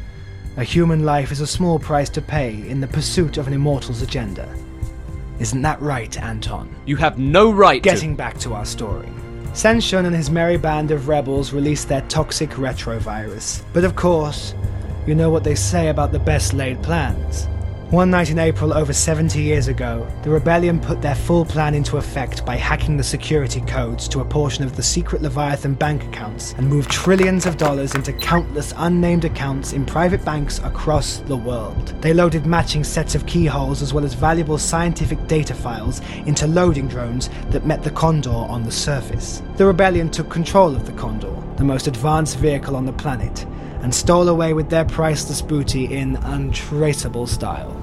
a 0.58 0.64
human 0.64 1.04
life 1.04 1.32
is 1.32 1.42
a 1.42 1.48
small 1.48 1.78
price 1.78 2.10
to 2.12 2.22
pay 2.22 2.54
in 2.68 2.80
the 2.82 2.88
pursuit 2.88 3.38
of 3.38 3.46
an 3.46 3.54
immortal's 3.54 4.02
agenda. 4.02 4.50
Isn't 5.40 5.62
that 5.64 5.82
right, 5.82 6.18
Anton? 6.20 6.74
You 6.88 6.96
have 6.96 7.20
no 7.20 7.52
right 7.52 7.84
Getting 7.84 8.12
to. 8.12 8.18
back 8.18 8.40
to 8.40 8.54
our 8.54 8.66
story. 8.66 9.10
Senshun 9.52 10.06
and 10.06 10.16
his 10.16 10.32
merry 10.32 10.58
band 10.58 10.92
of 10.92 11.08
rebels 11.08 11.54
released 11.54 11.90
their 11.90 12.02
toxic 12.04 12.52
retrovirus. 12.52 13.64
But 13.72 13.84
of 13.84 13.96
course, 13.96 14.56
you 15.06 15.16
know 15.16 15.30
what 15.30 15.44
they 15.44 15.56
say 15.56 15.90
about 15.90 16.12
the 16.12 16.20
best 16.20 16.54
laid 16.54 16.82
plans. 16.82 17.48
One 17.92 18.10
night 18.10 18.32
in 18.32 18.40
April 18.40 18.74
over 18.74 18.92
70 18.92 19.40
years 19.40 19.68
ago, 19.68 20.12
the 20.24 20.32
rebellion 20.32 20.80
put 20.80 21.04
their 21.04 21.14
full 21.14 21.46
plan 21.46 21.76
into 21.76 21.98
effect 21.98 22.44
by 22.44 22.56
hacking 22.56 22.98
the 22.98 23.04
security 23.04 23.62
codes 23.62 24.08
to 24.08 24.22
a 24.22 24.26
portion 24.26 24.64
of 24.64 24.76
the 24.76 24.82
secret 24.82 25.22
Leviathan 25.22 25.76
bank 25.76 26.04
accounts 26.06 26.54
and 26.54 26.68
moved 26.68 26.90
trillions 26.90 27.46
of 27.46 27.58
dollars 27.58 27.94
into 27.94 28.12
countless 28.12 28.74
unnamed 28.78 29.24
accounts 29.24 29.74
in 29.74 29.86
private 29.86 30.26
banks 30.26 30.58
across 30.64 31.20
the 31.20 31.38
world. 31.38 31.94
They 32.02 32.12
loaded 32.12 32.48
matching 32.48 32.84
sets 32.84 33.14
of 33.14 33.28
keyholes 33.28 33.84
as 33.84 33.94
well 33.94 34.04
as 34.04 34.16
valuable 34.16 34.58
scientific 34.58 35.28
data 35.28 35.54
files 35.54 36.02
into 36.26 36.48
loading 36.48 36.88
drones 36.88 37.30
that 37.52 37.68
met 37.68 37.84
the 37.84 37.92
Condor 37.92 38.32
on 38.32 38.64
the 38.64 38.72
surface. 38.72 39.44
The 39.58 39.66
rebellion 39.68 40.10
took 40.10 40.32
control 40.32 40.76
of 40.76 40.88
the 40.88 40.94
Condor, 40.94 41.34
the 41.58 41.64
most 41.64 41.86
advanced 41.86 42.40
vehicle 42.40 42.76
on 42.76 42.88
the 42.88 42.94
planet, 42.94 43.46
and 43.82 43.94
stole 43.94 44.30
away 44.30 44.54
with 44.54 44.70
their 44.70 44.86
priceless 44.86 45.42
booty 45.42 45.86
in 45.86 46.16
untraceable 46.18 47.28
style. 47.28 47.76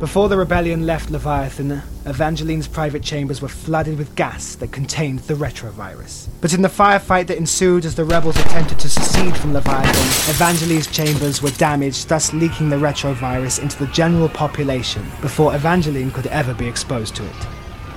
Before 0.00 0.28
the 0.28 0.36
rebellion 0.36 0.86
left 0.86 1.10
Leviathan, 1.10 1.80
Evangeline's 2.06 2.68
private 2.68 3.02
chambers 3.02 3.40
were 3.40 3.48
flooded 3.48 3.96
with 3.96 4.14
gas 4.16 4.56
that 4.56 4.72
contained 4.72 5.20
the 5.20 5.34
retrovirus. 5.34 6.28
But 6.40 6.52
in 6.52 6.62
the 6.62 6.68
firefight 6.68 7.28
that 7.28 7.38
ensued 7.38 7.84
as 7.84 7.94
the 7.94 8.04
rebels 8.04 8.36
attempted 8.36 8.78
to 8.80 8.88
secede 8.88 9.36
from 9.36 9.54
Leviathan, 9.54 10.34
Evangeline's 10.34 10.88
chambers 10.88 11.40
were 11.40 11.52
damaged, 11.52 12.08
thus 12.08 12.32
leaking 12.32 12.68
the 12.68 12.76
retrovirus 12.76 13.62
into 13.62 13.78
the 13.78 13.90
general 13.92 14.28
population 14.28 15.06
before 15.22 15.54
Evangeline 15.54 16.10
could 16.10 16.26
ever 16.26 16.52
be 16.52 16.66
exposed 16.66 17.14
to 17.16 17.24
it. 17.24 17.44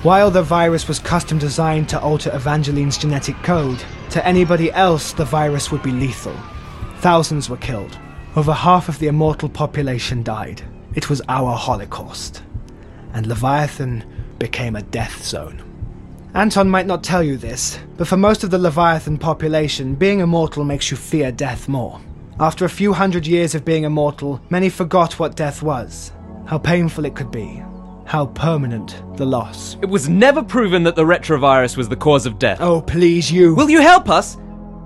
While 0.03 0.29
the 0.29 0.43
virus 0.43 0.87
was 0.87 0.99
custom 0.99 1.39
designed 1.39 1.89
to 1.89 1.99
alter 1.99 2.33
Evangeline's 2.33 2.99
genetic 2.99 3.35
code, 3.41 3.83
to 4.11 4.25
anybody 4.25 4.71
else 4.71 5.11
the 5.11 5.25
virus 5.25 5.71
would 5.71 5.81
be 5.81 5.91
lethal. 5.91 6.35
Thousands 6.99 7.49
were 7.49 7.57
killed. 7.57 7.97
Over 8.35 8.53
half 8.53 8.89
of 8.89 8.99
the 8.99 9.07
immortal 9.07 9.49
population 9.49 10.23
died. 10.23 10.63
It 10.95 11.09
was 11.09 11.21
our 11.29 11.55
Holocaust. 11.55 12.41
And 13.13 13.27
Leviathan 13.27 14.03
became 14.39 14.75
a 14.75 14.81
death 14.81 15.23
zone. 15.23 15.63
Anton 16.33 16.69
might 16.69 16.85
not 16.87 17.03
tell 17.03 17.23
you 17.23 17.37
this, 17.37 17.79
but 17.97 18.07
for 18.07 18.17
most 18.17 18.43
of 18.43 18.51
the 18.51 18.57
Leviathan 18.57 19.17
population, 19.17 19.95
being 19.95 20.19
immortal 20.19 20.63
makes 20.63 20.91
you 20.91 20.97
fear 20.97 21.31
death 21.31 21.67
more. 21.67 21.99
After 22.39 22.65
a 22.65 22.69
few 22.69 22.93
hundred 22.93 23.25
years 23.25 23.55
of 23.55 23.65
being 23.65 23.83
immortal, 23.83 24.41
many 24.49 24.69
forgot 24.69 25.17
what 25.17 25.35
death 25.35 25.63
was, 25.63 26.11
how 26.45 26.57
painful 26.57 27.05
it 27.05 27.15
could 27.15 27.31
be, 27.31 27.63
how 28.05 28.27
permanent 28.27 29.01
the 29.17 29.25
loss. 29.25 29.77
It 29.81 29.89
was 29.89 30.09
never 30.09 30.43
proven 30.43 30.83
that 30.83 30.95
the 30.95 31.05
retrovirus 31.05 31.77
was 31.77 31.89
the 31.89 31.95
cause 31.95 32.25
of 32.25 32.37
death. 32.37 32.59
Oh, 32.61 32.81
please, 32.81 33.31
you. 33.31 33.55
Will 33.55 33.69
you 33.69 33.81
help 33.81 34.09
us? 34.09 34.37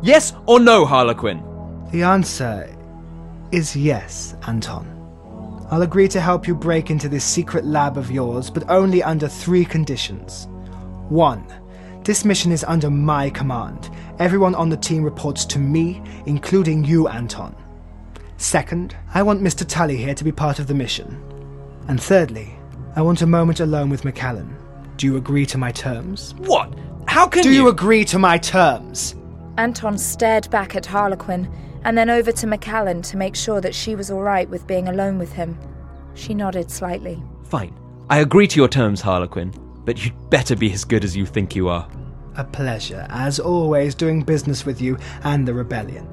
Yes 0.02 0.34
or 0.46 0.60
no, 0.60 0.86
Harlequin? 0.86 1.51
The 1.92 2.04
answer 2.04 2.74
is 3.52 3.76
yes, 3.76 4.34
Anton. 4.48 4.88
I'll 5.70 5.82
agree 5.82 6.08
to 6.08 6.22
help 6.22 6.48
you 6.48 6.56
break 6.56 6.90
into 6.90 7.10
this 7.10 7.26
secret 7.26 7.66
lab 7.66 7.98
of 7.98 8.10
yours, 8.10 8.50
but 8.50 8.70
only 8.70 9.04
under 9.04 9.28
three 9.28 9.66
conditions. 9.66 10.48
One, 11.10 11.46
this 12.06 12.24
mission 12.24 12.54
is 12.54 12.64
under 12.64 12.90
my 12.90 13.30
command. 13.30 13.90
Everyone 14.20 14.56
on 14.56 14.70
the 14.70 14.78
team 14.78 15.04
reports 15.04 15.44
to 15.46 15.60
me, 15.60 16.02
including 16.26 16.86
you, 16.86 17.10
Anton. 17.10 17.54
Second, 18.38 18.96
I 19.14 19.22
want 19.22 19.42
Mr. 19.42 19.68
Tully 19.68 19.98
here 19.98 20.16
to 20.16 20.24
be 20.24 20.32
part 20.32 20.60
of 20.60 20.68
the 20.68 20.74
mission. 20.74 21.22
And 21.90 22.02
thirdly, 22.02 22.54
I 22.96 23.02
want 23.02 23.22
a 23.22 23.28
moment 23.28 23.60
alone 23.60 23.90
with 23.90 24.04
McCallan. 24.04 24.56
Do 24.96 25.08
you 25.08 25.18
agree 25.18 25.46
to 25.48 25.58
my 25.58 25.72
terms? 25.72 26.36
What? 26.38 26.74
How 27.06 27.28
can 27.28 27.44
you? 27.44 27.50
Do 27.50 27.54
you 27.54 27.68
agree 27.68 28.06
to 28.06 28.18
my 28.18 28.38
terms? 28.38 29.16
Anton 29.62 29.96
stared 29.96 30.50
back 30.50 30.76
at 30.76 30.88
Harlequin 30.88 31.48
and 31.84 31.96
then 31.96 32.10
over 32.10 32.32
to 32.32 32.48
McCallan 32.48 33.08
to 33.12 33.16
make 33.16 33.36
sure 33.36 33.62
that 33.62 33.76
she 33.76 33.94
was 33.94 34.10
all 34.10 34.24
right 34.24 34.50
with 34.50 34.66
being 34.66 34.88
alone 34.88 35.20
with 35.20 35.34
him. 35.34 35.56
She 36.16 36.34
nodded 36.34 36.72
slightly. 36.72 37.22
Fine. 37.44 37.78
I 38.10 38.22
agree 38.22 38.48
to 38.48 38.58
your 38.58 38.68
terms, 38.68 39.02
Harlequin, 39.02 39.54
but 39.86 40.04
you'd 40.04 40.32
better 40.32 40.56
be 40.56 40.74
as 40.74 40.84
good 40.84 41.04
as 41.04 41.16
you 41.16 41.28
think 41.28 41.56
you 41.56 41.70
are. 41.70 41.88
A 42.38 42.44
pleasure, 42.44 43.06
as 43.12 43.40
always, 43.40 43.94
doing 43.94 44.24
business 44.24 44.66
with 44.66 44.82
you 44.82 44.98
and 45.24 45.48
the 45.48 45.54
rebellion. 45.54 46.10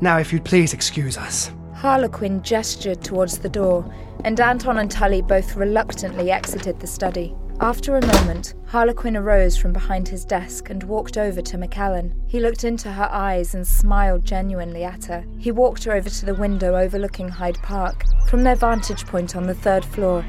Now, 0.00 0.18
if 0.18 0.32
you'd 0.32 0.44
please 0.44 0.72
excuse 0.72 1.18
us. 1.18 1.50
Harlequin 1.74 2.44
gestured 2.44 3.02
towards 3.02 3.38
the 3.38 3.48
door, 3.48 3.92
and 4.22 4.38
Anton 4.38 4.78
and 4.78 4.88
Tully 4.88 5.20
both 5.20 5.56
reluctantly 5.56 6.30
exited 6.30 6.78
the 6.78 6.86
study. 6.86 7.34
After 7.60 7.96
a 7.96 8.06
moment, 8.06 8.52
Harlequin 8.66 9.16
arose 9.16 9.56
from 9.56 9.72
behind 9.72 10.08
his 10.08 10.26
desk 10.26 10.68
and 10.68 10.82
walked 10.82 11.16
over 11.16 11.40
to 11.40 11.56
McCallan. 11.56 12.12
He 12.26 12.38
looked 12.38 12.64
into 12.64 12.92
her 12.92 13.08
eyes 13.10 13.54
and 13.54 13.66
smiled 13.66 14.26
genuinely 14.26 14.84
at 14.84 15.06
her. 15.06 15.24
He 15.38 15.50
walked 15.50 15.84
her 15.84 15.94
over 15.94 16.10
to 16.10 16.26
the 16.26 16.34
window 16.34 16.76
overlooking 16.76 17.30
Hyde 17.30 17.56
Park. 17.62 18.04
From 18.28 18.42
their 18.42 18.56
vantage 18.56 19.06
point 19.06 19.34
on 19.34 19.46
the 19.46 19.54
third 19.54 19.86
floor, 19.86 20.22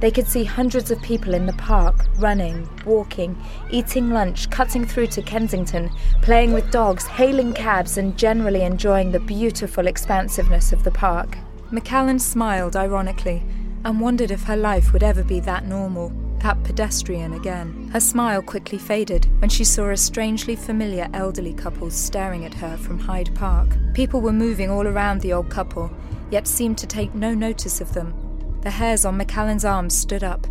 they 0.00 0.10
could 0.10 0.28
see 0.28 0.44
hundreds 0.44 0.90
of 0.90 1.00
people 1.00 1.32
in 1.32 1.46
the 1.46 1.54
park, 1.54 2.04
running, 2.18 2.68
walking, 2.84 3.42
eating 3.70 4.10
lunch, 4.10 4.50
cutting 4.50 4.84
through 4.84 5.06
to 5.06 5.22
Kensington, 5.22 5.90
playing 6.20 6.52
with 6.52 6.70
dogs, 6.70 7.06
hailing 7.06 7.54
cabs, 7.54 7.96
and 7.96 8.18
generally 8.18 8.60
enjoying 8.60 9.10
the 9.10 9.20
beautiful 9.20 9.86
expansiveness 9.86 10.70
of 10.70 10.84
the 10.84 10.90
park. 10.90 11.38
McCallan 11.72 12.20
smiled 12.20 12.76
ironically 12.76 13.42
and 13.84 14.00
wondered 14.00 14.30
if 14.30 14.44
her 14.44 14.56
life 14.56 14.92
would 14.92 15.02
ever 15.02 15.22
be 15.22 15.40
that 15.40 15.66
normal, 15.66 16.12
that 16.38 16.62
pedestrian 16.64 17.32
again. 17.34 17.88
Her 17.92 18.00
smile 18.00 18.42
quickly 18.42 18.78
faded 18.78 19.26
when 19.40 19.50
she 19.50 19.64
saw 19.64 19.90
a 19.90 19.96
strangely 19.96 20.56
familiar 20.56 21.08
elderly 21.12 21.54
couple 21.54 21.90
staring 21.90 22.44
at 22.44 22.54
her 22.54 22.76
from 22.76 22.98
Hyde 22.98 23.34
Park. 23.34 23.76
People 23.94 24.20
were 24.20 24.32
moving 24.32 24.70
all 24.70 24.86
around 24.86 25.20
the 25.20 25.32
old 25.32 25.50
couple, 25.50 25.90
yet 26.30 26.46
seemed 26.46 26.78
to 26.78 26.86
take 26.86 27.14
no 27.14 27.34
notice 27.34 27.80
of 27.80 27.94
them. 27.94 28.14
The 28.62 28.70
hairs 28.70 29.04
on 29.04 29.18
McCallan's 29.18 29.64
arms 29.64 29.96
stood 29.96 30.24
up 30.24 30.46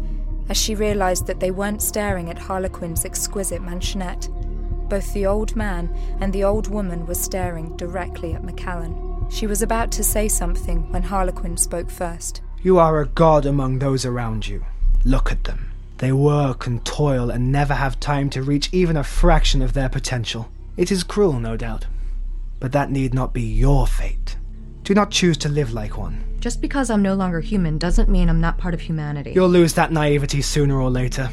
as 0.49 0.57
she 0.57 0.75
realized 0.75 1.27
that 1.27 1.39
they 1.39 1.51
weren't 1.51 1.81
staring 1.81 2.29
at 2.29 2.37
Harlequin's 2.37 3.05
exquisite 3.05 3.61
mansionette. 3.61 4.29
Both 4.89 5.13
the 5.13 5.25
old 5.25 5.55
man 5.55 5.95
and 6.19 6.33
the 6.33 6.43
old 6.43 6.67
woman 6.67 7.05
were 7.05 7.15
staring 7.15 7.75
directly 7.77 8.33
at 8.33 8.43
McCallan. 8.43 9.31
She 9.31 9.47
was 9.47 9.61
about 9.61 9.91
to 9.93 10.03
say 10.03 10.27
something 10.27 10.91
when 10.91 11.03
Harlequin 11.03 11.57
spoke 11.57 11.89
first. 11.89 12.41
You 12.63 12.77
are 12.77 13.01
a 13.01 13.07
god 13.07 13.45
among 13.45 13.79
those 13.79 14.05
around 14.05 14.47
you. 14.47 14.63
Look 15.03 15.33
at 15.33 15.43
them. 15.43 15.73
They 15.97 16.13
work 16.13 16.65
and 16.65 16.83
toil 16.85 17.29
and 17.29 17.51
never 17.51 17.73
have 17.73 17.99
time 17.99 18.29
to 18.29 18.41
reach 18.41 18.69
even 18.71 18.95
a 18.95 19.03
fraction 19.03 19.61
of 19.61 19.73
their 19.73 19.89
potential. 19.89 20.49
It 20.77 20.89
is 20.89 21.03
cruel, 21.03 21.41
no 21.41 21.57
doubt. 21.57 21.87
But 22.61 22.71
that 22.71 22.89
need 22.89 23.13
not 23.13 23.33
be 23.33 23.41
your 23.41 23.85
fate. 23.85 24.37
Do 24.83 24.93
not 24.93 25.11
choose 25.11 25.37
to 25.39 25.49
live 25.49 25.73
like 25.73 25.97
one. 25.97 26.23
Just 26.39 26.61
because 26.61 26.89
I'm 26.89 27.01
no 27.01 27.15
longer 27.15 27.41
human 27.41 27.77
doesn't 27.77 28.07
mean 28.07 28.29
I'm 28.29 28.39
not 28.39 28.57
part 28.57 28.73
of 28.73 28.79
humanity. 28.79 29.33
You'll 29.33 29.49
lose 29.49 29.73
that 29.73 29.91
naivety 29.91 30.41
sooner 30.41 30.79
or 30.79 30.89
later. 30.89 31.29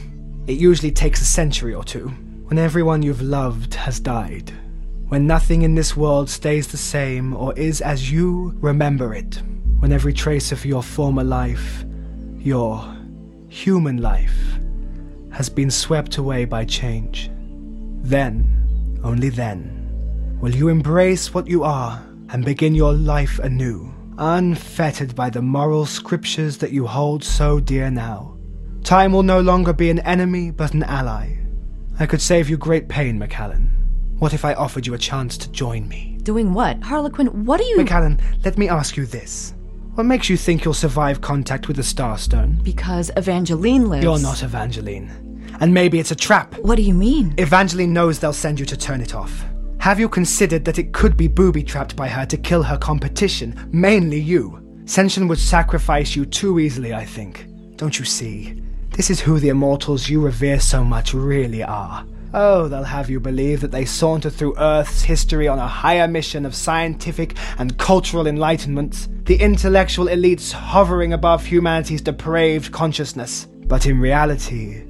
It 0.49 0.59
usually 0.59 0.91
takes 0.91 1.23
a 1.23 1.25
century 1.25 1.75
or 1.75 1.85
two, 1.85 2.09
when 2.47 2.59
everyone 2.59 3.03
you've 3.03 3.23
loved 3.23 3.75
has 3.75 4.01
died. 4.01 4.53
When 5.07 5.29
nothing 5.29 5.63
in 5.63 5.77
this 5.77 5.97
world 5.97 6.29
stays 6.29 6.67
the 6.67 6.77
same 6.77 7.35
or 7.37 7.57
is 7.57 7.81
as 7.81 8.11
you 8.11 8.57
remember 8.61 9.15
it. 9.15 9.41
When 9.81 9.93
every 9.93 10.13
trace 10.13 10.53
of 10.53 10.65
your 10.65 10.83
former 10.83 11.25
life, 11.25 11.85
your 12.39 12.97
human 13.49 13.97
life, 13.97 14.59
has 15.33 15.49
been 15.49 15.71
swept 15.71 16.17
away 16.19 16.45
by 16.45 16.65
change. 16.65 17.31
Then, 18.03 18.99
only 19.03 19.31
then, 19.31 20.39
will 20.41 20.55
you 20.55 20.69
embrace 20.69 21.35
what 21.35 21.47
you 21.47 21.65
are 21.65 22.03
and 22.29 22.45
begin 22.45 22.75
your 22.75 22.93
life 22.93 23.39
anew, 23.41 23.93
unfettered 24.19 25.15
by 25.15 25.31
the 25.31 25.43
moral 25.43 25.87
scriptures 25.87 26.59
that 26.59 26.73
you 26.73 26.87
hold 26.87 27.25
so 27.25 27.59
dear 27.59 27.91
now. 27.91 28.37
Time 28.85 29.13
will 29.13 29.23
no 29.23 29.41
longer 29.41 29.73
be 29.73 29.91
an 29.91 29.99
enemy, 30.01 30.51
but 30.51 30.75
an 30.75 30.83
ally. 30.85 31.37
I 31.99 32.07
could 32.07 32.21
save 32.21 32.49
you 32.49 32.57
great 32.57 32.89
pain, 32.89 33.19
McCallan. 33.19 33.71
What 34.19 34.35
if 34.35 34.45
I 34.45 34.55
offered 34.55 34.87
you 34.87 34.95
a 34.95 34.99
chance 34.99 35.37
to 35.39 35.51
join 35.51 35.89
me? 35.89 36.19
Doing 36.23 36.53
what? 36.53 36.83
Harlequin, 36.83 37.45
what 37.47 37.61
are 37.61 37.65
you. 37.65 37.79
McCallan, 37.79 38.21
let 38.45 38.59
me 38.59 38.69
ask 38.69 38.97
you 38.97 39.07
this. 39.07 39.55
What 39.95 40.05
makes 40.05 40.31
you 40.31 40.37
think 40.37 40.65
you'll 40.65 40.73
survive 40.73 41.21
contact 41.21 41.67
with 41.67 41.77
the 41.77 41.83
Starstone? 41.83 42.63
Because 42.63 43.11
Evangeline 43.17 43.89
lives. 43.89 44.05
You're 44.05 44.21
not 44.21 44.45
Evangeline. 44.45 45.11
And 45.59 45.75
maybe 45.75 45.99
it's 45.99 46.13
a 46.13 46.17
trap. 46.17 46.55
What 46.59 46.77
do 46.77 46.83
you 46.83 46.95
mean? 46.95 47.35
Evangeline 47.39 47.93
knows 47.93 48.21
they'll 48.21 48.33
send 48.33 48.61
you 48.61 48.67
to 48.67 48.77
turn 48.77 49.01
it 49.01 49.17
off. 49.17 49.45
Have 49.79 49.99
you 49.99 50.09
considered 50.09 50.65
that 50.65 50.79
it 50.79 50.93
could 50.93 51.17
be 51.17 51.27
booby 51.27 51.65
trapped 51.65 51.97
by 51.97 52.07
her 52.07 52.25
to 52.27 52.37
kill 52.37 52.63
her 52.63 52.79
competition, 52.79 53.69
mainly 53.73 54.21
you? 54.21 54.63
Senshun 54.85 55.29
would 55.29 55.41
sacrifice 55.41 56.15
you 56.15 56.25
too 56.25 56.61
easily, 56.61 56.95
I 56.95 57.05
think. 57.05 57.47
Don't 57.77 57.99
you 57.99 58.05
see? 58.05 58.63
This 58.91 59.11
is 59.11 59.21
who 59.21 59.41
the 59.41 59.49
immortals 59.49 60.09
you 60.09 60.21
revere 60.21 60.61
so 60.61 60.85
much 60.85 61.15
really 61.15 61.65
are. 61.65 62.07
Oh, 62.33 62.69
they'll 62.69 62.85
have 62.85 63.11
you 63.11 63.19
believe 63.19 63.61
that 63.61 63.73
they 63.73 63.85
saunter 63.85 64.31
through 64.31 64.57
Earth's 64.57 65.03
history 65.03 65.49
on 65.49 65.59
a 65.59 65.67
higher 65.67 66.07
mission 66.07 66.47
of 66.47 66.55
scientific 66.55 67.37
and 67.59 67.77
cultural 67.77 68.29
enlightenment, 68.29 69.09
the 69.27 69.41
intellectual 69.41 70.07
elites 70.07 70.53
hovering 70.53 71.13
above 71.13 71.45
humanity's 71.45 72.01
depraved 72.01 72.71
consciousness. 72.71 73.49
But 73.67 73.87
in 73.87 73.99
reality, 73.99 74.85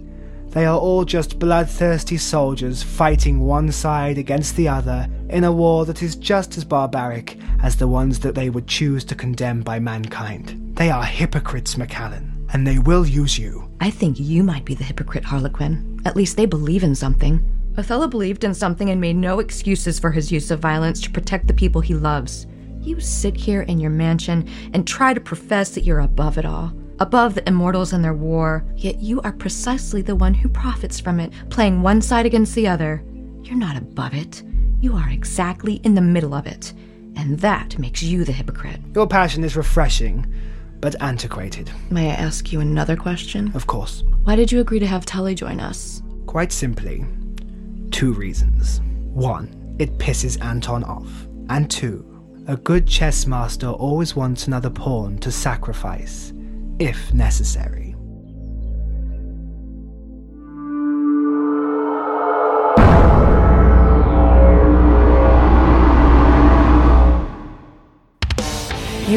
they 0.49 0.67
are 0.67 0.79
all 0.79 1.07
just 1.07 1.39
bloodthirsty 1.39 2.19
soldiers 2.19 2.83
fighting 2.83 3.41
one 3.41 3.73
side 3.73 4.19
against 4.19 4.57
the 4.57 4.69
other 4.69 5.09
in 5.31 5.45
a 5.45 5.53
war 5.53 5.87
that 5.87 6.03
is 6.03 6.17
just 6.17 6.59
as 6.59 6.65
barbaric 6.65 7.39
as 7.63 7.77
the 7.77 7.89
ones 7.89 8.19
that 8.19 8.35
they 8.35 8.51
would 8.51 8.67
choose 8.67 9.05
to 9.05 9.15
condemn 9.15 9.63
by 9.63 9.79
mankind. 9.79 10.77
They 10.77 10.91
are 10.91 11.05
hypocrites, 11.05 11.79
Macallan, 11.79 12.47
and 12.53 12.67
they 12.67 12.79
will 12.79 13.07
use 13.07 13.39
you. 13.39 13.70
I 13.83 13.89
think 13.89 14.21
you 14.21 14.43
might 14.43 14.67
be 14.67 14.75
the 14.75 14.85
hypocrite, 14.85 15.25
Harlequin. 15.25 16.03
At 16.05 16.15
least 16.15 16.37
they 16.37 16.45
believe 16.45 16.85
in 16.85 16.95
something. 16.95 17.43
Othello 17.79 18.09
believed 18.09 18.45
in 18.45 18.53
something 18.53 18.91
and 18.91 19.01
made 19.01 19.17
no 19.17 19.41
excuses 19.41 19.99
for 19.99 20.11
his 20.11 20.31
use 20.31 20.51
of 20.51 20.61
violence 20.61 21.01
to 21.01 21.11
protect 21.11 21.47
the 21.47 21.55
people 21.55 21.81
he 21.81 21.95
loves. 21.95 22.47
You 22.83 23.01
sit 23.01 23.35
here 23.35 23.63
in 23.63 23.81
your 23.81 23.91
mansion 23.91 24.47
and 24.75 24.87
try 24.87 25.15
to 25.15 25.21
profess 25.21 25.71
that 25.71 25.85
you're 25.85 26.01
above 26.01 26.37
it 26.37 26.45
all, 26.45 26.75
above 26.99 27.35
the 27.35 27.49
immortals 27.49 27.95
and 27.95 28.05
their 28.05 28.13
war, 28.13 28.67
yet 28.77 29.01
you 29.01 29.23
are 29.23 29.33
precisely 29.33 30.03
the 30.03 30.15
one 30.15 30.35
who 30.35 30.51
profits 30.51 31.01
from 31.01 31.19
it, 31.19 31.33
playing 31.49 31.81
one 31.81 32.03
side 32.03 32.27
against 32.27 32.55
the 32.55 32.69
other. 32.69 33.03
You're 33.43 33.57
not 33.57 33.79
above 33.79 34.13
it. 34.13 34.43
You 34.81 34.95
are 34.95 35.09
exactly 35.09 35.77
in 35.85 35.95
the 35.95 36.03
middle 36.03 36.35
of 36.35 36.47
it. 36.47 36.75
And 37.17 37.39
that 37.41 37.79
makes 37.79 38.03
you 38.03 38.25
the 38.25 38.33
hypocrite. 38.33 38.81
Your 38.95 39.07
passion 39.07 39.43
is 39.43 39.57
refreshing, 39.57 40.31
but 40.81 41.01
antiquated. 41.01 41.71
May 41.91 42.11
I 42.11 42.15
ask 42.15 42.53
you 42.53 42.61
another 42.61 42.97
question? 42.97 43.53
Of 43.55 43.67
course. 43.67 44.03
Why 44.25 44.37
did 44.37 44.51
you 44.51 44.61
agree 44.61 44.79
to 44.79 44.87
have 44.87 45.07
Tully 45.07 45.35
join 45.35 45.61
us? 45.61 46.03
Quite 46.27 46.53
simply, 46.53 47.05
two 47.91 48.13
reasons. 48.13 48.81
One, 49.13 49.77
it 49.79 49.99
pisses 49.99 50.43
Anton 50.45 50.85
off. 50.85 51.11
And 51.49 51.71
two, 51.71 52.07
a 52.47 52.57
good 52.57 52.87
chess 52.87 53.27
master 53.27 53.69
always 53.69 54.15
wants 54.15 54.47
another 54.47 54.71
pawn 54.71 55.19
to 55.19 55.33
sacrifice, 55.33 56.33
if 56.79 57.13
necessary. 57.13 57.95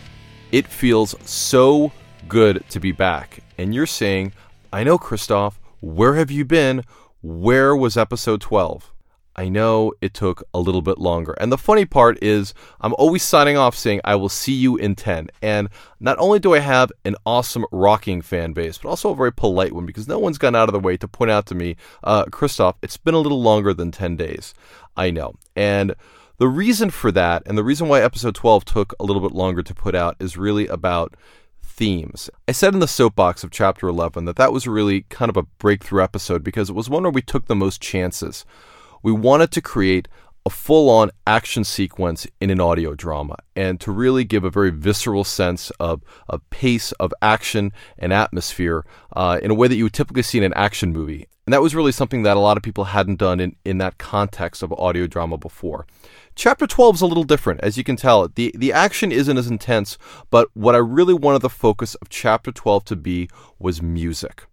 It 0.52 0.66
feels 0.66 1.14
so 1.28 1.92
good 2.28 2.64
to 2.70 2.80
be 2.80 2.92
back. 2.92 3.40
And 3.58 3.74
you're 3.74 3.86
saying, 3.86 4.32
I 4.72 4.84
know, 4.84 4.98
Christoph, 4.98 5.60
where 5.80 6.14
have 6.14 6.30
you 6.30 6.44
been? 6.44 6.84
Where 7.22 7.74
was 7.76 7.96
episode 7.96 8.40
12? 8.40 8.92
I 9.36 9.48
know 9.48 9.92
it 10.00 10.14
took 10.14 10.44
a 10.54 10.60
little 10.60 10.82
bit 10.82 10.98
longer. 10.98 11.32
And 11.40 11.50
the 11.50 11.58
funny 11.58 11.84
part 11.84 12.22
is, 12.22 12.54
I'm 12.80 12.94
always 12.94 13.22
signing 13.22 13.56
off 13.56 13.74
saying, 13.74 14.00
I 14.04 14.14
will 14.14 14.28
see 14.28 14.52
you 14.52 14.76
in 14.76 14.94
10. 14.94 15.28
And 15.42 15.68
not 15.98 16.18
only 16.18 16.38
do 16.38 16.54
I 16.54 16.60
have 16.60 16.92
an 17.04 17.16
awesome 17.26 17.66
rocking 17.72 18.22
fan 18.22 18.52
base, 18.52 18.78
but 18.78 18.88
also 18.88 19.10
a 19.10 19.16
very 19.16 19.32
polite 19.32 19.72
one 19.72 19.86
because 19.86 20.06
no 20.06 20.18
one's 20.18 20.38
gone 20.38 20.54
out 20.54 20.68
of 20.68 20.72
their 20.72 20.80
way 20.80 20.96
to 20.96 21.08
point 21.08 21.32
out 21.32 21.46
to 21.46 21.54
me, 21.54 21.76
uh, 22.04 22.26
Christoph, 22.26 22.76
it's 22.82 22.96
been 22.96 23.14
a 23.14 23.18
little 23.18 23.42
longer 23.42 23.74
than 23.74 23.90
10 23.90 24.16
days. 24.16 24.54
I 24.96 25.10
know. 25.10 25.34
And 25.56 25.94
the 26.38 26.48
reason 26.48 26.90
for 26.90 27.12
that, 27.12 27.42
and 27.46 27.56
the 27.56 27.64
reason 27.64 27.88
why 27.88 28.00
episode 28.00 28.34
12 28.34 28.64
took 28.64 28.94
a 28.98 29.04
little 29.04 29.22
bit 29.22 29.32
longer 29.32 29.62
to 29.62 29.74
put 29.74 29.94
out, 29.94 30.16
is 30.18 30.36
really 30.36 30.66
about 30.66 31.14
themes. 31.62 32.30
I 32.46 32.52
said 32.52 32.74
in 32.74 32.80
the 32.80 32.88
soapbox 32.88 33.42
of 33.42 33.50
chapter 33.50 33.88
11 33.88 34.26
that 34.26 34.36
that 34.36 34.52
was 34.52 34.66
really 34.66 35.02
kind 35.08 35.28
of 35.28 35.36
a 35.36 35.42
breakthrough 35.42 36.02
episode 36.02 36.44
because 36.44 36.70
it 36.70 36.74
was 36.74 36.88
one 36.88 37.02
where 37.02 37.12
we 37.12 37.22
took 37.22 37.46
the 37.46 37.56
most 37.56 37.80
chances 37.80 38.44
we 39.04 39.12
wanted 39.12 39.52
to 39.52 39.60
create 39.60 40.08
a 40.46 40.50
full 40.50 40.90
on 40.90 41.10
action 41.26 41.62
sequence 41.62 42.26
in 42.40 42.50
an 42.50 42.60
audio 42.60 42.94
drama 42.94 43.36
and 43.54 43.80
to 43.80 43.92
really 43.92 44.24
give 44.24 44.44
a 44.44 44.50
very 44.50 44.70
visceral 44.70 45.24
sense 45.24 45.70
of, 45.78 46.02
of 46.28 46.48
pace 46.50 46.90
of 46.92 47.12
action 47.22 47.72
and 47.98 48.12
atmosphere 48.12 48.84
uh, 49.14 49.38
in 49.42 49.50
a 49.50 49.54
way 49.54 49.68
that 49.68 49.76
you 49.76 49.84
would 49.84 49.92
typically 49.92 50.22
see 50.22 50.38
in 50.38 50.44
an 50.44 50.54
action 50.54 50.92
movie. 50.92 51.26
And 51.46 51.52
that 51.52 51.62
was 51.62 51.74
really 51.74 51.92
something 51.92 52.22
that 52.22 52.38
a 52.38 52.40
lot 52.40 52.56
of 52.56 52.62
people 52.62 52.84
hadn't 52.84 53.18
done 53.18 53.40
in, 53.40 53.56
in 53.64 53.78
that 53.78 53.98
context 53.98 54.62
of 54.62 54.72
audio 54.72 55.06
drama 55.06 55.36
before. 55.36 55.86
Chapter 56.36 56.66
12 56.66 56.96
is 56.96 57.00
a 57.00 57.06
little 57.06 57.24
different, 57.24 57.60
as 57.62 57.78
you 57.78 57.84
can 57.84 57.96
tell. 57.96 58.28
The, 58.28 58.54
the 58.56 58.72
action 58.72 59.12
isn't 59.12 59.38
as 59.38 59.46
intense, 59.46 59.96
but 60.30 60.48
what 60.54 60.74
I 60.74 60.78
really 60.78 61.14
wanted 61.14 61.42
the 61.42 61.50
focus 61.50 61.94
of 61.96 62.08
chapter 62.08 62.50
12 62.50 62.84
to 62.86 62.96
be 62.96 63.28
was 63.58 63.80
music 63.80 64.46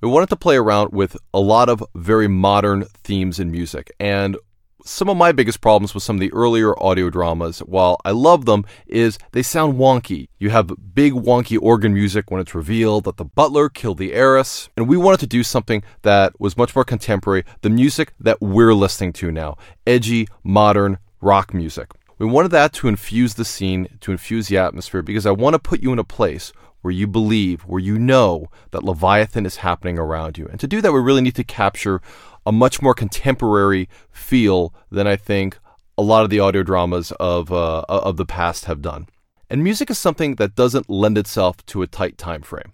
we 0.00 0.08
wanted 0.08 0.28
to 0.28 0.36
play 0.36 0.56
around 0.56 0.92
with 0.92 1.16
a 1.32 1.40
lot 1.40 1.68
of 1.68 1.82
very 1.94 2.28
modern 2.28 2.84
themes 3.02 3.40
in 3.40 3.50
music. 3.50 3.90
And 3.98 4.36
some 4.84 5.08
of 5.08 5.16
my 5.16 5.32
biggest 5.32 5.60
problems 5.60 5.94
with 5.94 6.02
some 6.02 6.16
of 6.16 6.20
the 6.20 6.32
earlier 6.32 6.80
audio 6.80 7.10
dramas, 7.10 7.58
while 7.60 7.98
I 8.04 8.12
love 8.12 8.44
them, 8.44 8.64
is 8.86 9.18
they 9.32 9.42
sound 9.42 9.74
wonky. 9.74 10.28
You 10.38 10.50
have 10.50 10.70
big 10.94 11.12
wonky 11.12 11.58
organ 11.60 11.92
music 11.92 12.30
when 12.30 12.40
it's 12.40 12.54
revealed 12.54 13.04
that 13.04 13.16
the 13.16 13.24
butler 13.24 13.68
killed 13.68 13.98
the 13.98 14.12
heiress, 14.12 14.68
and 14.76 14.86
we 14.86 14.96
wanted 14.96 15.20
to 15.20 15.26
do 15.26 15.42
something 15.42 15.82
that 16.02 16.38
was 16.38 16.56
much 16.56 16.76
more 16.76 16.84
contemporary, 16.84 17.44
the 17.62 17.70
music 17.70 18.12
that 18.20 18.40
we're 18.40 18.74
listening 18.74 19.12
to 19.14 19.32
now, 19.32 19.56
edgy, 19.86 20.28
modern 20.44 20.98
rock 21.20 21.54
music. 21.54 21.92
We 22.18 22.26
wanted 22.26 22.50
that 22.52 22.72
to 22.74 22.88
infuse 22.88 23.34
the 23.34 23.44
scene, 23.44 23.98
to 24.00 24.12
infuse 24.12 24.48
the 24.48 24.58
atmosphere, 24.58 25.02
because 25.02 25.26
I 25.26 25.32
want 25.32 25.54
to 25.54 25.58
put 25.58 25.82
you 25.82 25.92
in 25.92 25.98
a 25.98 26.04
place 26.04 26.52
where 26.80 26.92
you 26.92 27.06
believe, 27.06 27.62
where 27.62 27.80
you 27.80 27.98
know 27.98 28.46
that 28.70 28.84
Leviathan 28.84 29.44
is 29.44 29.56
happening 29.56 29.98
around 29.98 30.38
you. 30.38 30.46
And 30.46 30.58
to 30.60 30.66
do 30.66 30.80
that, 30.80 30.92
we 30.92 31.00
really 31.00 31.20
need 31.20 31.34
to 31.34 31.44
capture 31.44 32.00
a 32.46 32.52
much 32.52 32.80
more 32.80 32.94
contemporary 32.94 33.88
feel 34.10 34.72
than 34.90 35.06
I 35.06 35.16
think 35.16 35.58
a 35.98 36.02
lot 36.02 36.24
of 36.24 36.30
the 36.30 36.40
audio 36.40 36.62
dramas 36.62 37.12
of, 37.18 37.52
uh, 37.52 37.84
of 37.88 38.16
the 38.16 38.26
past 38.26 38.66
have 38.66 38.82
done. 38.82 39.08
And 39.50 39.62
music 39.62 39.90
is 39.90 39.98
something 39.98 40.36
that 40.36 40.54
doesn't 40.54 40.88
lend 40.88 41.18
itself 41.18 41.64
to 41.66 41.82
a 41.82 41.86
tight 41.86 42.18
time 42.18 42.42
frame. 42.42 42.72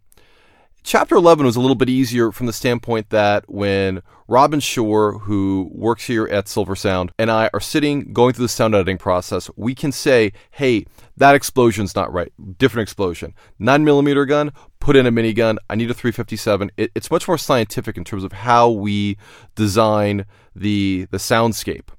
Chapter 0.85 1.15
11 1.15 1.47
was 1.47 1.55
a 1.55 1.61
little 1.61 1.77
bit 1.77 1.89
easier 1.89 2.33
from 2.33 2.47
the 2.47 2.53
standpoint 2.53 3.11
that 3.11 3.49
when 3.49 4.03
Robin 4.27 4.59
Shore, 4.59 5.19
who 5.21 5.71
works 5.73 6.07
here 6.07 6.27
at 6.27 6.49
Silver 6.49 6.75
Sound, 6.75 7.13
and 7.21 7.31
I 7.31 7.49
are 7.55 7.61
sitting 7.61 8.13
going 8.13 8.35
through 8.35 8.47
the 8.47 8.49
sound 8.49 8.75
editing 8.75 8.99
process, 8.99 9.49
we 9.55 9.77
can 9.77 9.93
say, 9.93 10.33
hey, 10.51 10.85
that 11.17 11.37
explosion's 11.37 11.95
not 11.95 12.13
right. 12.13 12.33
Different 12.59 12.83
explosion. 12.83 13.33
9 13.61 13.85
millimeter 13.85 14.27
gun, 14.27 14.53
put 14.81 14.97
in 14.97 15.07
a 15.07 15.13
minigun. 15.13 15.57
I 15.71 15.77
need 15.77 15.89
a 15.89 15.95
357. 15.95 16.73
It, 16.77 16.91
it's 16.97 17.13
much 17.13 17.29
more 17.29 17.39
scientific 17.39 17.97
in 17.97 18.03
terms 18.03 18.25
of 18.25 18.33
how 18.33 18.69
we 18.69 19.17
design 19.55 20.27
the 20.55 21.07
the 21.13 21.19
soundscape. 21.19 21.91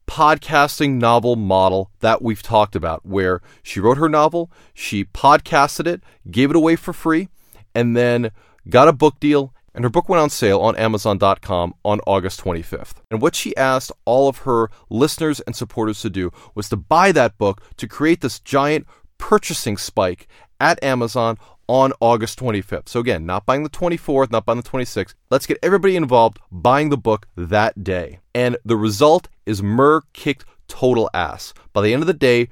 podcasting 0.07 0.95
novel 0.95 1.35
model 1.37 1.91
that 2.01 2.23
we've 2.23 2.43
talked 2.43 2.75
about, 2.77 3.05
where 3.05 3.43
she 3.63 3.81
wrote 3.81 3.99
her 3.99 4.09
novel, 4.09 4.51
she 4.73 5.05
podcasted 5.05 5.89
it, 5.89 6.03
gave 6.31 6.51
it 6.51 6.57
away 6.57 6.77
for 6.77 6.93
free, 6.93 7.29
and 7.75 7.97
then 7.97 8.31
got 8.69 8.87
a 8.89 8.93
book 8.93 9.19
deal. 9.21 9.53
And 9.79 9.85
her 9.85 9.91
book 9.91 10.09
went 10.09 10.21
on 10.21 10.29
sale 10.29 10.59
on 10.59 10.75
Amazon.com 10.75 11.73
on 11.85 12.01
August 12.05 12.43
25th. 12.43 12.95
And 13.13 13.23
what 13.23 13.37
she 13.37 13.57
asked 13.57 13.93
all 14.07 14.27
of 14.27 14.39
her 14.39 14.71
listeners 14.91 15.39
and 15.39 15.55
supporters 15.55 16.03
to 16.03 16.11
do 16.11 16.33
was 16.57 16.69
to 16.71 16.77
buy 16.77 17.13
that 17.13 17.39
book 17.39 17.63
to 17.77 17.87
create 17.87 18.21
this 18.21 18.41
giant 18.41 18.89
purchasing 19.19 19.77
spike 19.77 20.27
at 20.59 20.83
Amazon 20.83 21.39
on 21.69 21.93
August 22.01 22.41
25th. 22.41 22.89
So, 22.89 22.99
again, 22.99 23.25
not 23.25 23.47
buying 23.47 23.63
the 23.63 23.71
24th, 23.71 24.33
not 24.33 24.45
buying 24.45 24.61
the 24.61 24.69
26th. 24.69 25.15
Let's 25.31 25.47
get 25.47 25.61
everybody 25.63 25.95
involved 25.95 26.41
buying 26.51 26.89
the 26.89 26.99
book 26.99 27.29
that 27.37 27.85
day. 27.85 28.19
And 28.35 28.57
the 28.65 28.77
result 28.77 29.29
is 29.47 29.63
Mur 29.63 30.03
kicked 30.13 30.45
total 30.67 31.09
ass. 31.15 31.55
By 31.73 31.83
the 31.83 31.93
end 31.93 32.03
of 32.03 32.09
the 32.09 32.15
day, 32.15 32.49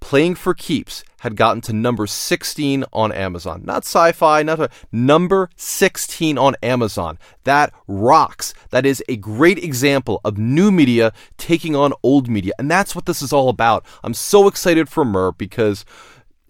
Playing 0.00 0.34
for 0.34 0.54
Keeps 0.54 1.04
had 1.20 1.36
gotten 1.36 1.60
to 1.62 1.72
number 1.72 2.06
16 2.06 2.84
on 2.92 3.12
Amazon. 3.12 3.62
Not 3.64 3.84
sci 3.84 4.12
fi, 4.12 4.42
not 4.42 4.58
a, 4.58 4.70
number 4.90 5.50
16 5.56 6.38
on 6.38 6.56
Amazon. 6.62 7.18
That 7.44 7.72
rocks. 7.86 8.54
That 8.70 8.86
is 8.86 9.04
a 9.08 9.16
great 9.16 9.62
example 9.62 10.20
of 10.24 10.38
new 10.38 10.72
media 10.72 11.12
taking 11.36 11.76
on 11.76 11.92
old 12.02 12.28
media. 12.28 12.54
And 12.58 12.70
that's 12.70 12.94
what 12.94 13.06
this 13.06 13.20
is 13.20 13.32
all 13.32 13.48
about. 13.48 13.84
I'm 14.02 14.14
so 14.14 14.48
excited 14.48 14.88
for 14.88 15.04
Mur 15.04 15.32
because 15.32 15.84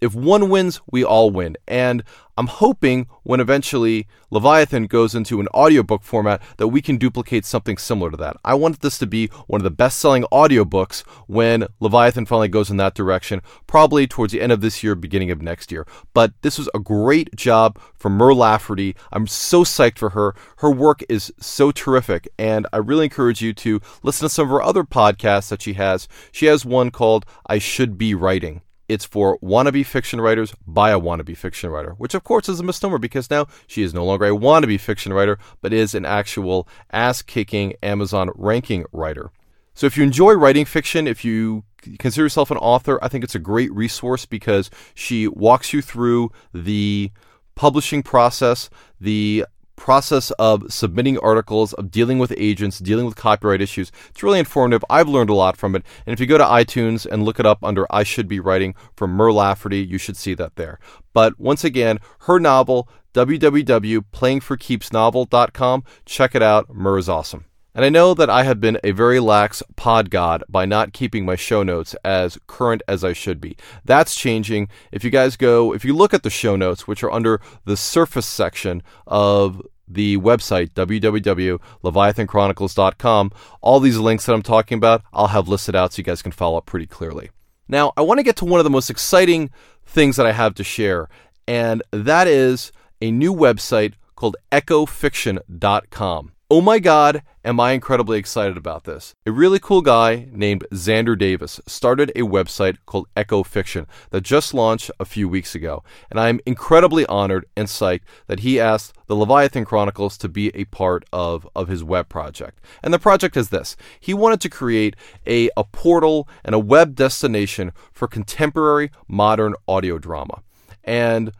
if 0.01 0.15
one 0.15 0.49
wins, 0.49 0.81
we 0.91 1.03
all 1.03 1.29
win. 1.29 1.55
And 1.67 2.03
I'm 2.37 2.47
hoping 2.47 3.07
when 3.21 3.39
eventually 3.39 4.07
Leviathan 4.31 4.87
goes 4.87 5.13
into 5.13 5.39
an 5.39 5.47
audiobook 5.49 6.01
format 6.01 6.41
that 6.57 6.69
we 6.69 6.81
can 6.81 6.97
duplicate 6.97 7.45
something 7.45 7.77
similar 7.77 8.09
to 8.09 8.17
that. 8.17 8.37
I 8.43 8.55
want 8.55 8.81
this 8.81 8.97
to 8.97 9.05
be 9.05 9.27
one 9.45 9.61
of 9.61 9.63
the 9.63 9.69
best 9.69 9.99
selling 9.99 10.23
audiobooks 10.31 11.01
when 11.27 11.67
Leviathan 11.79 12.25
finally 12.25 12.47
goes 12.47 12.71
in 12.71 12.77
that 12.77 12.95
direction, 12.95 13.41
probably 13.67 14.07
towards 14.07 14.33
the 14.33 14.41
end 14.41 14.51
of 14.51 14.61
this 14.61 14.81
year, 14.81 14.95
beginning 14.95 15.29
of 15.29 15.43
next 15.43 15.71
year. 15.71 15.85
But 16.15 16.33
this 16.41 16.57
was 16.57 16.69
a 16.73 16.79
great 16.79 17.35
job 17.35 17.79
from 17.95 18.13
Mur 18.13 18.33
Lafferty. 18.33 18.95
I'm 19.11 19.27
so 19.27 19.63
psyched 19.63 19.99
for 19.99 20.09
her. 20.11 20.33
Her 20.57 20.71
work 20.71 21.03
is 21.09 21.31
so 21.39 21.71
terrific, 21.71 22.27
and 22.39 22.65
I 22.73 22.77
really 22.77 23.03
encourage 23.03 23.43
you 23.43 23.53
to 23.53 23.79
listen 24.01 24.25
to 24.25 24.33
some 24.33 24.45
of 24.45 24.49
her 24.49 24.63
other 24.63 24.83
podcasts 24.83 25.49
that 25.49 25.61
she 25.61 25.73
has. 25.73 26.07
She 26.31 26.47
has 26.47 26.65
one 26.65 26.89
called 26.89 27.25
I 27.45 27.59
Should 27.59 27.99
Be 27.99 28.15
Writing. 28.15 28.61
It's 28.91 29.05
for 29.05 29.39
wannabe 29.39 29.85
fiction 29.85 30.19
writers 30.19 30.53
by 30.67 30.89
a 30.89 30.99
wannabe 30.99 31.37
fiction 31.37 31.69
writer, 31.69 31.91
which 31.91 32.13
of 32.13 32.25
course 32.25 32.49
is 32.49 32.59
a 32.59 32.63
misnomer 32.63 32.97
because 32.97 33.29
now 33.29 33.47
she 33.65 33.83
is 33.83 33.93
no 33.93 34.03
longer 34.03 34.25
a 34.25 34.31
wannabe 34.31 34.81
fiction 34.81 35.13
writer, 35.13 35.39
but 35.61 35.71
is 35.71 35.95
an 35.95 36.03
actual 36.03 36.67
ass 36.91 37.21
kicking 37.21 37.73
Amazon 37.81 38.31
ranking 38.35 38.83
writer. 38.91 39.31
So 39.75 39.87
if 39.87 39.95
you 39.95 40.03
enjoy 40.03 40.33
writing 40.33 40.65
fiction, 40.65 41.07
if 41.07 41.23
you 41.23 41.63
consider 41.99 42.25
yourself 42.25 42.51
an 42.51 42.57
author, 42.57 42.99
I 43.01 43.07
think 43.07 43.23
it's 43.23 43.33
a 43.33 43.39
great 43.39 43.71
resource 43.71 44.25
because 44.25 44.69
she 44.93 45.25
walks 45.25 45.71
you 45.71 45.81
through 45.81 46.33
the 46.53 47.11
publishing 47.55 48.03
process, 48.03 48.69
the 48.99 49.45
process 49.81 50.29
of 50.37 50.71
submitting 50.71 51.17
articles, 51.17 51.73
of 51.73 51.89
dealing 51.89 52.19
with 52.19 52.31
agents, 52.37 52.77
dealing 52.77 53.07
with 53.07 53.15
copyright 53.15 53.61
issues. 53.61 53.91
It's 54.09 54.21
really 54.21 54.37
informative. 54.37 54.85
I've 54.91 55.09
learned 55.09 55.31
a 55.31 55.33
lot 55.33 55.57
from 55.57 55.75
it. 55.75 55.83
And 56.05 56.13
if 56.13 56.19
you 56.19 56.27
go 56.27 56.37
to 56.37 56.43
iTunes 56.43 57.07
and 57.07 57.25
look 57.25 57.39
it 57.39 57.47
up 57.47 57.63
under 57.63 57.87
I 57.89 58.03
Should 58.03 58.27
Be 58.27 58.39
Writing 58.39 58.75
from 58.95 59.09
Mur 59.09 59.31
Lafferty, 59.31 59.79
you 59.79 59.97
should 59.97 60.17
see 60.17 60.35
that 60.35 60.55
there. 60.55 60.77
But 61.13 61.39
once 61.39 61.63
again, 61.63 61.97
her 62.21 62.39
novel, 62.39 62.87
www.playingforkeepsnovel.com. 63.15 65.83
Check 66.05 66.35
it 66.35 66.43
out. 66.43 66.69
Mur 66.69 66.99
is 66.99 67.09
awesome. 67.09 67.45
And 67.73 67.85
I 67.85 67.89
know 67.89 68.13
that 68.13 68.29
I 68.29 68.43
have 68.43 68.59
been 68.59 68.77
a 68.83 68.91
very 68.91 69.21
lax 69.21 69.63
pod 69.77 70.09
god 70.09 70.43
by 70.49 70.65
not 70.65 70.91
keeping 70.91 71.23
my 71.25 71.35
show 71.35 71.63
notes 71.63 71.95
as 72.03 72.37
current 72.47 72.81
as 72.87 73.01
I 73.03 73.13
should 73.13 73.39
be. 73.39 73.55
That's 73.85 74.13
changing. 74.13 74.67
If 74.91 75.05
you 75.05 75.09
guys 75.09 75.37
go, 75.37 75.73
if 75.73 75.85
you 75.85 75.95
look 75.95 76.13
at 76.13 76.23
the 76.23 76.29
show 76.29 76.57
notes, 76.57 76.87
which 76.87 77.03
are 77.03 77.11
under 77.11 77.39
the 77.65 77.77
surface 77.77 78.25
section 78.25 78.83
of 79.07 79.61
the 79.87 80.17
website, 80.17 80.73
www.leviathanchronicles.com, 80.73 83.31
all 83.61 83.79
these 83.79 83.97
links 83.97 84.25
that 84.25 84.33
I'm 84.33 84.41
talking 84.41 84.77
about, 84.77 85.03
I'll 85.13 85.27
have 85.27 85.47
listed 85.47 85.73
out 85.75 85.93
so 85.93 85.99
you 85.99 86.03
guys 86.03 86.21
can 86.21 86.33
follow 86.33 86.57
up 86.57 86.65
pretty 86.65 86.87
clearly. 86.87 87.29
Now, 87.67 87.93
I 87.95 88.01
want 88.01 88.19
to 88.19 88.23
get 88.23 88.35
to 88.37 88.45
one 88.45 88.59
of 88.59 88.63
the 88.65 88.69
most 88.69 88.89
exciting 88.89 89.49
things 89.85 90.17
that 90.17 90.25
I 90.25 90.33
have 90.33 90.55
to 90.55 90.63
share, 90.63 91.07
and 91.47 91.81
that 91.91 92.27
is 92.27 92.73
a 93.01 93.11
new 93.11 93.33
website 93.33 93.93
called 94.15 94.35
echofiction.com. 94.51 96.31
Oh 96.53 96.59
my 96.59 96.79
god, 96.79 97.23
am 97.45 97.61
I 97.61 97.71
incredibly 97.71 98.19
excited 98.19 98.57
about 98.57 98.83
this. 98.83 99.15
A 99.25 99.31
really 99.31 99.57
cool 99.57 99.81
guy 99.81 100.27
named 100.33 100.65
Xander 100.73 101.17
Davis 101.17 101.61
started 101.65 102.11
a 102.13 102.23
website 102.23 102.75
called 102.85 103.07
Echo 103.15 103.41
Fiction 103.41 103.87
that 104.09 104.23
just 104.23 104.53
launched 104.53 104.91
a 104.99 105.05
few 105.05 105.29
weeks 105.29 105.55
ago, 105.55 105.81
and 106.09 106.19
I'm 106.19 106.41
incredibly 106.45 107.05
honored 107.05 107.45
and 107.55 107.69
psyched 107.69 108.01
that 108.27 108.41
he 108.41 108.59
asked 108.59 108.93
the 109.07 109.15
Leviathan 109.15 109.63
Chronicles 109.63 110.17
to 110.17 110.27
be 110.27 110.49
a 110.53 110.65
part 110.65 111.05
of, 111.13 111.47
of 111.55 111.69
his 111.69 111.85
web 111.85 112.09
project. 112.09 112.59
And 112.83 112.93
the 112.93 112.99
project 112.99 113.37
is 113.37 113.47
this 113.47 113.77
he 113.97 114.13
wanted 114.13 114.41
to 114.41 114.49
create 114.49 114.97
a, 115.25 115.49
a 115.55 115.63
portal 115.63 116.27
and 116.43 116.53
a 116.53 116.59
web 116.59 116.95
destination 116.95 117.71
for 117.93 118.09
contemporary 118.09 118.91
modern 119.07 119.55
audio 119.69 119.97
drama. 119.97 120.41
And 120.83 121.31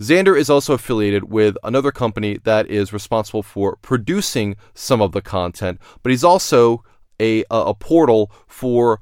Xander 0.00 0.38
is 0.38 0.48
also 0.48 0.72
affiliated 0.72 1.30
with 1.30 1.56
another 1.62 1.92
company 1.92 2.38
that 2.44 2.66
is 2.68 2.92
responsible 2.92 3.42
for 3.42 3.76
producing 3.76 4.56
some 4.72 5.02
of 5.02 5.12
the 5.12 5.20
content, 5.20 5.78
but 6.02 6.10
he's 6.10 6.24
also 6.24 6.82
a, 7.20 7.44
a, 7.50 7.74
portal 7.74 8.32
for 8.46 8.98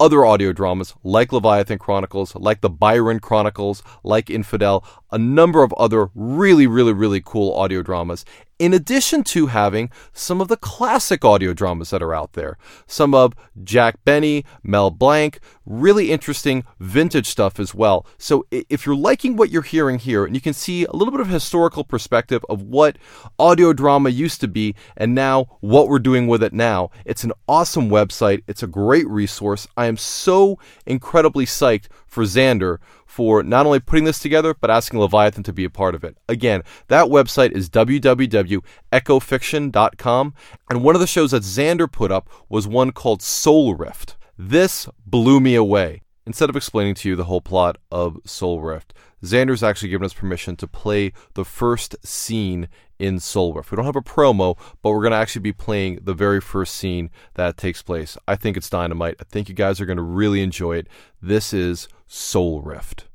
other 0.00 0.24
audio 0.24 0.52
dramas 0.52 0.92
like 1.04 1.32
Leviathan 1.32 1.78
Chronicles, 1.78 2.34
like 2.34 2.62
the 2.62 2.70
Byron 2.70 3.20
Chronicles, 3.20 3.82
like 4.02 4.28
Infidel, 4.28 4.84
a 5.12 5.18
number 5.18 5.62
of 5.62 5.72
other 5.74 6.10
really, 6.14 6.66
really, 6.66 6.92
really 6.92 7.20
cool 7.20 7.54
audio 7.54 7.82
dramas 7.82 8.24
in 8.60 8.74
addition 8.74 9.24
to 9.24 9.46
having 9.46 9.90
some 10.12 10.38
of 10.38 10.48
the 10.48 10.56
classic 10.56 11.24
audio 11.24 11.54
dramas 11.54 11.88
that 11.88 12.02
are 12.02 12.14
out 12.14 12.34
there. 12.34 12.58
Some 12.86 13.14
of 13.14 13.32
Jack 13.64 13.96
Benny, 14.04 14.44
Mel 14.62 14.90
Blanc, 14.90 15.40
really 15.64 16.10
interesting 16.12 16.64
vintage 16.78 17.26
stuff 17.26 17.58
as 17.58 17.74
well. 17.74 18.06
So 18.18 18.44
if 18.50 18.84
you're 18.84 18.94
liking 18.94 19.36
what 19.36 19.48
you're 19.48 19.62
hearing 19.62 19.98
here, 19.98 20.26
and 20.26 20.34
you 20.34 20.42
can 20.42 20.52
see 20.52 20.84
a 20.84 20.92
little 20.92 21.10
bit 21.10 21.22
of 21.22 21.28
historical 21.28 21.84
perspective 21.84 22.44
of 22.50 22.60
what 22.60 22.98
audio 23.38 23.72
drama 23.72 24.10
used 24.10 24.42
to 24.42 24.48
be 24.48 24.74
and 24.94 25.14
now 25.14 25.56
what 25.60 25.88
we're 25.88 25.98
doing 25.98 26.26
with 26.26 26.42
it 26.42 26.52
now, 26.52 26.90
it's 27.06 27.24
an 27.24 27.32
awesome 27.48 27.88
website. 27.88 28.42
It's 28.46 28.62
a 28.62 28.66
great 28.66 29.08
resource. 29.08 29.66
I 29.74 29.86
am 29.86 29.96
so 29.96 30.58
incredibly 30.84 31.46
psyched 31.46 31.86
for 32.06 32.24
Xander 32.24 32.76
for 33.10 33.42
not 33.42 33.66
only 33.66 33.80
putting 33.80 34.04
this 34.04 34.20
together, 34.20 34.54
but 34.54 34.70
asking 34.70 35.00
Leviathan 35.00 35.42
to 35.42 35.52
be 35.52 35.64
a 35.64 35.70
part 35.70 35.96
of 35.96 36.04
it. 36.04 36.16
Again, 36.28 36.62
that 36.86 37.06
website 37.06 37.50
is 37.50 37.68
www.echofiction.com. 37.68 40.34
And 40.70 40.84
one 40.84 40.94
of 40.94 41.00
the 41.00 41.08
shows 41.08 41.32
that 41.32 41.42
Xander 41.42 41.90
put 41.90 42.12
up 42.12 42.30
was 42.48 42.68
one 42.68 42.92
called 42.92 43.20
Soul 43.20 43.74
Rift. 43.74 44.16
This 44.38 44.88
blew 45.04 45.40
me 45.40 45.56
away. 45.56 46.02
Instead 46.24 46.50
of 46.50 46.54
explaining 46.54 46.94
to 46.94 47.08
you 47.08 47.16
the 47.16 47.24
whole 47.24 47.40
plot 47.40 47.78
of 47.90 48.18
Soul 48.24 48.60
Rift, 48.60 48.94
Xander's 49.24 49.64
actually 49.64 49.88
given 49.88 50.04
us 50.04 50.14
permission 50.14 50.54
to 50.54 50.68
play 50.68 51.12
the 51.34 51.44
first 51.44 51.96
scene 52.06 52.68
in 53.00 53.18
Soul 53.18 53.54
Rift. 53.54 53.70
We 53.70 53.76
don't 53.76 53.86
have 53.86 53.96
a 53.96 54.02
promo, 54.02 54.58
but 54.82 54.90
we're 54.90 55.00
going 55.00 55.12
to 55.12 55.16
actually 55.16 55.42
be 55.42 55.52
playing 55.52 56.00
the 56.02 56.14
very 56.14 56.40
first 56.40 56.76
scene 56.76 57.10
that 57.34 57.56
takes 57.56 57.82
place. 57.82 58.18
I 58.28 58.36
think 58.36 58.56
it's 58.56 58.68
dynamite. 58.68 59.16
I 59.20 59.24
think 59.24 59.48
you 59.48 59.54
guys 59.54 59.80
are 59.80 59.86
going 59.86 59.96
to 59.96 60.02
really 60.02 60.42
enjoy 60.42 60.76
it. 60.76 60.88
This 61.20 61.52
is 61.52 61.88
Soul 62.06 62.60
Rift. 62.60 63.06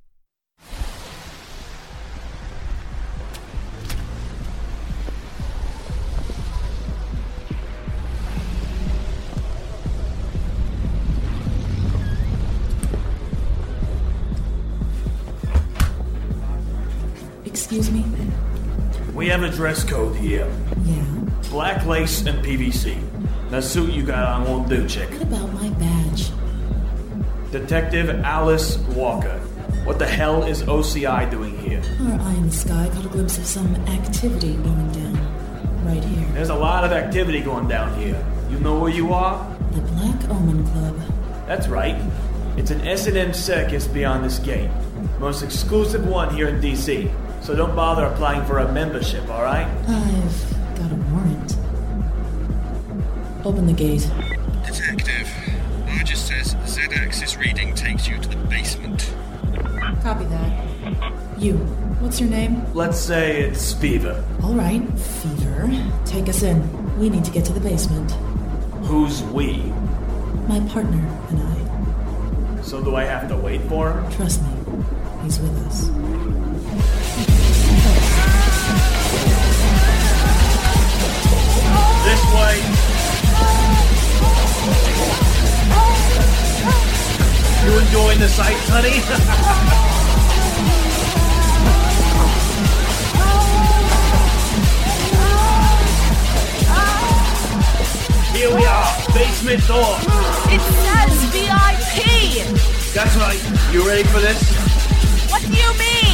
Excuse 17.45 17.89
me? 17.91 18.03
We 19.15 19.29
have 19.29 19.43
a 19.43 19.49
dress 19.49 19.85
code 19.85 20.17
here. 20.17 20.45
Yeah? 20.83 21.05
Black 21.49 21.85
lace 21.85 22.25
and 22.25 22.43
PVC. 22.45 22.99
That 23.49 23.63
suit 23.63 23.93
you 23.93 24.03
got 24.03 24.27
on 24.27 24.45
won't 24.45 24.67
do, 24.67 24.85
chick. 24.89 25.09
What 25.09 25.21
about 25.21 25.53
my 25.53 25.69
badge? 25.69 26.31
Detective 27.49 28.09
Alice 28.25 28.77
Walker. 28.89 29.39
What 29.85 29.99
the 29.99 30.05
hell 30.05 30.43
is 30.43 30.63
OCI 30.63 31.31
doing 31.31 31.57
here? 31.59 31.81
Our 32.01 32.19
eye 32.19 32.33
in 32.33 32.47
the 32.47 32.51
sky 32.51 32.89
caught 32.93 33.05
a 33.05 33.07
glimpse 33.07 33.37
of 33.37 33.45
some 33.45 33.73
activity 33.87 34.57
going 34.57 34.91
down. 34.91 35.85
Right 35.85 36.03
here. 36.03 36.27
There's 36.33 36.49
a 36.49 36.55
lot 36.55 36.83
of 36.83 36.91
activity 36.91 37.39
going 37.39 37.69
down 37.69 37.97
here. 37.97 38.21
You 38.49 38.59
know 38.59 38.77
where 38.77 38.91
you 38.91 39.13
are? 39.13 39.49
The 39.71 39.81
Black 39.81 40.29
Omen 40.29 40.67
Club. 40.67 40.99
That's 41.47 41.69
right. 41.69 41.95
It's 42.57 42.71
an 42.71 42.81
S&M 42.81 43.33
circus 43.33 43.87
beyond 43.87 44.25
this 44.25 44.39
gate. 44.39 44.69
Most 45.19 45.41
exclusive 45.41 46.05
one 46.05 46.35
here 46.35 46.49
in 46.49 46.59
DC. 46.59 47.09
So 47.45 47.55
don't 47.55 47.75
bother 47.75 48.05
applying 48.05 48.43
for 48.45 48.57
a 48.57 48.71
membership, 48.71 49.29
alright? 49.29 49.67
I've 49.67 50.77
got 50.79 50.91
a 50.91 50.95
warrant. 51.11 51.55
Open 53.45 53.67
the 53.67 53.73
gate. 53.73 54.09
Detective, 54.65 55.31
Argus 55.87 56.25
says 56.25 56.55
Z-axis 56.65 57.37
reading 57.37 57.75
takes 57.75 58.07
you 58.07 58.17
to 58.17 58.29
the 58.29 58.35
basement. 58.47 59.13
Copy 60.01 60.25
that. 60.25 60.65
You. 61.37 61.57
What's 61.99 62.19
your 62.19 62.31
name? 62.31 62.65
Let's 62.73 62.99
say 62.99 63.43
it's 63.43 63.73
Fever. 63.73 64.25
All 64.41 64.55
right, 64.55 64.81
Fever. 64.97 65.69
Take 66.03 66.27
us 66.27 66.41
in. 66.41 66.97
We 66.97 67.11
need 67.11 67.25
to 67.25 67.31
get 67.31 67.45
to 67.45 67.53
the 67.53 67.59
basement. 67.59 68.09
Who's 68.87 69.21
we? 69.21 69.57
My 70.47 70.61
partner 70.61 70.97
and 71.29 71.39
I. 71.43 72.61
So 72.63 72.83
do 72.83 72.95
I 72.95 73.03
have 73.03 73.29
to 73.29 73.37
wait 73.37 73.61
for 73.69 73.91
him? 73.91 74.11
Trust 74.13 74.41
me, 74.41 74.49
he's 75.21 75.39
with 75.39 75.55
us. 75.67 75.91
This 82.05 82.23
way. 82.35 82.55
You 87.65 87.71
enjoying 87.79 88.19
the 88.19 88.29
sights, 88.29 88.69
honey? 88.69 89.01
Here 98.35 98.53
we 98.53 98.65
are, 98.65 98.85
basement 99.13 99.65
door. 99.65 99.97
It 100.51 100.61
says 100.61 101.23
VIP! 101.33 102.03
That's 102.93 103.15
right. 103.15 103.73
You 103.73 103.87
ready 103.87 104.03
for 104.03 104.19
this? 104.19 104.39
What 105.31 105.41
do 105.41 105.47
you 105.47 105.79
mean? 105.79 106.04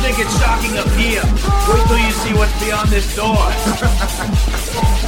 Think 0.00 0.18
it's 0.18 0.40
shocking 0.40 0.78
up 0.78 0.88
here? 0.96 1.22
Wait 1.68 1.86
till 1.86 1.98
you 1.98 2.10
see 2.10 2.32
what's 2.32 2.58
beyond 2.64 2.88
this 2.88 3.14
door. 3.14 3.36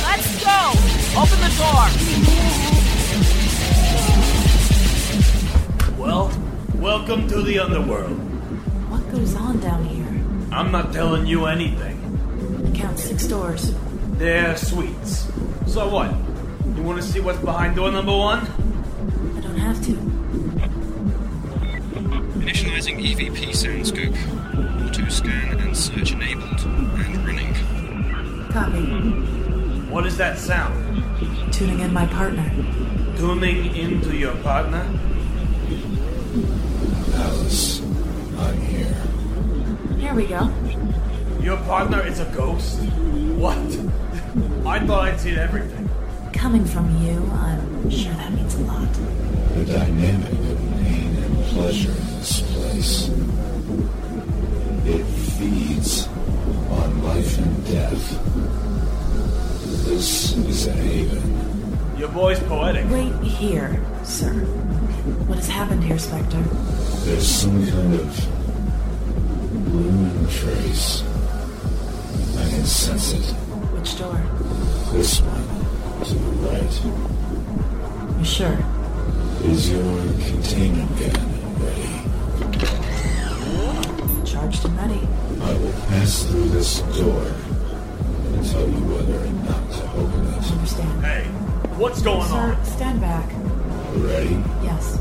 Let's 0.05 0.45
go! 0.45 0.73
Open 1.17 1.41
the 1.41 1.49
door! 1.57 1.89
well, 5.99 6.31
welcome 6.75 7.27
to 7.29 7.41
the 7.41 7.59
underworld. 7.59 8.19
What 8.91 9.11
goes 9.11 9.35
on 9.35 9.61
down 9.61 9.83
here? 9.85 10.07
I'm 10.55 10.71
not 10.71 10.93
telling 10.93 11.25
you 11.25 11.47
anything. 11.47 11.97
Count 12.75 12.99
six 12.99 13.27
doors. 13.27 13.75
They're 14.19 14.59
suites. 14.59 15.27
So 15.67 15.89
what? 15.89 16.15
You 16.77 16.83
want 16.83 17.01
to 17.01 17.07
see 17.09 17.21
what's 17.21 17.39
behind 17.39 17.77
door 17.77 17.91
number 17.91 18.15
one? 18.15 18.41
I 19.37 19.41
don't 19.41 19.57
have 19.57 19.83
to. 19.87 20.12
Initializing 22.83 23.31
EVP 23.31 23.55
sound 23.55 23.87
scope. 23.87 24.85
Auto 24.85 25.09
scan 25.09 25.61
and 25.61 25.77
search 25.77 26.13
enabled. 26.13 26.61
And 26.65 27.17
running. 27.25 27.55
Copy. 28.51 28.83
What 29.89 30.05
is 30.05 30.17
that 30.17 30.37
sound? 30.37 31.05
Tuning 31.53 31.79
in 31.79 31.93
my 31.93 32.07
partner. 32.07 32.51
Tuning 33.17 33.77
into 33.77 34.17
your 34.17 34.35
partner? 34.39 34.85
Alice, 37.15 37.83
I'm 38.37 38.61
here. 38.63 38.97
Here 39.99 40.15
we 40.15 40.27
go. 40.27 40.53
Your 41.41 41.59
partner 41.59 42.05
is 42.05 42.19
a 42.19 42.27
ghost? 42.35 42.81
What? 42.81 43.57
I 44.67 44.85
thought 44.85 45.09
I'd 45.09 45.21
seen 45.21 45.39
everything. 45.39 45.89
Coming 46.33 46.65
from 46.65 47.01
you, 47.05 47.31
I'm 47.33 47.91
sure 47.91 48.13
that 48.15 48.33
means 48.33 48.57
a 48.57 48.61
lot. 48.63 48.93
The 49.55 49.67
dynamic 49.67 50.33
of 50.33 50.59
pain 50.81 51.17
and 51.17 51.45
pleasure 51.45 51.91
in 51.93 52.19
this 52.19 52.52
place. 52.73 53.09
It 54.87 55.05
feeds 55.37 56.09
on 56.71 57.03
life 57.05 57.39
and 57.39 57.67
death. 57.67 58.05
This 59.85 60.35
is 60.35 60.67
a 60.67 60.73
haven. 60.73 61.99
Your 61.99 62.09
boy's 62.09 62.41
poetic. 62.41 62.89
Wait 62.91 63.13
here, 63.23 63.81
sir. 64.05 64.33
What 65.29 65.37
has 65.39 65.49
happened 65.49 65.85
here, 65.85 65.99
Spectre? 65.99 66.43
There's 67.05 67.29
some 67.29 67.67
kind 67.67 67.95
of 67.95 68.09
looming 69.75 70.29
trace. 70.29 71.03
I 72.39 72.49
can 72.49 72.65
sense 72.65 73.13
it. 73.13 73.35
Which 73.75 73.99
door? 73.99 74.21
This 74.93 75.21
one, 75.21 75.45
to 76.07 76.15
the 76.15 76.31
right. 76.49 78.19
You 78.19 78.25
sure? 78.25 78.59
Is 79.45 79.71
your 79.71 79.97
containment 80.31 80.99
gun 80.99 81.32
Charged 84.53 84.65
and 84.67 84.77
ready. 84.77 85.09
I 85.41 85.55
will 85.55 85.73
pass 85.89 86.25
through 86.25 86.49
this 86.51 86.81
door 86.81 87.23
and 87.27 88.45
tell 88.51 88.69
you 88.69 88.85
whether 88.85 89.19
or 89.25 89.33
not 89.49 89.73
to 89.73 89.83
open 89.93 90.27
it. 90.27 90.53
Understand. 90.53 91.05
Hey, 91.05 91.25
what's 91.79 92.03
going 92.03 92.29
Sir, 92.29 92.55
on? 92.55 92.65
stand 92.65 93.01
back. 93.01 93.27
Ready? 93.95 94.43
Yes. 94.63 94.99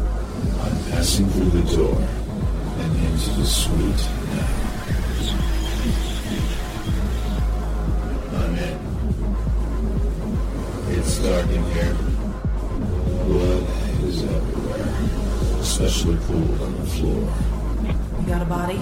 I'm 0.62 0.92
passing 0.92 1.28
through 1.30 1.50
the 1.50 1.76
door 1.76 1.98
and 1.98 2.96
into 3.06 3.30
the 3.40 3.46
suite 3.46 4.08
now. 4.32 4.48
I'm 8.40 8.58
in. 8.58 8.80
It's 10.98 11.18
dark 11.20 11.50
in 11.50 11.64
here. 11.72 11.96
Blood 13.26 13.64
is 14.04 14.24
everywhere, 14.24 15.60
especially 15.62 16.18
pooled 16.28 16.62
on 16.62 16.76
the 16.78 16.86
floor, 16.86 17.34
You 18.22 18.28
got 18.28 18.42
a 18.42 18.46
body? 18.46 18.80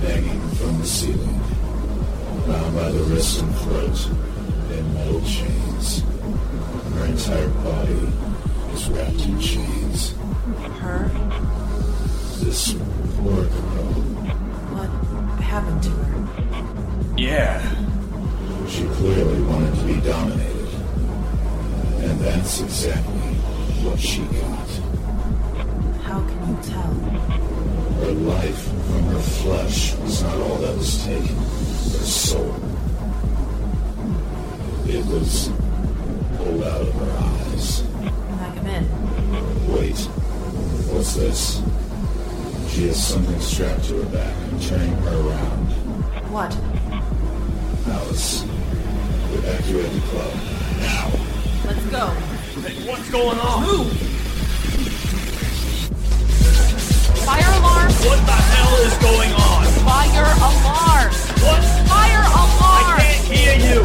Hanging 0.00 0.40
from 0.56 0.78
the 0.78 0.86
ceiling, 0.86 1.40
bound 2.46 2.74
by 2.74 2.90
the 2.90 3.02
wrists 3.04 3.40
and 3.40 3.54
throat 3.56 4.08
in 4.70 4.94
metal 4.94 5.20
chains. 5.22 6.02
Her 6.94 7.06
entire 7.06 7.48
body 7.48 8.12
is 8.72 8.88
wrapped 8.90 9.24
in 9.24 9.40
chains. 9.40 10.14
Her? 10.80 11.10
This 12.40 12.74
poor 13.16 13.44
girl. 13.44 13.92
What 14.74 14.90
happened 15.42 15.82
to 15.82 15.90
her? 15.90 17.16
Yeah. 17.16 17.60
She 18.68 18.84
clearly 18.84 19.42
wanted 19.42 19.74
to 19.76 19.84
be 19.84 20.00
dominated. 20.00 20.68
And 22.02 22.20
that's 22.20 22.60
exactly 22.60 23.34
what 23.84 23.98
she 23.98 24.22
got. 24.22 24.68
How 26.02 26.20
can 26.20 26.48
you 26.48 26.56
tell? 26.62 27.45
Her 28.00 28.12
life 28.12 28.62
from 28.62 29.02
her 29.04 29.20
flesh 29.20 29.94
was 29.96 30.22
not 30.22 30.36
all 30.36 30.56
that 30.58 30.76
was 30.76 31.04
taken. 31.04 31.36
Her 31.36 32.04
soul. 32.04 32.54
It 34.86 35.04
was 35.06 35.50
pulled 36.36 36.62
out 36.62 36.80
of 36.82 36.94
her 36.94 37.12
eyes. 37.18 37.82
Can 38.02 38.38
I 38.38 38.54
come 38.54 38.66
in? 38.66 38.84
Wait. 39.72 39.98
What's 40.92 41.14
this? 41.14 41.62
She 42.72 42.88
has 42.88 43.02
something 43.02 43.40
strapped 43.40 43.84
to 43.86 44.02
her 44.02 44.10
back. 44.10 44.34
I'm 44.36 44.60
turning 44.60 44.92
her 44.96 45.28
around. 45.28 45.66
What? 46.30 46.56
Alice, 47.88 48.42
evacuate 49.32 49.92
the 49.92 50.00
club. 50.08 50.34
Now. 50.80 51.10
Let's 51.64 51.86
go. 51.86 52.06
Hey, 52.60 52.88
what's 52.88 53.10
going 53.10 53.38
on? 53.38 53.62
Move! 53.64 54.15
Fire 57.26 57.52
alarm! 57.58 57.90
What 58.06 58.20
the 58.24 58.38
hell 58.54 58.74
is 58.86 58.94
going 58.98 59.32
on? 59.34 59.66
Fire 59.82 60.30
alarm! 60.46 61.10
What? 61.42 61.62
Fire 61.90 62.22
alarm. 62.22 62.86
I 62.86 63.02
can't 63.02 63.24
hear 63.26 63.54
you. 63.66 63.82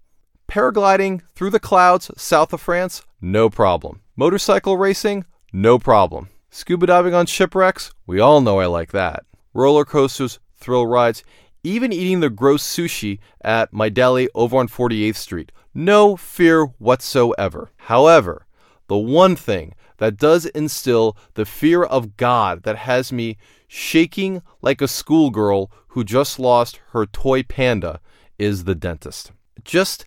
Paragliding 0.49 1.21
through 1.33 1.51
the 1.51 1.61
clouds 1.61 2.11
south 2.17 2.51
of 2.51 2.59
France, 2.59 3.03
no 3.21 3.49
problem. 3.49 4.01
Motorcycle 4.17 4.75
racing, 4.75 5.23
no 5.53 5.79
problem. 5.79 6.29
Scuba 6.49 6.87
diving 6.87 7.13
on 7.13 7.27
shipwrecks, 7.27 7.91
we 8.05 8.19
all 8.19 8.41
know 8.41 8.59
I 8.59 8.65
like 8.65 8.91
that. 8.91 9.23
Roller 9.53 9.85
coasters, 9.85 10.39
thrill 10.55 10.85
rides, 10.85 11.23
even 11.63 11.93
eating 11.93 12.19
the 12.19 12.29
gross 12.29 12.63
sushi 12.63 13.19
at 13.41 13.71
my 13.71 13.87
deli 13.87 14.27
over 14.35 14.57
on 14.57 14.67
48th 14.67 15.15
Street. 15.15 15.51
No 15.73 16.17
fear 16.17 16.65
whatsoever. 16.65 17.71
However, 17.77 18.45
the 18.87 18.97
one 18.97 19.35
thing 19.35 19.73
that 19.97 20.17
does 20.17 20.45
instill 20.47 21.15
the 21.35 21.45
fear 21.45 21.83
of 21.83 22.17
God 22.17 22.63
that 22.63 22.77
has 22.77 23.11
me 23.13 23.37
shaking 23.67 24.41
like 24.61 24.81
a 24.81 24.87
schoolgirl 24.87 25.71
who 25.89 26.03
just 26.03 26.39
lost 26.39 26.81
her 26.91 27.05
toy 27.05 27.43
panda 27.43 28.01
is 28.37 28.65
the 28.65 28.75
dentist. 28.75 29.31
Just 29.63 30.05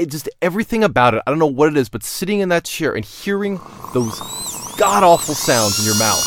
it 0.00 0.10
just 0.10 0.28
everything 0.40 0.82
about 0.82 1.14
it. 1.14 1.22
I 1.26 1.30
don't 1.30 1.38
know 1.38 1.46
what 1.46 1.68
it 1.68 1.76
is, 1.76 1.88
but 1.88 2.02
sitting 2.02 2.40
in 2.40 2.48
that 2.48 2.64
chair 2.64 2.94
and 2.94 3.04
hearing 3.04 3.60
those 3.92 4.18
god 4.78 5.02
awful 5.02 5.34
sounds 5.34 5.78
in 5.78 5.84
your 5.84 5.98
mouth. 5.98 6.24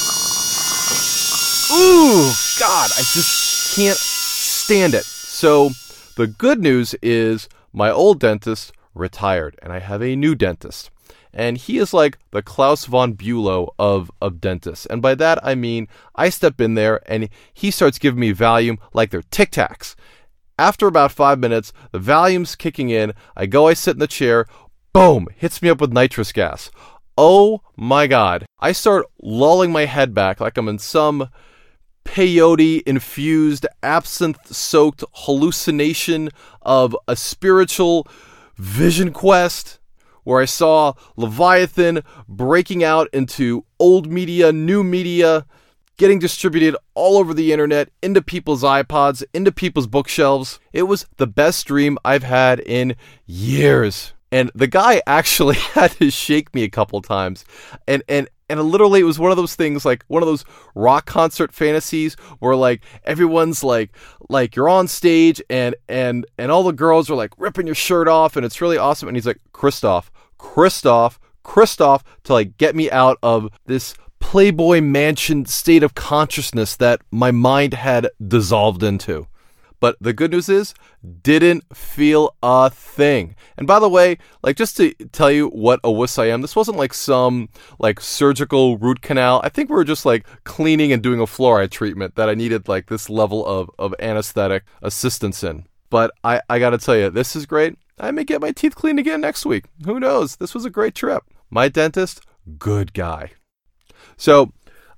Ooh, 1.72 2.32
God, 2.60 2.92
I 2.96 3.02
just 3.14 3.76
can't 3.76 3.98
stand 3.98 4.94
it. 4.94 5.04
So 5.04 5.72
the 6.16 6.28
good 6.28 6.62
news 6.62 6.94
is 7.02 7.50
my 7.74 7.90
old 7.90 8.20
dentist 8.20 8.72
retired, 8.94 9.58
and 9.64 9.74
I 9.74 9.80
have 9.80 10.04
a 10.04 10.16
new 10.16 10.36
dentist. 10.36 10.92
And 11.34 11.58
he 11.58 11.80
is 11.80 11.96
like 11.96 12.20
the 12.30 12.44
Klaus 12.44 12.86
von 12.86 13.16
Bülow 13.16 13.70
of, 13.80 14.12
of 14.22 14.40
dentists. 14.40 14.86
And 14.86 15.02
by 15.02 15.16
that, 15.16 15.40
I 15.44 15.56
mean, 15.56 15.88
I 16.14 16.30
step 16.30 16.62
in 16.62 16.76
there 16.76 17.02
and 17.08 17.28
he 17.52 17.72
starts 17.72 17.98
giving 17.98 18.20
me 18.20 18.34
Valium 18.34 18.78
like 18.94 19.10
they're 19.10 19.24
Tic 19.32 19.50
Tacs. 19.50 19.96
After 20.58 20.88
about 20.88 21.12
five 21.12 21.40
minutes, 21.40 21.74
the 21.92 22.00
Valium's 22.00 22.56
kicking 22.56 22.90
in. 22.90 23.14
I 23.36 23.46
go, 23.46 23.68
I 23.68 23.74
sit 23.74 23.96
in 23.96 24.00
the 24.00 24.08
chair. 24.08 24.46
Boom! 24.94 25.28
Hits 25.36 25.62
me 25.62 25.70
up 25.70 25.82
with 25.82 25.92
nitrous 25.92 26.32
gas. 26.32 26.70
Oh 27.18 27.62
my 27.76 28.08
god. 28.08 28.46
I 28.60 28.72
start 28.72 29.06
lolling 29.22 29.72
my 29.72 29.86
head 29.86 30.14
back 30.14 30.40
like 30.40 30.58
I'm 30.58 30.68
in 30.68 30.80
some 30.80 31.30
peyote 32.06 32.84
infused, 32.86 33.66
absinthe 33.82 34.54
soaked 34.54 35.04
hallucination 35.14 36.30
of 36.62 36.96
a 37.08 37.16
spiritual 37.16 38.08
vision 38.58 39.12
quest 39.12 39.80
where 40.24 40.42
I 40.42 40.46
saw 40.46 40.94
Leviathan 41.16 42.04
breaking 42.28 42.84
out 42.84 43.10
into 43.14 43.66
old 43.80 44.12
media, 44.12 44.52
new 44.52 44.84
media, 44.84 45.46
getting 45.98 46.20
distributed 46.20 46.76
all 46.96 47.18
over 47.18 47.34
the 47.34 47.52
internet, 47.52 47.90
into 48.02 48.22
people's 48.22 48.64
iPods, 48.64 49.24
into 49.34 49.52
people's 49.52 49.88
bookshelves. 49.88 50.60
It 50.72 50.84
was 50.84 51.06
the 51.18 51.28
best 51.28 51.68
dream 51.68 51.98
I've 52.04 52.24
had 52.24 52.60
in 52.60 52.96
years. 53.26 54.14
And 54.32 54.52
the 54.56 54.68
guy 54.68 55.02
actually 55.08 55.56
had 55.56 55.92
to 55.94 56.10
shake 56.10 56.54
me 56.54 56.64
a 56.64 56.70
couple 56.70 57.02
times. 57.02 57.46
And 57.88 58.04
and 58.08 58.28
and 58.50 58.62
literally 58.62 59.00
it 59.00 59.06
was 59.06 59.20
one 59.20 59.32
of 59.32 59.38
those 59.38 59.56
things 59.56 59.86
like 59.86 60.04
one 60.08 60.22
of 60.22 60.28
those 60.28 60.46
rock 60.76 61.06
concert 61.06 61.54
fantasies 61.54 62.16
where 62.40 62.56
like 62.56 62.84
everyone's 63.04 63.64
like 63.64 63.96
like 64.30 64.56
you're 64.56 64.70
on 64.70 64.88
stage 64.88 65.42
and 65.50 65.76
and 65.88 66.26
and 66.38 66.52
all 66.52 66.64
the 66.64 66.74
girls 66.74 67.10
are 67.10 67.16
like 67.16 67.32
ripping 67.38 67.66
your 67.66 67.76
shirt 67.76 68.08
off 68.08 68.36
and 68.36 68.46
it's 68.46 68.62
really 68.62 68.78
awesome 68.78 69.08
and 69.08 69.18
he's 69.18 69.26
like 69.26 69.40
Christof 69.54 70.10
Christof 70.38 71.18
Christof 71.44 72.04
to 72.24 72.34
like 72.34 72.58
get 72.58 72.76
me 72.76 72.92
out 72.92 73.18
of 73.24 73.50
this 73.66 73.96
playboy 74.24 74.80
mansion 74.80 75.46
state 75.46 75.84
of 75.84 75.94
consciousness 75.96 76.78
that 76.78 77.02
my 77.12 77.30
mind 77.30 77.74
had 77.74 78.10
dissolved 78.26 78.82
into 78.82 79.28
but 79.84 79.98
the 80.00 80.14
good 80.14 80.32
news 80.32 80.48
is, 80.48 80.74
didn't 81.24 81.66
feel 81.76 82.38
a 82.42 82.70
thing. 82.70 83.36
And 83.58 83.68
by 83.68 83.80
the 83.80 83.90
way, 83.90 84.18
like 84.42 84.56
just 84.56 84.78
to 84.78 84.94
tell 85.12 85.30
you 85.30 85.50
what 85.50 85.82
a 85.84 85.92
wuss 85.92 86.18
I 86.18 86.28
am, 86.28 86.40
this 86.42 86.56
wasn't 86.56 86.78
like 86.78 86.94
some 86.94 87.50
like 87.80 88.00
surgical 88.00 88.78
root 88.78 89.02
canal. 89.02 89.42
I 89.44 89.50
think 89.50 89.70
we 89.70 89.76
were 89.76 89.84
just 89.84 90.06
like 90.06 90.26
cleaning 90.46 90.94
and 90.94 91.04
doing 91.04 91.20
a 91.20 91.26
fluoride 91.26 91.72
treatment 91.72 92.16
that 92.16 92.30
I 92.30 92.34
needed 92.34 92.70
like 92.70 92.88
this 92.88 93.10
level 93.10 93.46
of, 93.46 93.70
of 93.78 93.94
anesthetic 94.00 94.64
assistance 94.82 95.44
in. 95.44 95.66
But 95.90 96.12
I, 96.24 96.40
I 96.50 96.60
gotta 96.60 96.78
tell 96.78 96.96
you, 96.96 97.10
this 97.10 97.36
is 97.36 97.46
great. 97.46 97.78
I 98.00 98.12
may 98.12 98.24
get 98.24 98.40
my 98.40 98.54
teeth 98.54 98.76
cleaned 98.76 99.00
again 99.00 99.20
next 99.20 99.46
week. 99.46 99.66
Who 99.84 100.00
knows? 100.00 100.38
This 100.38 100.54
was 100.54 100.64
a 100.64 100.70
great 100.70 100.96
trip. 100.96 101.24
My 101.50 101.68
dentist, 101.68 102.22
good 102.58 102.94
guy. 102.94 103.32
So, 104.18 104.52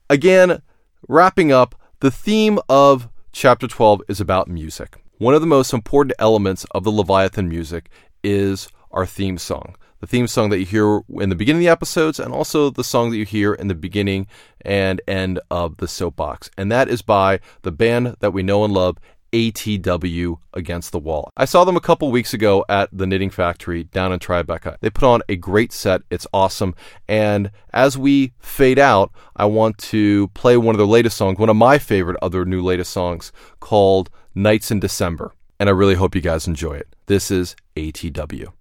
again, 0.10 0.62
wrapping 1.08 1.52
up, 1.52 1.76
the 2.00 2.12
theme 2.12 2.60
of 2.70 3.10
Chapter 3.32 3.68
12 3.68 4.04
is 4.08 4.22
about 4.22 4.48
music. 4.48 4.96
One 5.18 5.34
of 5.34 5.42
the 5.42 5.48
most 5.48 5.74
important 5.74 6.14
elements 6.20 6.66
of 6.72 6.84
the 6.84 6.92
Leviathan 6.92 7.50
music 7.50 7.90
is 8.24 8.70
our 8.92 9.06
theme 9.06 9.38
song. 9.38 9.76
The 10.00 10.08
theme 10.08 10.28
song 10.28 10.50
that 10.52 10.60
you 10.60 10.66
hear 10.66 11.02
in 11.22 11.30
the 11.30 11.36
beginning 11.36 11.62
of 11.62 11.66
the 11.66 11.72
episodes, 11.72 12.20
and 12.20 12.34
also 12.34 12.70
the 12.70 12.84
song 12.84 13.10
that 13.10 13.18
you 13.18 13.26
hear 13.26 13.54
in 13.54 13.68
the 13.68 13.76
beginning 13.76 14.28
and 14.62 15.02
end 15.08 15.40
of 15.52 15.78
the 15.78 15.88
soapbox. 15.88 16.50
And 16.58 16.72
that 16.72 16.88
is 16.88 17.02
by 17.02 17.40
the 17.64 17.72
band 17.72 18.16
that 18.20 18.32
we 18.32 18.42
know 18.42 18.64
and 18.64 18.74
love, 18.74 18.98
ATW 19.32 20.38
Against 20.54 20.92
the 20.92 21.00
Wall. 21.00 21.30
I 21.36 21.46
saw 21.46 21.64
them 21.64 21.78
a 21.78 21.82
couple 21.82 22.12
weeks 22.12 22.34
ago 22.34 22.66
at 22.70 22.90
the 22.92 23.06
Knitting 23.06 23.30
Factory 23.30 23.84
down 23.84 24.12
in 24.12 24.20
Tribeca. 24.20 24.78
They 24.82 24.90
put 24.90 25.06
on 25.06 25.22
a 25.28 25.36
great 25.36 25.72
set. 25.72 26.02
It's 26.10 26.28
awesome. 26.34 26.76
And 27.08 27.52
as 27.74 27.98
we 27.98 28.34
fade 28.40 28.80
out, 28.80 29.12
I 29.36 29.46
want 29.46 29.78
to 29.80 30.30
play 30.30 30.58
one 30.58 30.76
of 30.76 30.78
their 30.78 30.88
latest 30.88 31.18
songs, 31.18 31.38
one 31.38 31.50
of 31.50 31.56
my 31.56 31.78
favorite 31.78 32.18
other 32.22 32.46
new 32.46 32.62
latest 32.62 32.92
songs 32.92 33.32
called 33.60 34.10
Nights 34.34 34.72
in 34.72 34.80
December. 34.80 35.34
And 35.60 35.70
I 35.70 35.74
really 35.74 35.96
hope 35.96 36.16
you 36.16 36.22
guys 36.22 36.48
enjoy 36.48 36.74
it. 36.74 36.96
This 37.06 37.32
is 37.32 37.56
ATW. 37.76 38.52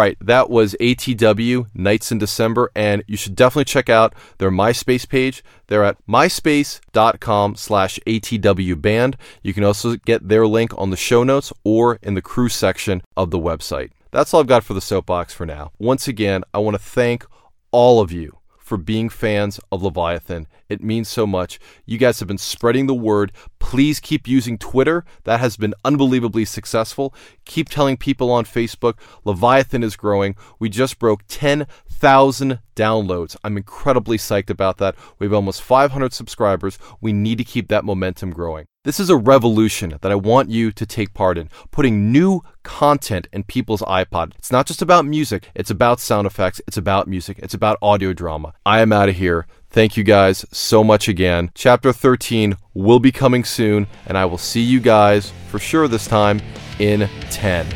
Right, 0.00 0.16
that 0.20 0.50
was 0.50 0.74
ATW 0.80 1.66
Nights 1.74 2.10
in 2.10 2.18
December, 2.18 2.70
and 2.74 3.04
you 3.06 3.16
should 3.16 3.36
definitely 3.36 3.66
check 3.66 3.88
out 3.88 4.14
their 4.38 4.50
MySpace 4.50 5.08
page. 5.08 5.44
They're 5.66 5.84
at 5.84 6.04
myspace.com 6.06 7.56
slash 7.56 8.00
ATW 8.06 8.80
band. 8.80 9.16
You 9.42 9.52
can 9.52 9.64
also 9.64 9.96
get 9.96 10.28
their 10.28 10.46
link 10.46 10.72
on 10.76 10.90
the 10.90 10.96
show 10.96 11.22
notes 11.22 11.52
or 11.64 11.98
in 12.02 12.14
the 12.14 12.22
crew 12.22 12.48
section 12.48 13.02
of 13.16 13.30
the 13.30 13.38
website. 13.38 13.90
That's 14.10 14.32
all 14.34 14.40
I've 14.40 14.46
got 14.46 14.64
for 14.64 14.74
the 14.74 14.80
soapbox 14.80 15.34
for 15.34 15.46
now. 15.46 15.70
Once 15.78 16.08
again, 16.08 16.42
I 16.52 16.58
want 16.58 16.74
to 16.74 16.82
thank 16.82 17.26
all 17.70 18.00
of 18.00 18.10
you 18.10 18.38
for 18.58 18.76
being 18.76 19.08
fans 19.08 19.60
of 19.70 19.82
Leviathan. 19.82 20.46
It 20.70 20.82
means 20.82 21.08
so 21.08 21.26
much. 21.26 21.58
You 21.84 21.98
guys 21.98 22.20
have 22.20 22.28
been 22.28 22.38
spreading 22.38 22.86
the 22.86 22.94
word. 22.94 23.32
Please 23.58 23.98
keep 23.98 24.28
using 24.28 24.56
Twitter. 24.56 25.04
That 25.24 25.40
has 25.40 25.56
been 25.56 25.74
unbelievably 25.84 26.44
successful. 26.44 27.12
Keep 27.44 27.68
telling 27.68 27.96
people 27.96 28.30
on 28.30 28.44
Facebook. 28.44 28.94
Leviathan 29.24 29.82
is 29.82 29.96
growing. 29.96 30.36
We 30.60 30.68
just 30.68 31.00
broke 31.00 31.24
10,000 31.28 32.60
downloads. 32.76 33.36
I'm 33.42 33.56
incredibly 33.56 34.16
psyched 34.16 34.48
about 34.48 34.78
that. 34.78 34.94
We 35.18 35.26
have 35.26 35.34
almost 35.34 35.60
500 35.60 36.12
subscribers. 36.12 36.78
We 37.00 37.12
need 37.12 37.38
to 37.38 37.44
keep 37.44 37.68
that 37.68 37.84
momentum 37.84 38.30
growing. 38.30 38.66
This 38.82 38.98
is 38.98 39.10
a 39.10 39.16
revolution 39.16 39.98
that 40.00 40.10
I 40.10 40.14
want 40.14 40.48
you 40.48 40.72
to 40.72 40.86
take 40.86 41.12
part 41.12 41.36
in, 41.36 41.50
putting 41.70 42.10
new 42.10 42.40
content 42.62 43.28
in 43.30 43.44
people's 43.44 43.82
iPod. 43.82 44.32
It's 44.38 44.50
not 44.50 44.66
just 44.66 44.80
about 44.80 45.04
music, 45.04 45.50
it's 45.54 45.70
about 45.70 46.00
sound 46.00 46.26
effects, 46.26 46.62
it's 46.66 46.78
about 46.78 47.06
music, 47.06 47.38
it's 47.40 47.52
about 47.52 47.76
audio 47.82 48.14
drama. 48.14 48.54
I 48.64 48.80
am 48.80 48.90
out 48.90 49.10
of 49.10 49.16
here. 49.16 49.46
Thank 49.72 49.96
you 49.96 50.02
guys 50.02 50.44
so 50.50 50.82
much 50.82 51.06
again. 51.06 51.52
Chapter 51.54 51.92
13 51.92 52.56
will 52.74 52.98
be 52.98 53.12
coming 53.12 53.44
soon, 53.44 53.86
and 54.04 54.18
I 54.18 54.24
will 54.24 54.36
see 54.36 54.60
you 54.60 54.80
guys 54.80 55.32
for 55.48 55.60
sure 55.60 55.86
this 55.86 56.08
time 56.08 56.40
in 56.80 57.08
10. 57.30 57.66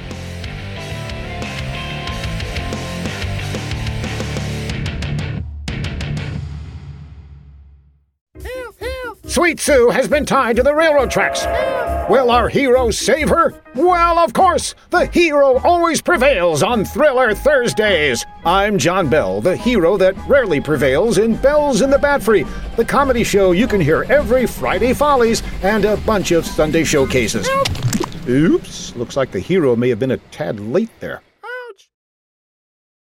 Sweet 9.26 9.60
Sue 9.60 9.90
has 9.90 10.08
been 10.08 10.26
tied 10.26 10.56
to 10.56 10.64
the 10.64 10.74
railroad 10.74 11.12
tracks. 11.12 11.44
Will 12.10 12.30
our 12.30 12.50
hero 12.50 12.90
save 12.90 13.30
her? 13.30 13.54
Well, 13.74 14.18
of 14.18 14.34
course. 14.34 14.74
The 14.90 15.06
hero 15.06 15.58
always 15.60 16.02
prevails 16.02 16.62
on 16.62 16.84
Thriller 16.84 17.34
Thursdays. 17.34 18.26
I'm 18.44 18.76
John 18.76 19.08
Bell, 19.08 19.40
the 19.40 19.56
hero 19.56 19.96
that 19.96 20.14
rarely 20.28 20.60
prevails 20.60 21.16
in 21.16 21.36
Bells 21.36 21.80
in 21.80 21.88
the 21.88 21.98
Bat 21.98 22.22
Free, 22.22 22.44
the 22.76 22.84
comedy 22.84 23.24
show 23.24 23.52
you 23.52 23.66
can 23.66 23.80
hear 23.80 24.04
every 24.10 24.46
Friday 24.46 24.92
Follies 24.92 25.42
and 25.62 25.86
a 25.86 25.96
bunch 25.98 26.30
of 26.30 26.44
Sunday 26.44 26.84
showcases. 26.84 27.48
Oops, 28.28 28.94
looks 28.96 29.16
like 29.16 29.30
the 29.30 29.40
hero 29.40 29.74
may 29.74 29.88
have 29.88 29.98
been 29.98 30.10
a 30.10 30.18
tad 30.18 30.60
late 30.60 30.90
there. 31.00 31.22